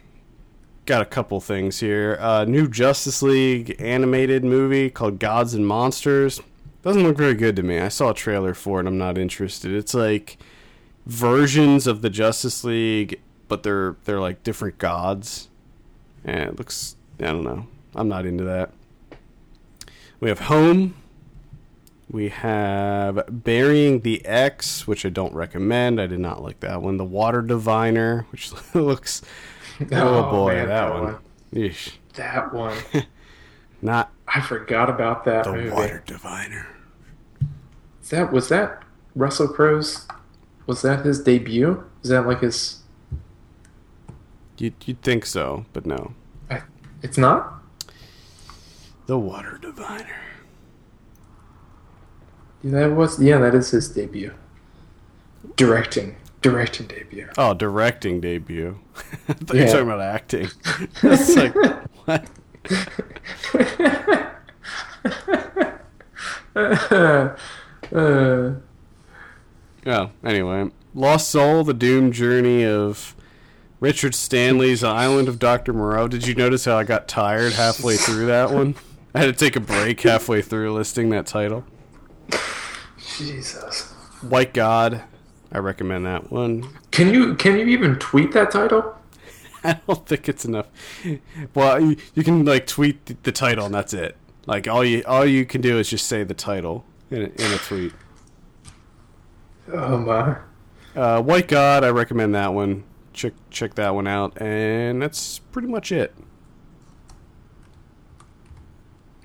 [0.88, 2.18] got a couple things here.
[2.20, 6.42] Uh, new Justice League animated movie called Gods and Monsters.
[6.82, 7.80] Doesn't look very good to me.
[7.80, 8.88] I saw a trailer for it.
[8.88, 9.72] I'm not interested.
[9.72, 10.38] It's like
[11.06, 13.22] versions of the Justice League,
[13.54, 15.48] but they're they're like different gods,
[16.26, 16.96] and it looks.
[17.20, 17.68] I don't know.
[17.94, 18.72] I'm not into that.
[20.20, 20.96] We have Home.
[22.10, 26.02] We have Burying the Ex, which I don't recommend.
[26.02, 26.98] I did not like that one.
[26.98, 29.22] The Water Diviner, which looks.
[29.92, 31.18] Oh, oh, boy, man, that, one.
[31.52, 31.94] Yeesh.
[32.14, 32.78] That one.
[33.82, 35.72] Not I forgot about that the movie.
[35.72, 36.68] Water Diviner.
[38.04, 38.84] Is that was that
[39.16, 40.08] Russell Crowe's?
[40.68, 41.84] Was that his debut?
[42.04, 42.83] Is that like his?
[44.58, 46.14] You'd, you'd think so, but no.
[47.02, 47.62] It's not.
[49.08, 50.22] The Water Diviner.
[52.64, 53.40] That was yeah.
[53.40, 54.34] That is his debut.
[55.58, 57.28] Directing, directing debut.
[57.38, 58.80] Oh, directing debut.
[59.28, 59.66] I thought you Yeah.
[59.66, 60.48] were talking about acting.
[61.04, 61.54] it's like,
[62.06, 62.26] what?
[67.92, 68.52] uh,
[69.86, 70.70] Oh, anyway.
[70.96, 73.16] Lost Soul, The Doom Journey of
[73.84, 75.74] Richard Stanley's Island of Dr.
[75.74, 76.08] Moreau.
[76.08, 78.76] Did you notice how I got tired halfway through that one?
[79.14, 81.66] I had to take a break halfway through listing that title.
[83.18, 83.92] Jesus.
[84.22, 85.04] White God.
[85.52, 86.66] I recommend that one.
[86.92, 88.98] Can you can you even tweet that title?
[89.66, 90.68] I don't think it's enough.
[91.54, 94.16] Well, you, you can like tweet the, the title and that's it.
[94.46, 97.54] Like all you all you can do is just say the title in a, in
[97.54, 97.94] a tweet.
[99.74, 100.38] Oh my.
[100.96, 102.86] Uh, White God, I recommend that one.
[103.14, 106.14] Check check that one out, and that's pretty much it.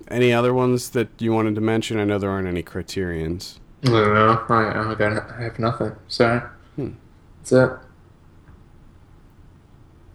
[0.08, 1.98] Any other ones that you wanted to mention?
[1.98, 3.60] I know there aren't any criterions.
[3.84, 4.50] I don't.
[4.50, 5.92] I, I got I have nothing.
[6.08, 6.40] Sorry.
[6.76, 6.92] Hmm.
[7.38, 7.70] That's it.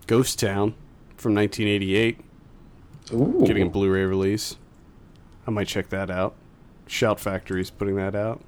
[0.08, 0.76] Ghost Town
[1.16, 2.20] from 1988,
[3.14, 3.44] Ooh.
[3.46, 4.58] getting a Blu-ray release.
[5.48, 6.36] I might check that out.
[6.88, 8.42] Shout Factory's putting that out.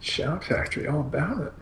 [0.00, 1.52] Shout Factory, all about it.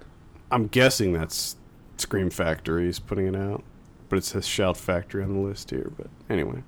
[0.50, 1.56] I'm guessing that's
[1.97, 3.62] Scream Factory is putting it out,
[4.09, 5.93] but it says Shout Factory on the list here.
[5.97, 6.62] But anyway,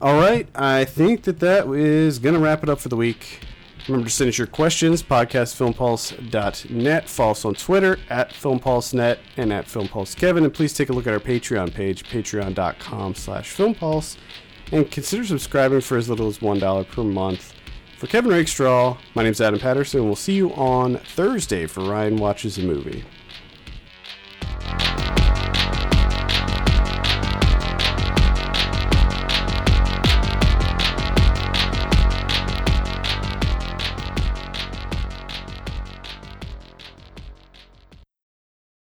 [0.00, 0.48] all right.
[0.54, 3.40] I think that that is gonna wrap it up for the week.
[3.88, 7.08] Remember to send us your questions, podcastfilmpulse.net.
[7.08, 10.44] Follow us on Twitter at FilmPulseNet and at FilmPulseKevin.
[10.44, 14.16] And please take a look at our Patreon page, patreon.com slash FilmPulse.
[14.70, 17.54] And consider subscribing for as little as $1 per month.
[17.98, 20.04] For Kevin Rakestraw, my name's Adam Patterson.
[20.04, 23.04] We'll see you on Thursday for Ryan Watches a Movie
[24.62, 25.09] you